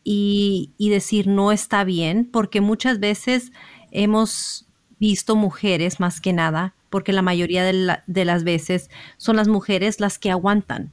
y, 0.04 0.72
decir 0.78 1.28
no 1.28 1.52
está 1.52 1.84
bien, 1.84 2.28
porque 2.30 2.60
muchas 2.60 2.98
veces 2.98 3.52
hemos 3.92 4.66
visto 4.98 5.36
mujeres 5.36 6.00
más 6.00 6.20
que 6.20 6.32
nada, 6.32 6.74
porque 6.90 7.12
la 7.12 7.22
mayoría 7.22 7.64
de, 7.64 7.98
de 8.06 8.24
las 8.24 8.42
veces 8.42 8.90
son 9.16 9.36
las 9.36 9.48
mujeres 9.48 10.00
las 10.00 10.18
que 10.18 10.30
aguantan 10.30 10.92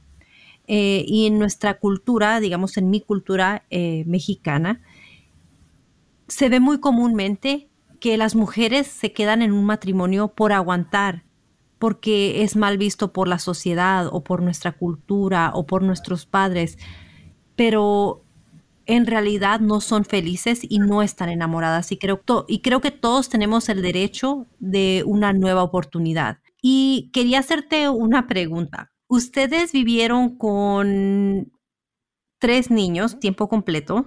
eh, 0.72 1.04
y 1.04 1.26
en 1.26 1.40
nuestra 1.40 1.80
cultura, 1.80 2.38
digamos 2.38 2.76
en 2.76 2.90
mi 2.90 3.00
cultura 3.00 3.64
eh, 3.70 4.04
mexicana, 4.06 4.80
se 6.28 6.48
ve 6.48 6.60
muy 6.60 6.78
comúnmente 6.78 7.68
que 7.98 8.16
las 8.16 8.36
mujeres 8.36 8.86
se 8.86 9.12
quedan 9.12 9.42
en 9.42 9.50
un 9.50 9.64
matrimonio 9.64 10.28
por 10.28 10.52
aguantar, 10.52 11.24
porque 11.80 12.44
es 12.44 12.54
mal 12.54 12.78
visto 12.78 13.12
por 13.12 13.26
la 13.26 13.40
sociedad 13.40 14.06
o 14.12 14.22
por 14.22 14.42
nuestra 14.42 14.70
cultura 14.70 15.50
o 15.54 15.66
por 15.66 15.82
nuestros 15.82 16.24
padres, 16.24 16.78
pero 17.56 18.22
en 18.86 19.06
realidad 19.06 19.58
no 19.58 19.80
son 19.80 20.04
felices 20.04 20.60
y 20.62 20.78
no 20.78 21.02
están 21.02 21.30
enamoradas 21.30 21.90
y 21.90 21.96
creo, 21.96 22.22
y 22.46 22.60
creo 22.60 22.80
que 22.80 22.92
todos 22.92 23.28
tenemos 23.28 23.68
el 23.70 23.82
derecho 23.82 24.46
de 24.60 25.02
una 25.04 25.32
nueva 25.32 25.64
oportunidad. 25.64 26.38
Y 26.62 27.10
quería 27.12 27.40
hacerte 27.40 27.88
una 27.88 28.28
pregunta 28.28 28.92
ustedes 29.10 29.72
vivieron 29.72 30.36
con 30.36 31.52
tres 32.38 32.70
niños, 32.70 33.18
tiempo 33.18 33.48
completo, 33.48 34.06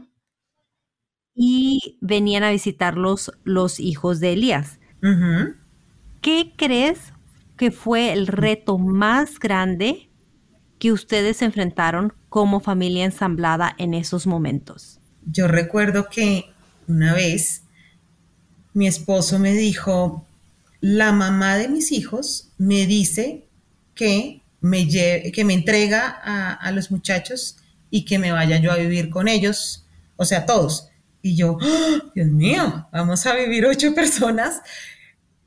y 1.36 1.98
venían 2.00 2.44
a 2.44 2.52
visitarlos 2.52 3.32
los 3.44 3.80
hijos 3.80 4.20
de 4.22 4.34
Elías. 4.34 4.80
¿Qué 6.22 6.54
crees 6.56 7.12
que 7.58 7.70
fue 7.72 8.14
el 8.14 8.28
reto 8.28 8.78
más 8.78 9.40
grande 9.40 10.10
que 10.80 10.94
ustedes 10.94 11.42
enfrentaron 11.42 12.14
como 12.30 12.62
familia 12.62 13.04
ensamblada 13.04 13.76
en 13.78 13.94
esos 13.94 14.26
momentos? 14.26 15.02
Yo 15.26 15.50
recuerdo 15.50 16.08
que 16.10 16.46
una 16.88 17.14
vez 17.14 17.64
mi 18.74 18.88
esposo 18.88 19.38
me 19.38 19.52
dijo, 19.52 20.26
la 20.80 21.12
mamá 21.12 21.58
de 21.58 21.68
mis 21.68 21.92
hijos 21.92 22.54
me 22.58 22.86
dice 22.86 23.50
que 23.96 24.43
me 24.64 24.88
que 24.88 25.44
me 25.44 25.54
entrega 25.54 26.08
a, 26.08 26.72
los 26.72 26.90
muchachos 26.90 27.58
y 27.90 28.06
que 28.06 28.18
me 28.18 28.32
vaya 28.32 28.58
yo 28.58 28.72
a 28.72 28.78
vivir 28.78 29.10
con 29.10 29.28
ellos, 29.28 29.86
o 30.16 30.24
sea, 30.24 30.46
todos. 30.46 30.88
Y 31.22 31.36
yo, 31.36 31.58
¡Ah! 31.62 32.12
Dios 32.16 32.30
mío, 32.30 32.88
vamos 32.92 33.26
a 33.26 33.36
vivir 33.36 33.66
ocho 33.66 33.94
personas. 33.94 34.62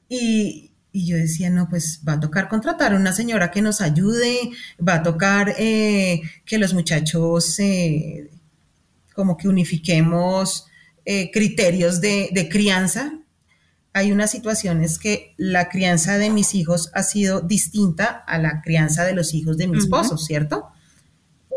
Y, 0.08 0.70
yo 0.92 1.16
decía, 1.16 1.50
no, 1.50 1.68
pues 1.68 2.00
va 2.06 2.14
a 2.14 2.20
tocar 2.20 2.48
contratar 2.48 2.92
a 2.92 2.96
una 2.96 3.12
señora 3.12 3.50
que 3.50 3.60
nos 3.60 3.80
ayude, 3.82 4.50
va 4.86 4.94
a 4.94 5.02
tocar 5.02 5.54
eh, 5.58 6.22
que 6.46 6.56
los 6.56 6.72
muchachos 6.72 7.58
eh, 7.58 8.30
como 9.14 9.36
que 9.36 9.48
unifiquemos 9.48 10.66
eh, 11.04 11.30
criterios 11.30 12.00
de, 12.00 12.30
de 12.32 12.48
crianza, 12.48 13.12
hay 13.96 14.12
unas 14.12 14.30
situaciones 14.30 14.98
que 14.98 15.32
la 15.38 15.70
crianza 15.70 16.18
de 16.18 16.28
mis 16.28 16.54
hijos 16.54 16.90
ha 16.92 17.02
sido 17.02 17.40
distinta 17.40 18.04
a 18.04 18.36
la 18.36 18.60
crianza 18.60 19.04
de 19.04 19.14
los 19.14 19.32
hijos 19.32 19.56
de 19.56 19.68
mi 19.68 19.78
esposo, 19.78 20.18
¿cierto? 20.18 20.66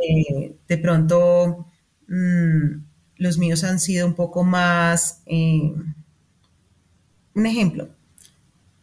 Eh, 0.02 0.56
de 0.66 0.78
pronto, 0.78 1.66
mm, 2.08 2.82
los 3.18 3.38
míos 3.40 3.66
han 3.66 3.78
sido 3.78 4.08
un 4.08 4.14
poco 4.14 4.46
más... 4.46 5.20
Eh, 5.26 5.74
un 7.36 7.46
ejemplo, 7.46 7.90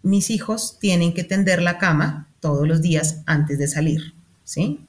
mis 0.02 0.28
hijos 0.28 0.76
tienen 0.78 1.14
que 1.14 1.24
tender 1.24 1.62
la 1.62 1.78
cama 1.78 2.28
todos 2.40 2.68
los 2.68 2.82
días 2.82 3.22
antes 3.24 3.58
de 3.58 3.68
salir, 3.68 4.12
¿sí? 4.44 4.84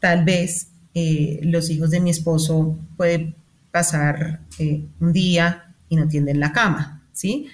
Tal 0.00 0.24
vez 0.24 0.68
eh, 0.94 1.40
los 1.42 1.68
hijos 1.68 1.90
de 1.90 2.00
mi 2.00 2.08
esposo 2.08 2.78
pueden 2.96 3.34
pasar 3.70 4.40
un 4.58 5.12
día 5.12 5.74
y 5.90 5.96
no 5.96 6.08
tienden 6.08 6.40
la 6.40 6.50
cama, 6.50 7.02
¿sí? 7.12 7.50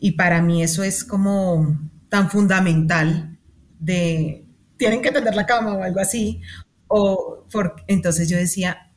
Y 0.00 0.12
para 0.12 0.42
mí 0.42 0.62
eso 0.62 0.82
es 0.82 1.04
como 1.04 1.78
tan 2.08 2.30
fundamental 2.30 3.38
de 3.78 4.44
tienen 4.76 5.02
que 5.02 5.12
tender 5.12 5.34
la 5.34 5.46
cama 5.46 5.74
o 5.74 5.82
algo 5.82 6.00
así. 6.00 6.40
O 6.88 7.46
entonces 7.86 8.28
yo 8.28 8.38
decía, 8.38 8.90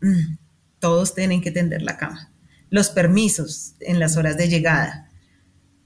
mm, 0.00 0.38
todos 0.78 1.14
tienen 1.14 1.42
que 1.42 1.50
tender 1.50 1.82
la 1.82 1.98
cama. 1.98 2.32
Los 2.70 2.88
permisos 2.88 3.74
en 3.80 4.00
las 4.00 4.16
horas 4.16 4.36
de 4.36 4.48
llegada. 4.48 5.10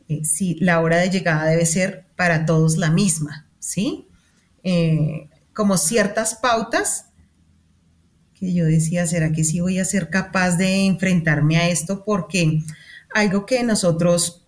Eh, 0.09 0.25
sí, 0.25 0.57
la 0.61 0.81
hora 0.81 0.99
de 0.99 1.11
llegada 1.11 1.47
debe 1.47 1.67
ser 1.67 2.07
para 2.17 2.47
todos 2.47 2.77
la 2.77 2.91
misma, 2.91 3.49
¿sí? 3.59 4.07
Eh, 4.63 5.29
como 5.53 5.77
ciertas 5.77 6.37
pautas 6.37 7.07
que 8.35 8.55
yo 8.55 8.65
decía, 8.67 9.07
¿será 9.07 9.33
que 9.33 9.45
sí 9.45 9.61
voy 9.61 9.79
a 9.81 9.85
ser 9.85 10.11
capaz 10.11 10.57
de 10.57 10.87
enfrentarme 10.87 11.59
a 11.59 11.69
esto? 11.69 12.05
Porque 12.05 12.63
algo 13.13 13.45
que 13.45 13.63
nosotros 13.65 14.47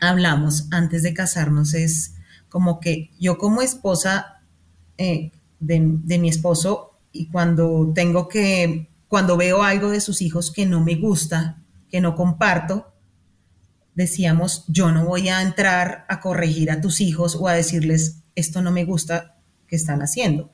hablamos 0.00 0.66
antes 0.70 1.02
de 1.02 1.14
casarnos 1.14 1.74
es 1.74 2.14
como 2.48 2.80
que 2.80 3.10
yo 3.20 3.38
como 3.38 3.62
esposa 3.62 4.42
eh, 4.98 5.32
de, 5.60 5.78
mi 6.18 6.28
esposo 6.28 6.98
y 7.12 7.26
cuando 7.28 7.92
tengo 7.94 8.28
que, 8.28 8.90
cuando 9.08 9.36
veo 9.36 9.62
algo 9.62 9.90
de 9.90 10.00
sus 10.00 10.22
hijos 10.22 10.50
que 10.50 10.66
no 10.66 10.82
me 10.82 10.96
gusta, 10.96 11.62
que 11.88 12.00
no 12.00 12.14
comparto, 12.14 12.92
decíamos, 13.94 14.64
yo 14.68 14.92
no 14.92 15.04
voy 15.04 15.28
a 15.28 15.42
entrar 15.42 16.06
a 16.08 16.20
corregir 16.20 16.70
a 16.70 16.80
tus 16.80 17.00
hijos 17.00 17.36
o 17.36 17.48
a 17.48 17.54
decirles, 17.54 18.22
esto 18.34 18.62
no 18.62 18.70
me 18.70 18.84
gusta 18.84 19.36
que 19.66 19.76
están 19.76 20.02
haciendo. 20.02 20.50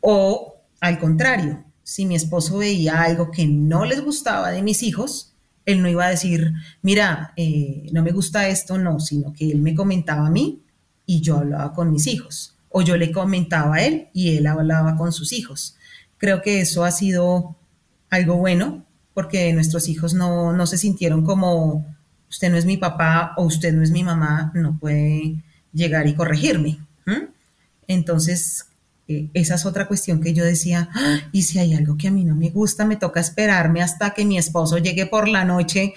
O 0.00 0.64
al 0.80 0.98
contrario, 0.98 1.64
si 1.82 2.04
mi 2.04 2.16
esposo 2.16 2.58
veía 2.58 3.02
algo 3.02 3.30
que 3.30 3.46
no 3.46 3.84
les 3.84 4.04
gustaba 4.04 4.50
de 4.50 4.62
mis 4.62 4.82
hijos, 4.82 5.35
él 5.66 5.82
no 5.82 5.88
iba 5.88 6.06
a 6.06 6.10
decir, 6.10 6.52
mira, 6.80 7.32
eh, 7.36 7.88
no 7.92 8.02
me 8.02 8.12
gusta 8.12 8.48
esto, 8.48 8.78
no, 8.78 9.00
sino 9.00 9.32
que 9.32 9.50
él 9.50 9.60
me 9.60 9.74
comentaba 9.74 10.28
a 10.28 10.30
mí 10.30 10.62
y 11.04 11.20
yo 11.20 11.38
hablaba 11.38 11.72
con 11.72 11.92
mis 11.92 12.06
hijos, 12.06 12.54
o 12.70 12.82
yo 12.82 12.96
le 12.96 13.12
comentaba 13.12 13.76
a 13.76 13.82
él 13.82 14.08
y 14.12 14.36
él 14.36 14.46
hablaba 14.46 14.96
con 14.96 15.12
sus 15.12 15.32
hijos. 15.32 15.76
Creo 16.18 16.40
que 16.40 16.60
eso 16.60 16.84
ha 16.84 16.92
sido 16.92 17.56
algo 18.08 18.36
bueno 18.36 18.84
porque 19.12 19.52
nuestros 19.52 19.88
hijos 19.88 20.14
no, 20.14 20.66
se 20.66 20.78
sintieron 20.78 21.24
como 21.24 21.84
usted 22.30 22.50
no 22.50 22.56
es 22.56 22.64
mi 22.64 22.76
papá 22.76 23.34
o 23.36 23.44
usted 23.44 23.72
no 23.72 23.82
es 23.82 23.90
mi 23.90 24.04
mamá, 24.04 24.52
no 24.54 24.78
puede 24.78 25.42
llegar 25.72 26.06
y 26.06 26.14
corregirme. 26.14 26.78
Entonces, 27.88 28.65
eh, 29.08 29.30
esa 29.34 29.54
es 29.54 29.66
otra 29.66 29.86
cuestión 29.86 30.20
que 30.20 30.34
yo 30.34 30.44
decía, 30.44 30.88
ah, 30.92 31.20
y 31.30 31.42
si 31.42 31.58
hay 31.58 31.74
algo 31.74 31.96
que 31.96 32.08
a 32.08 32.10
mí 32.10 32.24
no 32.24 32.34
me 32.34 32.50
gusta, 32.50 32.84
me 32.84 32.96
toca 32.96 33.20
esperarme 33.20 33.82
hasta 33.82 34.10
que 34.10 34.24
mi 34.24 34.36
esposo 34.36 34.78
llegue 34.78 35.06
por 35.06 35.28
la 35.28 35.44
noche 35.44 35.94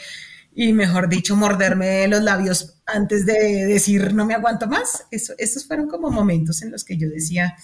y, 0.53 0.73
mejor 0.73 1.09
dicho, 1.09 1.35
morderme 1.35 2.07
los 2.07 2.21
labios 2.21 2.75
antes 2.85 3.25
de 3.25 3.65
decir 3.65 4.13
no 4.13 4.25
me 4.25 4.35
aguanto 4.35 4.67
más. 4.67 5.05
Eso, 5.09 5.33
esos 5.39 5.65
fueron 5.65 5.87
como 5.87 6.11
momentos 6.11 6.61
en 6.61 6.71
los 6.71 6.83
que 6.83 6.97
yo 6.97 7.09
decía, 7.09 7.55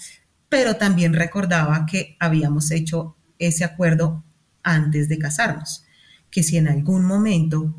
pero 0.49 0.77
también 0.77 1.13
recordaba 1.13 1.85
que 1.85 2.15
habíamos 2.19 2.71
hecho 2.71 3.15
ese 3.37 3.63
acuerdo 3.65 4.23
antes 4.63 5.09
de 5.09 5.19
casarnos, 5.19 5.83
que 6.31 6.41
si 6.41 6.57
en 6.57 6.67
algún 6.67 7.05
momento 7.05 7.75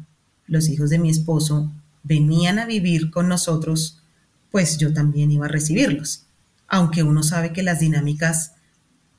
los 0.46 0.68
hijos 0.68 0.90
de 0.90 1.00
mi 1.00 1.10
esposo 1.10 1.72
venían 2.04 2.60
a 2.60 2.66
vivir 2.66 3.10
con 3.10 3.28
nosotros, 3.28 4.02
pues 4.52 4.78
yo 4.78 4.92
también 4.92 5.32
iba 5.32 5.46
a 5.46 5.48
recibirlos 5.48 6.25
aunque 6.68 7.02
uno 7.02 7.22
sabe 7.22 7.52
que 7.52 7.62
las 7.62 7.80
dinámicas 7.80 8.54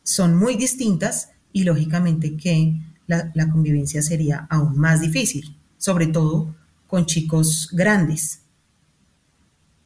son 0.04 0.36
muy 0.36 0.56
distintas 0.56 1.32
y 1.52 1.64
lógicamente 1.64 2.38
que 2.38 2.76
la, 3.08 3.50
convivencia 3.52 4.02
sería 4.02 4.48
aún 4.50 4.78
más 4.78 5.02
difícil, 5.02 5.56
sobre 5.78 6.08
todo 6.08 6.54
con 6.88 7.06
chicos 7.06 7.70
grandes. 7.72 8.42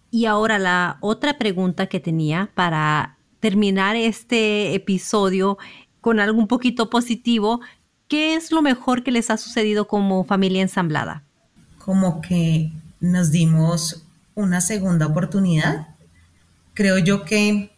Y 0.09 0.25
ahora 0.25 0.59
la 0.59 0.97
otra 0.99 1.37
pregunta 1.37 1.87
que 1.87 1.99
tenía 1.99 2.51
para 2.55 3.17
terminar 3.39 3.95
este 3.95 4.75
episodio 4.75 5.57
con 6.01 6.19
algo 6.19 6.39
un 6.39 6.47
poquito 6.47 6.89
positivo, 6.89 7.61
¿qué 8.07 8.35
es 8.35 8.51
lo 8.51 8.61
mejor 8.61 9.03
que 9.03 9.11
les 9.11 9.29
ha 9.29 9.37
sucedido 9.37 9.87
como 9.87 10.23
familia 10.23 10.61
ensamblada? 10.61 11.23
Como 11.77 12.21
que 12.21 12.71
nos 12.99 13.31
dimos 13.31 14.03
una 14.35 14.61
segunda 14.61 15.07
oportunidad 15.07 15.90
creo 16.73 16.97
yo 16.97 17.23
que 17.25 17.71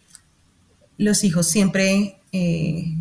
los 0.98 1.24
hijos 1.24 1.48
siempre 1.48 2.20
eh, 2.32 2.96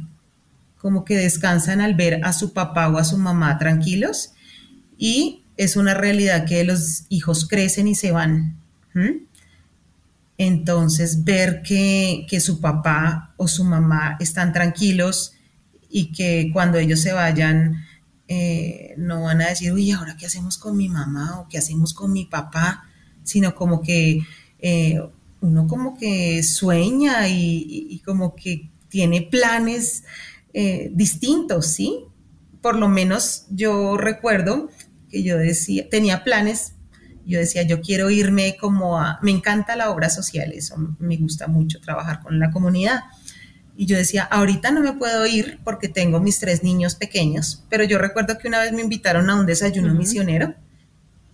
como 0.79 1.05
que 1.05 1.17
descansan 1.17 1.81
al 1.81 1.95
ver 1.95 2.21
a 2.25 2.33
su 2.33 2.53
papá 2.53 2.89
o 2.89 2.99
a 2.99 3.05
su 3.05 3.19
mamá 3.19 3.59
tranquilos 3.59 4.33
y 4.99 5.43
es 5.57 5.77
una 5.77 5.95
realidad 5.95 6.45
que 6.47 6.65
los 6.65 7.05
hijos 7.09 7.47
crecen 7.47 7.89
y 7.89 7.95
se 7.95 8.11
van. 8.13 8.57
Entonces, 10.39 11.25
ver 11.25 11.63
que, 11.63 12.27
su 12.41 12.61
papá 12.61 13.33
o 13.37 13.47
su 13.47 13.65
mamá 13.65 14.17
están 14.19 14.53
tranquilos 14.53 15.35
y 15.89 16.13
que 16.13 16.51
cuando 16.53 16.79
ellos 16.79 17.01
se 17.01 17.13
vayan, 17.13 17.85
eh, 18.29 18.95
no 18.97 19.23
van 19.23 19.43
a 19.43 19.49
decir, 19.49 19.73
uy, 19.73 19.91
¿ahora 19.93 20.17
qué 20.17 20.27
hacemos 20.27 20.59
con 20.59 20.77
mi 20.77 20.89
mamá 20.89 21.41
o 21.41 21.49
qué 21.49 21.59
hacemos 21.59 21.95
con 21.95 22.13
mi 22.13 22.25
papá? 22.25 22.85
Sino 23.23 23.55
como 23.55 23.83
que 23.83 24.21
eh, 24.59 25.01
uno 25.43 25.67
como 25.67 25.99
que 25.99 26.43
sueña 26.43 27.29
y, 27.29 28.01
como 28.07 28.35
que 28.35 28.71
tiene 28.89 29.23
planes 29.23 30.05
eh, 30.55 30.91
distintos, 30.95 31.67
¿sí? 31.67 32.05
Por 32.61 32.77
lo 32.77 32.89
menos 32.89 33.47
yo 33.51 33.97
recuerdo 33.97 34.71
que 35.11 35.23
yo 35.23 35.37
decía, 35.37 35.89
tenía 35.91 36.23
planes, 36.23 36.75
yo 37.27 37.41
decía, 37.41 37.63
yo 37.63 37.81
quiero 37.81 38.09
irme 38.09 38.57
como 38.59 38.99
a, 38.99 39.19
me 39.23 39.33
encanta 39.33 39.77
la 39.77 39.91
obra 39.91 40.11
social, 40.11 40.53
eso 40.53 40.77
me 40.99 41.17
gusta 41.17 41.49
mucho 41.49 41.81
trabajar 41.81 42.21
con 42.23 42.39
la 42.39 42.51
comunidad. 42.51 43.01
Y 43.77 43.87
yo 43.87 43.97
decía, 43.97 44.23
ahorita 44.25 44.71
no 44.71 44.81
me 44.81 44.93
puedo 44.93 45.27
ir 45.27 45.59
porque 45.65 45.89
tengo 45.89 46.21
mis 46.21 46.39
tres 46.39 46.63
niños 46.63 46.95
pequeños, 46.95 47.65
pero 47.69 47.85
yo 47.85 47.99
recuerdo 47.99 48.39
que 48.39 48.47
una 48.47 48.61
vez 48.61 48.73
me 48.73 48.83
invitaron 48.83 49.29
a 49.29 49.35
un 49.35 49.47
desayuno 49.47 49.93
misionero 49.95 50.55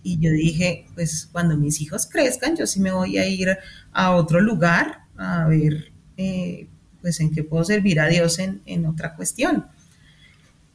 y 0.03 0.19
yo 0.19 0.31
dije, 0.31 0.85
pues 0.95 1.27
cuando 1.31 1.57
mis 1.57 1.81
hijos 1.81 2.07
crezcan, 2.07 2.55
yo 2.55 2.65
sí 2.65 2.79
me 2.79 2.91
voy 2.91 3.17
a 3.17 3.27
ir 3.27 3.57
a 3.91 4.11
otro 4.11 4.39
lugar 4.39 4.99
a 5.17 5.45
ver, 5.47 5.91
eh, 6.17 6.67
pues 7.01 7.19
en 7.19 7.31
qué 7.31 7.43
puedo 7.43 7.63
servir 7.63 7.99
a 7.99 8.07
Dios 8.07 8.39
en, 8.39 8.61
en, 8.65 8.85
otra 8.85 9.15
cuestión. 9.15 9.67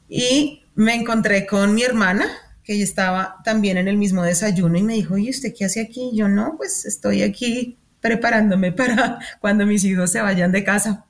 Y 0.09 0.63
me 0.75 0.95
encontré 0.95 1.47
con 1.47 1.75
mi 1.75 1.83
hermana, 1.83 2.27
que 2.63 2.81
estaba 2.83 3.37
también 3.45 3.79
en 3.79 3.89
el 3.89 3.97
mismo 3.97 4.23
desayuno 4.23 4.79
y 4.79 4.83
me 4.83 4.95
dijo, 4.95 5.17
¿y 5.17 5.31
usted 5.31 5.55
qué 5.57 5.65
hace 5.65 5.81
aquí? 5.81 6.11
yo 6.15 6.29
no, 6.29 6.55
pues 6.57 6.85
estoy 6.85 7.23
aquí 7.23 7.79
preparándome 8.01 8.73
para 8.73 9.19
cuando 9.41 9.67
mis 9.67 9.85
hijos 9.85 10.11
se 10.11 10.21
vayan 10.21 10.53
de 10.53 10.65
casa. 10.65 11.07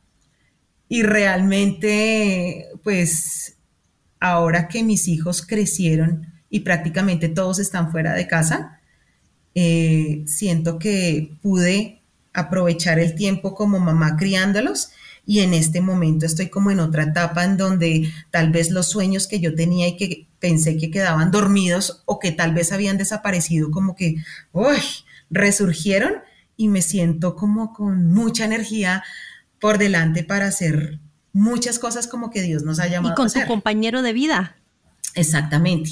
Y 0.88 1.02
realmente, 1.02 2.68
pues 2.84 3.56
ahora 4.20 4.68
que 4.68 4.84
mis 4.84 5.08
hijos 5.08 5.44
crecieron, 5.44 6.33
y 6.54 6.60
prácticamente 6.60 7.28
todos 7.28 7.58
están 7.58 7.90
fuera 7.90 8.14
de 8.14 8.28
casa, 8.28 8.78
eh, 9.56 10.22
siento 10.28 10.78
que 10.78 11.36
pude 11.42 12.00
aprovechar 12.32 13.00
el 13.00 13.16
tiempo 13.16 13.56
como 13.56 13.80
mamá 13.80 14.16
criándolos 14.16 14.90
y 15.26 15.40
en 15.40 15.52
este 15.52 15.80
momento 15.80 16.26
estoy 16.26 16.50
como 16.50 16.70
en 16.70 16.78
otra 16.78 17.02
etapa 17.02 17.42
en 17.42 17.56
donde 17.56 18.08
tal 18.30 18.52
vez 18.52 18.70
los 18.70 18.86
sueños 18.86 19.26
que 19.26 19.40
yo 19.40 19.56
tenía 19.56 19.88
y 19.88 19.96
que 19.96 20.28
pensé 20.38 20.76
que 20.76 20.92
quedaban 20.92 21.32
dormidos 21.32 22.04
o 22.04 22.20
que 22.20 22.30
tal 22.30 22.54
vez 22.54 22.70
habían 22.70 22.98
desaparecido 22.98 23.72
como 23.72 23.96
que 23.96 24.18
uy, 24.52 24.78
resurgieron 25.30 26.12
y 26.56 26.68
me 26.68 26.82
siento 26.82 27.34
como 27.34 27.72
con 27.72 28.12
mucha 28.12 28.44
energía 28.44 29.02
por 29.58 29.78
delante 29.78 30.22
para 30.22 30.46
hacer 30.46 31.00
muchas 31.32 31.80
cosas 31.80 32.06
como 32.06 32.30
que 32.30 32.42
Dios 32.42 32.62
nos 32.62 32.78
ha 32.78 32.86
llamado. 32.86 33.12
Y 33.12 33.16
con 33.16 33.28
su 33.28 33.44
compañero 33.44 34.02
de 34.02 34.12
vida. 34.12 34.54
Exactamente. 35.16 35.90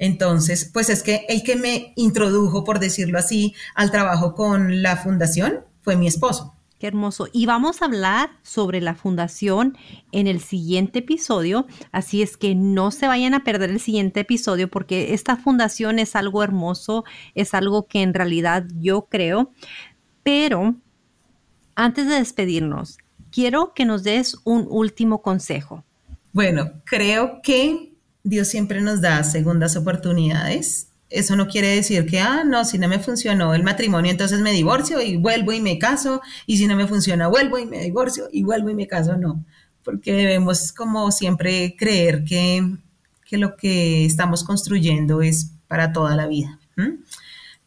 Entonces, 0.00 0.64
pues 0.72 0.88
es 0.88 1.02
que 1.02 1.26
el 1.28 1.42
que 1.42 1.56
me 1.56 1.92
introdujo, 1.94 2.64
por 2.64 2.80
decirlo 2.80 3.18
así, 3.18 3.54
al 3.74 3.90
trabajo 3.90 4.34
con 4.34 4.82
la 4.82 4.96
fundación 4.96 5.60
fue 5.82 5.94
mi 5.94 6.06
esposo. 6.06 6.54
Qué 6.78 6.86
hermoso. 6.86 7.28
Y 7.30 7.44
vamos 7.44 7.82
a 7.82 7.84
hablar 7.84 8.30
sobre 8.42 8.80
la 8.80 8.94
fundación 8.94 9.76
en 10.12 10.26
el 10.26 10.40
siguiente 10.40 11.00
episodio, 11.00 11.66
así 11.92 12.22
es 12.22 12.38
que 12.38 12.54
no 12.54 12.90
se 12.90 13.06
vayan 13.06 13.34
a 13.34 13.44
perder 13.44 13.68
el 13.68 13.80
siguiente 13.80 14.20
episodio 14.20 14.68
porque 14.70 15.12
esta 15.12 15.36
fundación 15.36 15.98
es 15.98 16.16
algo 16.16 16.42
hermoso, 16.42 17.04
es 17.34 17.52
algo 17.52 17.86
que 17.86 18.00
en 18.00 18.14
realidad 18.14 18.64
yo 18.80 19.02
creo. 19.02 19.52
Pero 20.22 20.76
antes 21.74 22.06
de 22.06 22.14
despedirnos, 22.14 22.96
quiero 23.30 23.74
que 23.74 23.84
nos 23.84 24.02
des 24.02 24.38
un 24.44 24.66
último 24.70 25.20
consejo. 25.20 25.84
Bueno, 26.32 26.72
creo 26.86 27.42
que 27.42 27.89
Dios 28.22 28.48
siempre 28.48 28.80
nos 28.80 29.00
da 29.00 29.24
segundas 29.24 29.76
oportunidades. 29.76 30.88
Eso 31.08 31.34
no 31.34 31.48
quiere 31.48 31.68
decir 31.74 32.06
que, 32.06 32.20
ah, 32.20 32.44
no, 32.44 32.64
si 32.64 32.78
no 32.78 32.86
me 32.86 33.00
funcionó 33.00 33.54
el 33.54 33.64
matrimonio, 33.64 34.12
entonces 34.12 34.40
me 34.40 34.52
divorcio 34.52 35.00
y 35.02 35.16
vuelvo 35.16 35.52
y 35.52 35.60
me 35.60 35.78
caso, 35.78 36.20
y 36.46 36.58
si 36.58 36.68
no 36.68 36.76
me 36.76 36.86
funciona, 36.86 37.26
vuelvo 37.26 37.58
y 37.58 37.66
me 37.66 37.80
divorcio 37.82 38.28
y 38.30 38.44
vuelvo 38.44 38.70
y 38.70 38.74
me 38.74 38.86
caso, 38.86 39.16
no, 39.16 39.44
porque 39.82 40.12
debemos 40.12 40.72
como 40.72 41.10
siempre 41.10 41.74
creer 41.76 42.24
que, 42.24 42.76
que 43.28 43.38
lo 43.38 43.56
que 43.56 44.04
estamos 44.04 44.44
construyendo 44.44 45.20
es 45.20 45.52
para 45.66 45.92
toda 45.92 46.14
la 46.14 46.28
vida. 46.28 46.60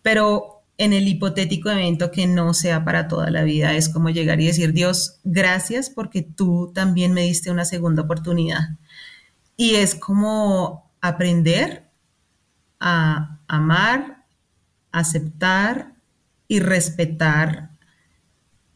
Pero 0.01 0.63
en 0.77 0.93
el 0.93 1.07
hipotético 1.07 1.69
evento 1.69 2.11
que 2.11 2.27
no 2.27 2.53
sea 2.53 2.83
para 2.83 3.07
toda 3.07 3.29
la 3.29 3.43
vida, 3.43 3.73
es 3.73 3.89
como 3.89 4.09
llegar 4.09 4.41
y 4.41 4.47
decir, 4.47 4.73
Dios, 4.73 5.19
gracias 5.23 5.89
porque 5.89 6.21
tú 6.21 6.71
también 6.73 7.13
me 7.13 7.21
diste 7.21 7.51
una 7.51 7.65
segunda 7.65 8.03
oportunidad. 8.03 8.77
Y 9.55 9.75
es 9.75 9.95
como 9.95 10.91
aprender 11.01 11.83
a 12.79 13.39
amar, 13.47 14.25
aceptar 14.91 15.93
y 16.47 16.59
respetar 16.59 17.71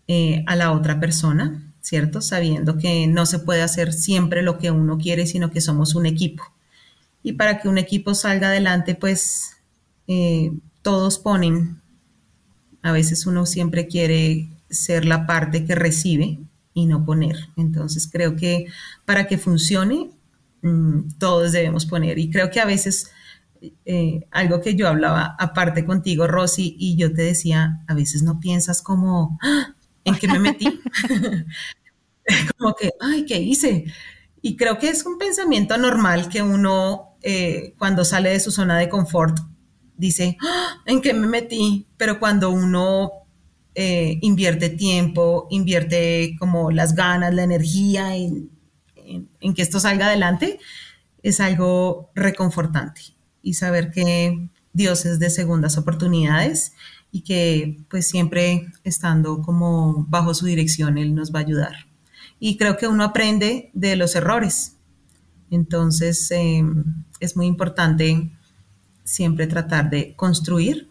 eh, 0.08 0.44
a 0.48 0.56
la 0.56 0.72
otra 0.72 1.00
persona, 1.00 1.74
¿cierto? 1.82 2.22
Sabiendo 2.22 2.78
que 2.78 3.08
no 3.08 3.26
se 3.26 3.40
puede 3.40 3.62
hacer 3.62 3.94
siempre 3.94 4.42
lo 4.42 4.58
que 4.58 4.72
uno 4.72 4.98
quiere, 4.98 5.28
sino 5.28 5.52
que 5.52 5.62
somos 5.62 5.96
un 5.96 6.06
equipo. 6.06 6.44
Y 7.24 7.34
para 7.34 7.60
que 7.60 7.68
un 7.68 7.78
equipo 7.78 8.16
salga 8.16 8.48
adelante, 8.48 8.96
pues 8.96 9.58
eh, 10.08 10.52
todos 10.82 11.20
ponen. 11.20 11.82
A 12.82 12.92
veces 12.94 13.26
uno 13.26 13.46
siempre 13.46 13.88
quiere 13.88 14.50
ser 14.70 15.06
la 15.06 15.26
parte 15.28 15.66
que 15.66 15.76
recibe 15.76 16.40
y 16.74 16.86
no 16.86 17.06
poner. 17.06 17.50
Entonces 17.58 18.08
creo 18.10 18.36
que 18.36 18.68
para 19.06 19.28
que 19.28 19.38
funcione, 19.38 20.12
mm, 20.62 21.18
todos 21.20 21.52
debemos 21.52 21.86
poner. 21.86 22.18
Y 22.20 22.30
creo 22.30 22.50
que 22.50 22.60
a 22.60 22.66
veces 22.66 23.12
eh, 23.86 24.28
algo 24.32 24.62
que 24.62 24.76
yo 24.76 24.88
hablaba 24.88 25.36
aparte 25.40 25.86
contigo, 25.86 26.28
Rosy, 26.28 26.76
y 26.78 26.96
yo 26.98 27.14
te 27.14 27.24
decía, 27.24 27.84
a 27.88 27.94
veces 27.94 28.24
no 28.24 28.40
piensas 28.40 28.82
como, 28.82 29.38
¡Ah! 29.42 29.76
¿en 30.04 30.16
qué 30.16 30.28
me 30.28 30.40
metí? 30.40 30.68
como 32.58 32.76
que, 32.76 32.92
ay, 33.00 33.26
¿qué 33.26 33.40
hice? 33.40 33.86
Y 34.42 34.56
creo 34.56 34.78
que 34.78 34.90
es 34.90 35.06
un 35.06 35.18
pensamiento 35.18 35.78
normal 35.78 36.30
que 36.30 36.42
uno 36.42 37.18
eh, 37.22 37.74
cuando 37.78 38.06
sale 38.06 38.30
de 38.30 38.40
su 38.40 38.52
zona 38.52 38.78
de 38.78 38.90
confort 38.90 39.40
dice, 39.96 40.38
¡Ah! 40.42 40.82
¿en 40.86 41.02
qué 41.02 41.14
me 41.14 41.28
metí? 41.28 41.88
Pero 41.98 42.20
cuando 42.20 42.52
uno 42.52 43.12
eh, 43.74 44.20
invierte 44.22 44.70
tiempo, 44.70 45.48
invierte 45.50 46.36
como 46.40 46.72
las 46.72 46.96
ganas, 46.96 47.34
la 47.34 47.44
energía 47.44 48.16
en, 48.16 48.52
en 49.08 49.54
que 49.54 49.62
esto 49.62 49.80
salga 49.80 50.08
adelante, 50.08 50.60
es 51.24 51.40
algo 51.40 52.12
reconfortante 52.16 53.02
y 53.42 53.54
saber 53.54 53.92
que 53.92 54.50
Dios 54.74 55.06
es 55.06 55.20
de 55.20 55.30
segundas 55.30 55.78
oportunidades 55.78 56.74
y 57.12 57.22
que 57.22 57.80
pues 57.90 58.08
siempre 58.08 58.68
estando 58.84 59.42
como 59.42 60.06
bajo 60.10 60.34
su 60.34 60.46
dirección 60.46 60.98
Él 60.98 61.16
nos 61.16 61.34
va 61.34 61.40
a 61.40 61.44
ayudar. 61.44 61.74
Y 62.40 62.58
creo 62.58 62.78
que 62.78 62.88
uno 62.88 63.04
aprende 63.04 63.72
de 63.74 63.96
los 63.96 64.16
errores. 64.16 64.76
Entonces 65.50 66.30
em, 66.32 66.84
es 67.20 67.36
muy 67.36 67.48
importante 67.48 68.30
siempre 69.04 69.48
tratar 69.48 69.90
de 69.90 70.14
construir 70.16 70.90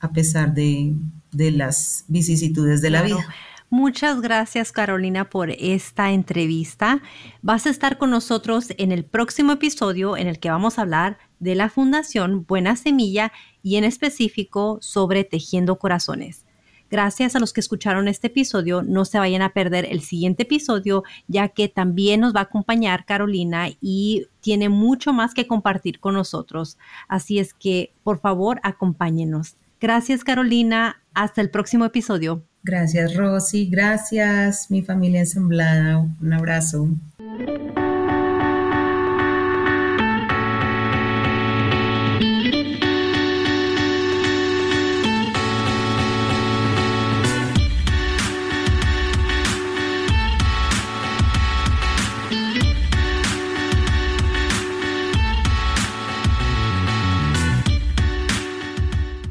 a 0.00 0.12
pesar 0.12 0.54
de, 0.54 0.94
las 1.32 2.04
vicisitudes 2.08 2.80
de 2.80 2.90
la 2.90 3.02
vida. 3.02 3.26
Muchas 3.70 4.22
gracias 4.22 4.72
Carolina 4.72 5.28
por 5.28 5.50
esta 5.50 6.10
entrevista. 6.10 7.02
Vas 7.42 7.66
a 7.66 7.70
estar 7.70 7.98
con 7.98 8.08
nosotros 8.10 8.72
en 8.78 8.92
el 8.92 9.04
próximo 9.04 9.52
episodio 9.52 10.16
en 10.16 10.26
el 10.26 10.38
que 10.38 10.48
vamos 10.48 10.78
a 10.78 10.82
hablar 10.82 11.18
de 11.38 11.54
la 11.54 11.68
Fundación 11.68 12.46
Buena 12.46 12.76
Semilla 12.76 13.30
y 13.62 13.76
en 13.76 13.84
específico 13.84 14.78
sobre 14.80 15.24
Tejiendo 15.24 15.76
Corazones. 15.76 16.46
Gracias 16.90 17.36
a 17.36 17.40
los 17.40 17.52
que 17.52 17.60
escucharon 17.60 18.08
este 18.08 18.28
episodio, 18.28 18.82
no 18.82 19.04
se 19.04 19.18
vayan 19.18 19.42
a 19.42 19.50
perder 19.50 19.86
el 19.90 20.00
siguiente 20.00 20.44
episodio, 20.44 21.04
ya 21.26 21.48
que 21.48 21.68
también 21.68 22.20
nos 22.20 22.34
va 22.34 22.40
a 22.40 22.44
acompañar 22.44 23.04
Carolina 23.04 23.68
y 23.82 24.28
tiene 24.40 24.70
mucho 24.70 25.12
más 25.12 25.34
que 25.34 25.46
compartir 25.46 26.00
con 26.00 26.14
nosotros. 26.14 26.78
Así 27.06 27.38
es 27.38 27.52
que, 27.52 27.92
por 28.02 28.18
favor, 28.18 28.60
acompáñenos. 28.62 29.56
Gracias, 29.78 30.24
Carolina. 30.24 31.02
Hasta 31.12 31.42
el 31.42 31.50
próximo 31.50 31.84
episodio. 31.84 32.42
Gracias, 32.62 33.16
Rosy. 33.16 33.68
Gracias, 33.70 34.70
mi 34.70 34.82
familia 34.82 35.20
ensamblada. 35.20 36.06
Un 36.20 36.32
abrazo. 36.32 36.88